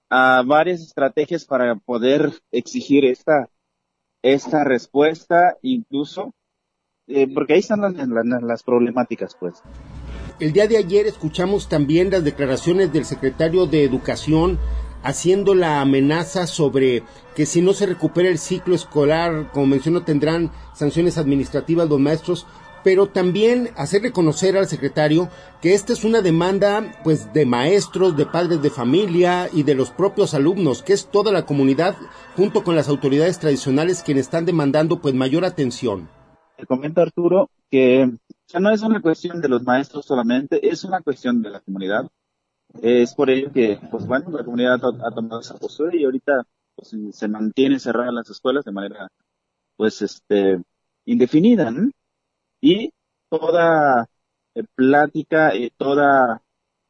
a 0.09 0.43
varias 0.45 0.81
estrategias 0.81 1.45
para 1.45 1.75
poder 1.75 2.31
exigir 2.51 3.05
esta, 3.05 3.49
esta 4.23 4.63
respuesta, 4.63 5.57
incluso, 5.61 6.33
eh, 7.07 7.27
porque 7.33 7.53
ahí 7.53 7.59
están 7.59 7.81
las, 7.81 7.93
las, 7.93 8.43
las 8.43 8.63
problemáticas, 8.63 9.35
pues. 9.39 9.61
El 10.39 10.53
día 10.53 10.67
de 10.67 10.77
ayer 10.77 11.07
escuchamos 11.07 11.69
también 11.69 12.11
las 12.11 12.23
declaraciones 12.23 12.93
del 12.93 13.05
secretario 13.05 13.65
de 13.65 13.83
Educación 13.83 14.59
haciendo 15.07 15.55
la 15.55 15.79
amenaza 15.79 16.47
sobre 16.47 17.03
que 17.33 17.45
si 17.45 17.61
no 17.61 17.71
se 17.71 17.85
recupera 17.85 18.27
el 18.27 18.37
ciclo 18.37 18.75
escolar, 18.75 19.51
como 19.53 19.67
mencionó, 19.67 20.03
tendrán 20.03 20.51
sanciones 20.73 21.17
administrativas 21.17 21.87
los 21.87 21.99
maestros, 21.99 22.45
pero 22.83 23.07
también 23.07 23.69
hacer 23.77 24.01
reconocer 24.01 24.57
al 24.57 24.67
secretario 24.67 25.29
que 25.61 25.73
esta 25.73 25.93
es 25.93 26.03
una 26.03 26.21
demanda 26.21 26.91
pues 27.05 27.31
de 27.31 27.45
maestros, 27.45 28.17
de 28.17 28.25
padres 28.25 28.61
de 28.61 28.69
familia 28.69 29.49
y 29.53 29.63
de 29.63 29.75
los 29.75 29.91
propios 29.91 30.33
alumnos, 30.33 30.83
que 30.83 30.91
es 30.91 31.07
toda 31.09 31.31
la 31.31 31.45
comunidad 31.45 31.95
junto 32.35 32.65
con 32.65 32.75
las 32.75 32.89
autoridades 32.89 33.39
tradicionales 33.39 34.03
quienes 34.03 34.25
están 34.25 34.45
demandando 34.45 34.99
pues 34.99 35.13
mayor 35.13 35.45
atención. 35.45 36.09
Te 36.57 36.65
comenta 36.65 37.01
Arturo 37.01 37.49
que 37.71 38.11
ya 38.47 38.59
no 38.59 38.71
es 38.71 38.81
una 38.81 39.01
cuestión 39.01 39.39
de 39.39 39.47
los 39.47 39.63
maestros 39.63 40.05
solamente, 40.05 40.67
es 40.69 40.83
una 40.83 40.99
cuestión 40.99 41.41
de 41.41 41.49
la 41.49 41.61
comunidad. 41.61 42.09
Es 42.81 43.15
por 43.15 43.29
ello 43.29 43.51
que, 43.51 43.79
pues 43.91 44.05
bueno, 44.05 44.29
la 44.31 44.43
comunidad 44.43 44.75
ha, 44.75 45.11
tomado 45.11 45.41
esa 45.41 45.57
postura 45.57 45.95
y 45.95 46.03
ahorita 46.03 46.43
pues, 46.75 46.95
se 47.11 47.27
mantienen 47.27 47.79
cerradas 47.79 48.13
las 48.13 48.29
escuelas 48.29 48.65
de 48.65 48.71
manera, 48.71 49.09
pues, 49.75 50.01
este, 50.01 50.61
indefinida, 51.05 51.71
¿no? 51.71 51.89
Y 52.61 52.93
toda 53.29 54.07
eh, 54.55 54.63
plática 54.75 55.55
y 55.55 55.69
toda 55.71 56.41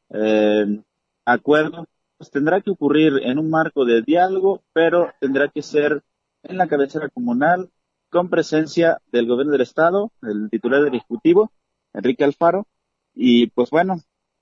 eh, 0.10 0.82
acuerdo, 1.26 1.88
pues 2.18 2.32
tendrá 2.32 2.62
que 2.62 2.72
ocurrir 2.72 3.20
en 3.24 3.40
un 3.40 3.50
marco 3.50 3.86
de 3.86 4.02
diálogo, 4.02 4.64
pero 4.74 5.12
tendrá 5.20 5.50
que 5.50 5.62
ser 5.62 6.04
en 6.44 6.58
la 6.58 6.68
cabecera 6.68 7.10
comunal, 7.10 7.70
con 8.10 8.30
presencia 8.30 9.02
del 9.12 9.28
gobierno 9.28 9.52
del 9.52 9.62
estado, 9.62 10.12
el 10.22 10.50
titular 10.50 10.84
del 10.84 10.96
ejecutivo, 10.96 11.52
Enrique 11.94 12.24
Alfaro, 12.24 12.68
y 13.14 13.48
pues 13.48 13.70
bueno, 13.70 14.02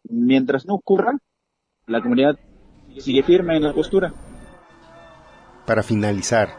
mientras 0.09 0.65
no 0.65 0.75
ocurra, 0.75 1.17
la 1.87 2.01
comunidad 2.01 2.37
sigue 2.97 3.23
firme 3.23 3.57
en 3.57 3.63
la 3.63 3.73
postura. 3.73 4.13
Para 5.65 5.83
finalizar, 5.83 6.49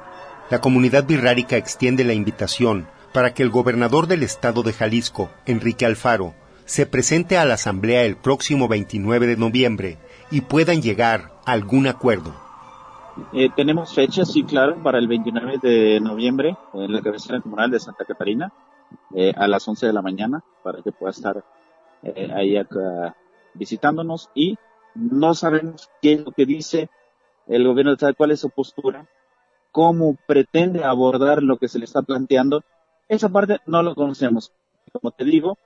la 0.50 0.60
comunidad 0.60 1.06
birrárica 1.06 1.56
extiende 1.56 2.04
la 2.04 2.12
invitación 2.12 2.86
para 3.12 3.34
que 3.34 3.42
el 3.42 3.50
gobernador 3.50 4.06
del 4.06 4.22
estado 4.22 4.62
de 4.62 4.72
Jalisco, 4.72 5.30
Enrique 5.46 5.86
Alfaro, 5.86 6.34
se 6.64 6.86
presente 6.86 7.38
a 7.38 7.44
la 7.44 7.54
Asamblea 7.54 8.04
el 8.04 8.16
próximo 8.16 8.68
29 8.68 9.26
de 9.26 9.36
noviembre 9.36 9.98
y 10.30 10.42
puedan 10.42 10.82
llegar 10.82 11.32
a 11.46 11.52
algún 11.52 11.86
acuerdo. 11.86 12.34
Eh, 13.32 13.48
tenemos 13.56 13.94
fechas, 13.94 14.30
sí, 14.30 14.42
claro, 14.42 14.82
para 14.82 14.98
el 14.98 15.08
29 15.08 15.58
de 15.62 16.00
noviembre 16.00 16.56
en 16.74 16.92
la 16.92 17.00
cabecera 17.00 17.40
comunal 17.40 17.70
de 17.70 17.80
Santa 17.80 18.04
Catarina 18.04 18.52
eh, 19.14 19.32
a 19.36 19.48
las 19.48 19.66
11 19.66 19.86
de 19.86 19.92
la 19.92 20.02
mañana 20.02 20.42
para 20.62 20.82
que 20.82 20.92
pueda 20.92 21.12
estar 21.12 21.42
eh, 22.02 22.30
ahí 22.34 22.56
acá 22.56 23.16
visitándonos 23.56 24.30
y 24.34 24.56
no 24.94 25.34
sabemos 25.34 25.90
qué 26.00 26.14
es 26.14 26.24
lo 26.24 26.32
que 26.32 26.46
dice 26.46 26.90
el 27.46 27.66
gobierno 27.66 27.94
de 27.96 28.14
cuál 28.14 28.30
es 28.30 28.40
su 28.40 28.50
postura, 28.50 29.08
cómo 29.70 30.16
pretende 30.26 30.84
abordar 30.84 31.42
lo 31.42 31.58
que 31.58 31.68
se 31.68 31.78
le 31.78 31.84
está 31.84 32.02
planteando. 32.02 32.62
Esa 33.08 33.28
parte 33.28 33.58
no 33.66 33.82
lo 33.82 33.94
conocemos. 33.94 34.52
Como 34.92 35.10
te 35.10 35.24
digo, 35.24 35.58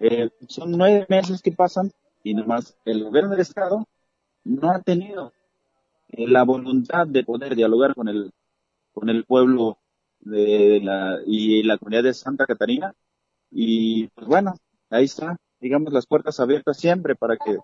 eh, 0.00 0.30
son 0.48 0.72
nueve 0.72 1.06
meses 1.08 1.40
que 1.40 1.52
pasan 1.52 1.92
y 2.22 2.34
nomás 2.34 2.76
el 2.84 3.04
gobierno 3.04 3.30
del 3.30 3.40
estado 3.40 3.86
no 4.44 4.70
ha 4.70 4.80
tenido 4.80 5.32
eh, 6.08 6.26
la 6.26 6.42
voluntad 6.42 7.06
de 7.06 7.24
poder 7.24 7.54
dialogar 7.54 7.94
con 7.94 8.08
el 8.08 8.32
con 8.92 9.08
el 9.08 9.24
pueblo 9.24 9.78
de 10.20 10.80
la 10.82 11.18
y 11.26 11.62
la 11.62 11.78
comunidad 11.78 12.04
de 12.04 12.14
Santa 12.14 12.46
Catarina 12.46 12.94
y 13.50 14.08
pues 14.08 14.26
bueno 14.26 14.54
ahí 14.90 15.04
está 15.04 15.36
digamos 15.64 15.94
las 15.94 16.06
puertas 16.06 16.40
abiertas 16.40 16.76
siempre 16.76 17.16
para 17.16 17.38
que 17.38 17.56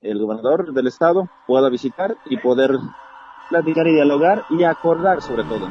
el 0.00 0.18
gobernador 0.18 0.72
del 0.72 0.86
estado 0.86 1.28
pueda 1.46 1.68
visitar 1.68 2.16
y 2.24 2.38
poder 2.38 2.70
platicar 3.50 3.86
y 3.86 3.92
dialogar 3.92 4.44
y 4.48 4.64
acordar 4.64 5.20
sobre 5.20 5.44
todo. 5.44 5.68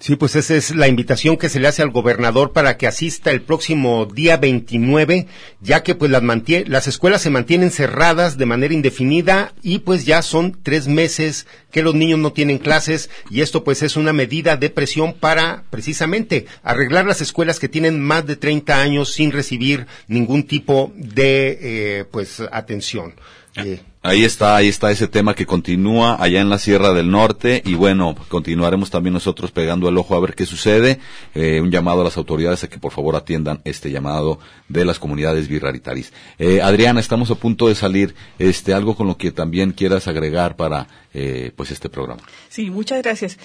Sí, 0.00 0.14
pues 0.14 0.36
esa 0.36 0.54
es 0.54 0.76
la 0.76 0.86
invitación 0.86 1.36
que 1.36 1.48
se 1.48 1.58
le 1.58 1.66
hace 1.66 1.82
al 1.82 1.90
gobernador 1.90 2.52
para 2.52 2.76
que 2.76 2.86
asista 2.86 3.32
el 3.32 3.42
próximo 3.42 4.06
día 4.06 4.36
29, 4.36 5.26
ya 5.60 5.82
que 5.82 5.96
pues 5.96 6.12
las, 6.12 6.22
las 6.66 6.86
escuelas 6.86 7.20
se 7.20 7.30
mantienen 7.30 7.72
cerradas 7.72 8.38
de 8.38 8.46
manera 8.46 8.74
indefinida 8.74 9.52
y 9.60 9.80
pues 9.80 10.06
ya 10.06 10.22
son 10.22 10.56
tres 10.62 10.86
meses 10.86 11.48
que 11.72 11.82
los 11.82 11.96
niños 11.96 12.20
no 12.20 12.32
tienen 12.32 12.58
clases 12.58 13.10
y 13.28 13.40
esto 13.40 13.64
pues 13.64 13.82
es 13.82 13.96
una 13.96 14.12
medida 14.12 14.56
de 14.56 14.70
presión 14.70 15.14
para 15.14 15.64
precisamente 15.68 16.46
arreglar 16.62 17.04
las 17.04 17.20
escuelas 17.20 17.58
que 17.58 17.68
tienen 17.68 18.00
más 18.00 18.24
de 18.24 18.36
30 18.36 18.80
años 18.80 19.12
sin 19.12 19.32
recibir 19.32 19.88
ningún 20.06 20.44
tipo 20.44 20.92
de 20.94 21.58
eh, 21.60 22.04
pues 22.08 22.40
atención. 22.52 23.14
Eh, 23.56 23.80
Ahí 24.00 24.24
está, 24.24 24.54
ahí 24.54 24.68
está 24.68 24.92
ese 24.92 25.08
tema 25.08 25.34
que 25.34 25.44
continúa 25.44 26.22
allá 26.22 26.40
en 26.40 26.48
la 26.48 26.58
Sierra 26.58 26.92
del 26.92 27.10
Norte 27.10 27.62
y 27.64 27.74
bueno, 27.74 28.14
continuaremos 28.28 28.90
también 28.90 29.12
nosotros 29.12 29.50
pegando 29.50 29.88
el 29.88 29.98
ojo 29.98 30.14
a 30.14 30.20
ver 30.20 30.36
qué 30.36 30.46
sucede. 30.46 31.00
Eh, 31.34 31.60
un 31.60 31.72
llamado 31.72 32.02
a 32.02 32.04
las 32.04 32.16
autoridades 32.16 32.62
a 32.62 32.68
que 32.68 32.78
por 32.78 32.92
favor 32.92 33.16
atiendan 33.16 33.60
este 33.64 33.90
llamado 33.90 34.38
de 34.68 34.84
las 34.84 35.00
comunidades 35.00 35.48
birraritaris. 35.48 36.12
Eh, 36.38 36.62
Adriana, 36.62 37.00
estamos 37.00 37.32
a 37.32 37.34
punto 37.34 37.66
de 37.66 37.74
salir. 37.74 38.14
Este, 38.38 38.72
algo 38.72 38.94
con 38.94 39.08
lo 39.08 39.16
que 39.16 39.32
también 39.32 39.72
quieras 39.72 40.06
agregar 40.06 40.54
para 40.54 40.86
eh, 41.12 41.50
pues 41.56 41.72
este 41.72 41.88
programa. 41.88 42.22
Sí, 42.48 42.70
muchas 42.70 43.02
gracias 43.02 43.36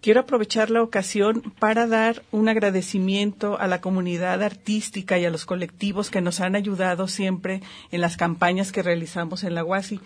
quiero 0.00 0.20
aprovechar 0.20 0.70
la 0.70 0.82
ocasión 0.82 1.42
para 1.58 1.86
dar 1.86 2.22
un 2.30 2.48
agradecimiento 2.48 3.58
a 3.58 3.66
la 3.66 3.80
comunidad 3.80 4.42
artística 4.42 5.18
y 5.18 5.24
a 5.24 5.30
los 5.30 5.46
colectivos 5.46 6.10
que 6.10 6.20
nos 6.20 6.40
han 6.40 6.56
ayudado 6.56 7.08
siempre 7.08 7.62
en 7.90 8.00
las 8.00 8.16
campañas 8.16 8.72
que 8.72 8.82
realizamos 8.82 9.44
en 9.44 9.54
la 9.54 9.64
UASI, 9.64 10.00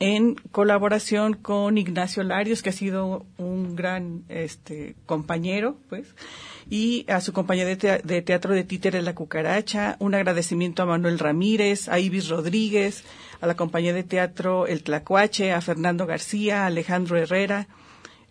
en 0.00 0.34
colaboración 0.50 1.34
con 1.34 1.78
Ignacio 1.78 2.22
Larios, 2.24 2.62
que 2.62 2.70
ha 2.70 2.72
sido 2.72 3.24
un 3.38 3.76
gran 3.76 4.24
este, 4.28 4.96
compañero, 5.06 5.76
pues, 5.88 6.14
y 6.68 7.04
a 7.08 7.20
su 7.20 7.32
compañía 7.32 7.64
de, 7.64 8.22
teatro 8.22 8.54
de 8.54 8.64
Títeres 8.64 9.04
La 9.04 9.14
Cucaracha, 9.14 9.96
un 10.00 10.14
agradecimiento 10.14 10.82
a 10.82 10.86
Manuel 10.86 11.18
Ramírez, 11.18 11.88
a 11.88 12.00
Ibis 12.00 12.28
Rodríguez, 12.28 13.04
a 13.40 13.46
la 13.46 13.56
compañía 13.56 13.92
de 13.92 14.02
teatro 14.02 14.66
El 14.66 14.82
Tlacuache, 14.82 15.52
a 15.52 15.60
Fernando 15.60 16.06
García, 16.06 16.62
a 16.62 16.66
Alejandro 16.66 17.16
Herrera, 17.16 17.68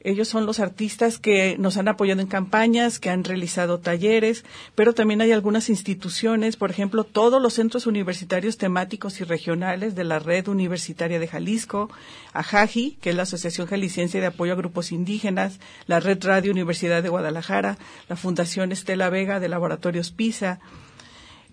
ellos 0.04 0.28
son 0.28 0.45
los 0.45 0.60
artistas 0.60 1.18
que 1.18 1.58
nos 1.58 1.78
han 1.78 1.88
apoyado 1.88 2.22
en 2.22 2.28
campañas, 2.28 2.99
que 2.99 3.10
han 3.10 3.24
realizado 3.24 3.80
talleres, 3.80 4.43
pero 4.76 4.93
también 4.93 5.22
hay 5.22 5.32
algunas 5.32 5.70
instituciones, 5.70 6.58
por 6.58 6.72
ejemplo, 6.72 7.04
todos 7.04 7.41
los 7.41 7.54
centros 7.54 7.88
universitarios 7.88 8.58
temáticos 8.58 9.22
y 9.22 9.24
regionales 9.24 9.95
de 9.95 10.04
la 10.04 10.20
Red 10.20 10.47
Universitaria 10.47 11.20
de 11.20 11.28
Jalisco, 11.28 11.89
AJAJI, 12.34 12.97
que 13.01 13.12
es 13.12 13.16
la 13.16 13.24
Asociación 13.24 13.68
Jalisciense 13.68 14.20
de 14.20 14.28
Apoyo 14.28 14.54
a 14.54 14.58
Grupos 14.58 14.91
Indígenas, 14.91 15.60
la 15.88 15.99
Red 15.99 16.24
Radio 16.24 16.51
Universidad 16.51 17.01
de 17.01 17.10
Guadalajara, 17.10 17.78
la 18.10 18.16
Fundación 18.16 18.72
Estela 18.72 19.10
Vega 19.10 19.39
de 19.39 19.49
Laboratorios 19.49 20.12
PISA, 20.12 20.60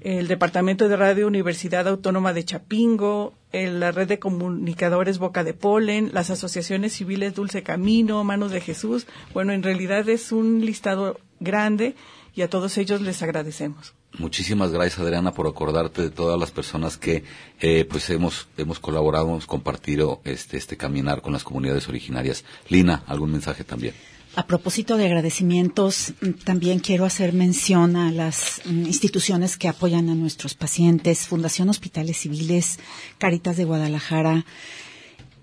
el 0.00 0.28
Departamento 0.28 0.88
de 0.88 0.96
Radio 0.96 1.26
Universidad 1.26 1.86
Autónoma 1.86 2.32
de 2.32 2.44
Chapingo, 2.44 3.34
la 3.52 3.92
Red 3.92 4.08
de 4.08 4.18
Comunicadores 4.18 5.18
Boca 5.18 5.44
de 5.44 5.54
Polen, 5.54 6.10
las 6.12 6.30
asociaciones 6.30 6.94
civiles 6.94 7.34
Dulce 7.34 7.62
Camino, 7.62 8.24
Manos 8.24 8.50
de 8.50 8.60
Jesús. 8.60 9.06
Bueno, 9.34 9.52
en 9.52 9.62
realidad 9.62 10.08
es 10.08 10.32
un 10.32 10.64
listado 10.64 11.18
grande 11.38 11.94
y 12.34 12.42
a 12.42 12.48
todos 12.48 12.78
ellos 12.78 13.00
les 13.02 13.22
agradecemos. 13.22 13.94
Muchísimas 14.18 14.72
gracias 14.72 14.98
Adriana 14.98 15.32
por 15.32 15.46
acordarte 15.46 16.02
de 16.02 16.10
todas 16.10 16.38
las 16.38 16.50
personas 16.50 16.96
que 16.96 17.22
eh, 17.60 17.84
pues 17.84 18.10
hemos 18.10 18.48
hemos 18.56 18.80
colaborado, 18.80 19.26
hemos 19.26 19.46
compartido 19.46 20.20
este 20.24 20.56
este 20.56 20.76
caminar 20.76 21.22
con 21.22 21.32
las 21.32 21.44
comunidades 21.44 21.88
originarias. 21.88 22.44
Lina, 22.68 23.04
algún 23.06 23.30
mensaje 23.30 23.62
también. 23.62 23.94
A 24.36 24.46
propósito 24.46 24.96
de 24.96 25.06
agradecimientos, 25.06 26.14
también 26.44 26.78
quiero 26.78 27.04
hacer 27.04 27.32
mención 27.32 27.96
a 27.96 28.12
las 28.12 28.60
mm, 28.64 28.86
instituciones 28.86 29.56
que 29.56 29.66
apoyan 29.66 30.08
a 30.08 30.14
nuestros 30.14 30.54
pacientes, 30.54 31.26
Fundación 31.26 31.68
Hospitales 31.68 32.18
Civiles, 32.18 32.78
Caritas 33.18 33.56
de 33.56 33.64
Guadalajara, 33.64 34.44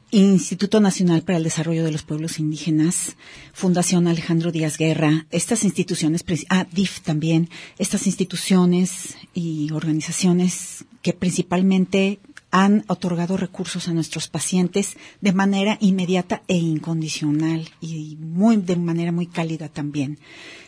Instituto 0.09 0.79
Nacional 0.79 1.23
para 1.23 1.37
el 1.37 1.43
Desarrollo 1.43 1.83
de 1.83 1.91
los 1.91 2.03
Pueblos 2.03 2.39
Indígenas, 2.39 3.17
Fundación 3.51 4.07
Alejandro 4.07 4.53
Díaz 4.53 4.77
Guerra, 4.77 5.27
estas 5.31 5.65
instituciones, 5.65 6.23
ah, 6.49 6.65
DIF 6.71 7.01
también, 7.01 7.49
estas 7.77 8.07
instituciones 8.07 9.17
y 9.33 9.69
organizaciones 9.73 10.85
que 11.01 11.11
principalmente 11.11 12.19
han 12.51 12.83
otorgado 12.87 13.37
recursos 13.37 13.87
a 13.87 13.93
nuestros 13.93 14.27
pacientes 14.27 14.97
de 15.21 15.33
manera 15.33 15.77
inmediata 15.81 16.43
e 16.47 16.55
incondicional 16.55 17.69
y 17.81 18.17
muy, 18.19 18.57
de 18.57 18.75
manera 18.77 19.11
muy 19.11 19.27
cálida 19.27 19.67
también. 19.69 20.19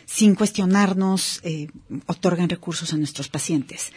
Sin 0.04 0.34
cuestionarnos, 0.34 1.40
eh, 1.42 1.68
otorgan 2.06 2.48
recursos 2.48 2.92
a 2.92 2.96
nuestros 2.96 3.28
pacientes. 3.28 3.92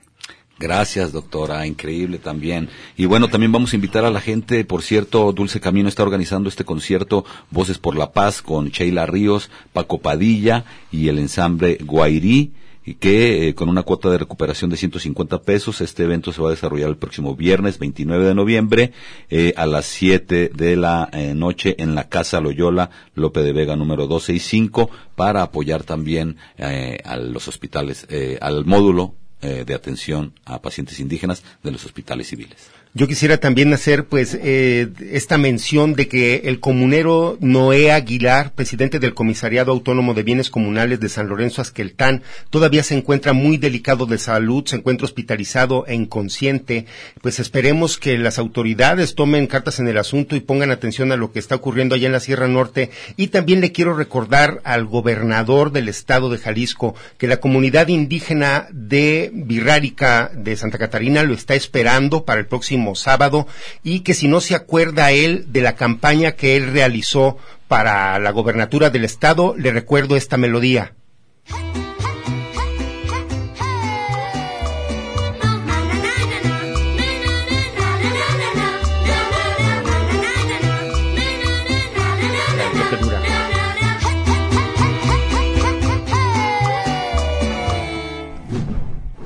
Gracias, 0.59 1.12
doctora. 1.12 1.66
Increíble 1.66 2.18
también. 2.18 2.68
Y 2.96 3.07
bueno, 3.07 3.28
también 3.28 3.50
vamos 3.50 3.72
a 3.72 3.76
invitar 3.76 4.05
a 4.05 4.11
la 4.11 4.20
gente. 4.20 4.64
Por 4.64 4.82
cierto, 4.82 5.32
Dulce 5.32 5.61
Camino 5.61 5.88
está 5.88 6.02
organizando 6.02 6.48
este 6.48 6.64
concierto 6.64 7.24
Voces 7.50 7.78
por 7.78 7.96
la 7.96 8.12
Paz 8.12 8.40
con 8.40 8.68
Sheila 8.68 9.07
Ríos, 9.07 9.50
Paco 9.72 9.98
Padilla 9.98 10.64
y 10.92 11.09
el 11.09 11.18
ensamble 11.18 11.78
Guairí 11.82 12.52
y 12.86 12.94
que 12.94 13.48
eh, 13.48 13.55
con 13.55 13.68
una 13.68 13.82
cuota 13.82 14.11
de 14.11 14.18
recuperación 14.18 14.70
de 14.70 14.76
150 14.76 15.42
pesos, 15.42 15.80
este 15.80 16.05
evento 16.05 16.32
se 16.32 16.42
va 16.42 16.48
a 16.48 16.50
desarrollar 16.50 16.90
el 16.90 16.98
próximo 16.98 17.34
viernes 17.34 17.78
29 17.78 18.26
de 18.26 18.34
noviembre 18.34 18.92
eh, 19.30 19.55
a 19.57 19.66
las 19.66 19.86
7 19.86 20.50
de 20.55 20.76
la 20.76 21.09
eh, 21.12 21.34
noche 21.34 21.76
en 21.78 21.94
la 21.94 22.09
Casa 22.09 22.40
Loyola 22.40 22.90
Lope 23.14 23.40
de 23.40 23.52
Vega 23.52 23.74
número 23.74 24.07
12 24.07 24.34
y 24.34 24.38
5 24.38 24.90
para 25.16 25.42
apoyar 25.42 25.84
también 25.84 26.36
a 26.59 27.16
los 27.16 27.48
hospitales, 27.48 28.07
al 28.40 28.64
módulo 28.64 29.14
de 29.45 29.74
atención 29.74 30.34
a 30.45 30.62
pacientes 30.62 31.01
indígenas 31.01 31.42
de 31.62 31.70
los 31.70 31.84
hospitales 31.84 32.28
civiles. 32.28 32.70
Yo 32.97 33.09
quisiera 33.09 33.38
también 33.38 33.74
hacer 33.74 34.07
pues 34.07 34.38
eh, 34.40 34.88
esta 35.11 35.36
mención 35.36 35.95
de 35.95 36.07
que 36.07 36.42
el 36.45 36.61
comunero 36.61 37.36
Noé 37.40 37.90
Aguilar, 37.90 38.53
presidente 38.55 39.01
del 39.01 39.14
Comisariado 39.14 39.72
Autónomo 39.72 40.14
de 40.14 40.22
Bienes 40.22 40.49
Comunales 40.49 41.01
de 41.01 41.09
San 41.09 41.28
Lorenzo 41.28 41.61
Asqueltán, 41.61 42.22
todavía 42.51 42.84
se 42.84 42.97
encuentra 42.97 43.32
muy 43.32 43.57
delicado 43.57 44.07
de 44.07 44.16
salud, 44.18 44.64
se 44.64 44.76
encuentra 44.76 45.07
hospitalizado 45.07 45.84
e 45.88 45.97
inconsciente. 45.97 46.86
Pues 47.20 47.40
esperemos 47.40 47.99
que 47.99 48.16
las 48.16 48.38
autoridades 48.38 49.16
tomen 49.16 49.49
cartas 49.49 49.80
en 49.80 49.88
el 49.88 49.99
asunto 49.99 50.36
y 50.36 50.40
pongan 50.40 50.70
atención 50.70 51.11
a 51.11 51.16
lo 51.16 51.32
que 51.32 51.40
está 51.40 51.57
ocurriendo 51.57 51.97
allá 51.97 52.07
en 52.07 52.12
la 52.12 52.20
Sierra 52.20 52.47
Norte. 52.47 52.90
Y 53.16 53.26
también 53.26 53.61
le 53.61 53.72
quiero 53.72 53.97
recordar 53.97 54.61
al 54.62 54.84
gobernador 54.84 55.72
del 55.72 55.88
estado 55.88 56.30
de 56.30 56.38
Jalisco 56.38 56.95
que 57.18 57.26
la 57.26 57.38
comunidad 57.38 57.88
indígena 57.88 58.68
de 58.70 59.32
Virrárica 59.34 60.30
de 60.32 60.55
Santa 60.55 60.78
Catarina 60.78 61.24
lo 61.24 61.34
está 61.34 61.57
esperando 61.57 62.24
para 62.24 62.38
el 62.38 62.47
próximo 62.47 62.84
sábado 62.95 63.47
y 63.82 64.01
que 64.01 64.14
si 64.14 64.28
no 64.28 64.41
se 64.41 64.55
acuerda 64.55 65.12
él 65.12 65.47
de 65.49 65.62
la 65.62 65.76
campaña 65.76 66.32
que 66.32 66.57
él 66.57 66.72
realizó 66.72 67.39
para 67.68 68.18
la 68.18 68.30
gobernatura 68.30 68.91
del 68.91 69.05
estado, 69.05 69.55
le 69.57 69.72
recuerdo 69.72 70.16
esta 70.16 70.37
melodía. 70.37 70.93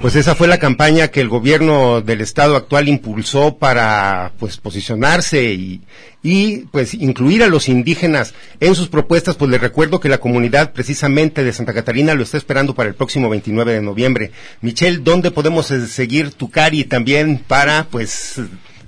Pues 0.00 0.14
esa 0.14 0.36
fue 0.36 0.46
la 0.46 0.58
campaña 0.58 1.08
que 1.08 1.20
el 1.20 1.28
gobierno 1.28 2.00
del 2.00 2.20
estado 2.20 2.54
actual 2.54 2.88
impulsó 2.88 3.56
para 3.58 4.32
pues 4.38 4.56
posicionarse 4.56 5.52
y, 5.54 5.80
y 6.22 6.58
pues 6.70 6.94
incluir 6.94 7.42
a 7.42 7.48
los 7.48 7.68
indígenas 7.68 8.32
en 8.60 8.76
sus 8.76 8.88
propuestas, 8.88 9.34
pues 9.34 9.50
les 9.50 9.60
recuerdo 9.60 9.98
que 9.98 10.08
la 10.08 10.18
comunidad 10.18 10.72
precisamente 10.72 11.42
de 11.42 11.52
Santa 11.52 11.74
Catarina 11.74 12.14
lo 12.14 12.22
está 12.22 12.36
esperando 12.36 12.76
para 12.76 12.88
el 12.88 12.94
próximo 12.94 13.28
29 13.28 13.72
de 13.72 13.82
noviembre. 13.82 14.30
Michelle, 14.60 14.98
¿dónde 15.02 15.32
podemos 15.32 15.68
eh, 15.72 15.88
seguir 15.88 16.30
tu 16.32 16.48
cari 16.48 16.84
también 16.84 17.42
para 17.44 17.88
pues 17.90 18.40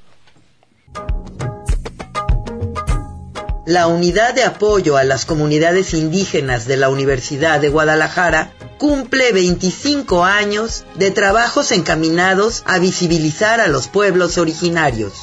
La 3.67 3.89
Unidad 3.89 4.33
de 4.33 4.45
Apoyo 4.45 4.97
a 4.97 5.03
las 5.03 5.27
Comunidades 5.27 5.93
Indígenas 5.93 6.69
de 6.69 6.77
la 6.77 6.89
Universidad 6.89 7.61
de 7.61 7.69
Guadalajara 7.69 8.53
cumple 8.79 9.33
25 9.33 10.25
años 10.25 10.85
de 10.95 11.11
trabajos 11.11 11.73
encaminados 11.73 12.63
a 12.65 12.79
visibilizar 12.79 13.61
a 13.61 13.67
los 13.67 13.89
pueblos 13.89 14.39
originarios. 14.39 15.15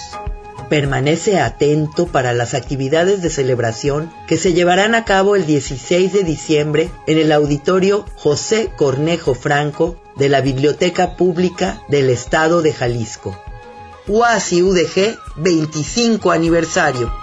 Permanece 0.70 1.40
atento 1.40 2.08
para 2.08 2.34
las 2.34 2.54
actividades 2.54 3.22
de 3.22 3.30
celebración 3.30 4.12
que 4.28 4.38
se 4.38 4.52
llevarán 4.52 4.94
a 4.94 5.06
cabo 5.06 5.38
el 5.38 5.46
16 5.46 6.12
de 6.12 6.24
diciembre 6.24 6.92
en 7.08 7.20
el 7.20 7.32
auditorio 7.32 8.06
José 8.18 8.72
Cornejo 8.76 9.36
Franco 9.36 9.96
de 10.18 10.28
la 10.28 10.42
Biblioteca 10.42 11.16
Pública 11.16 11.82
del 11.88 12.10
Estado 12.10 12.62
de 12.62 12.74
Jalisco. 12.74 13.42
UASI 14.06 14.64
UDG 14.64 15.18
25 15.38 16.32
aniversario. 16.32 17.23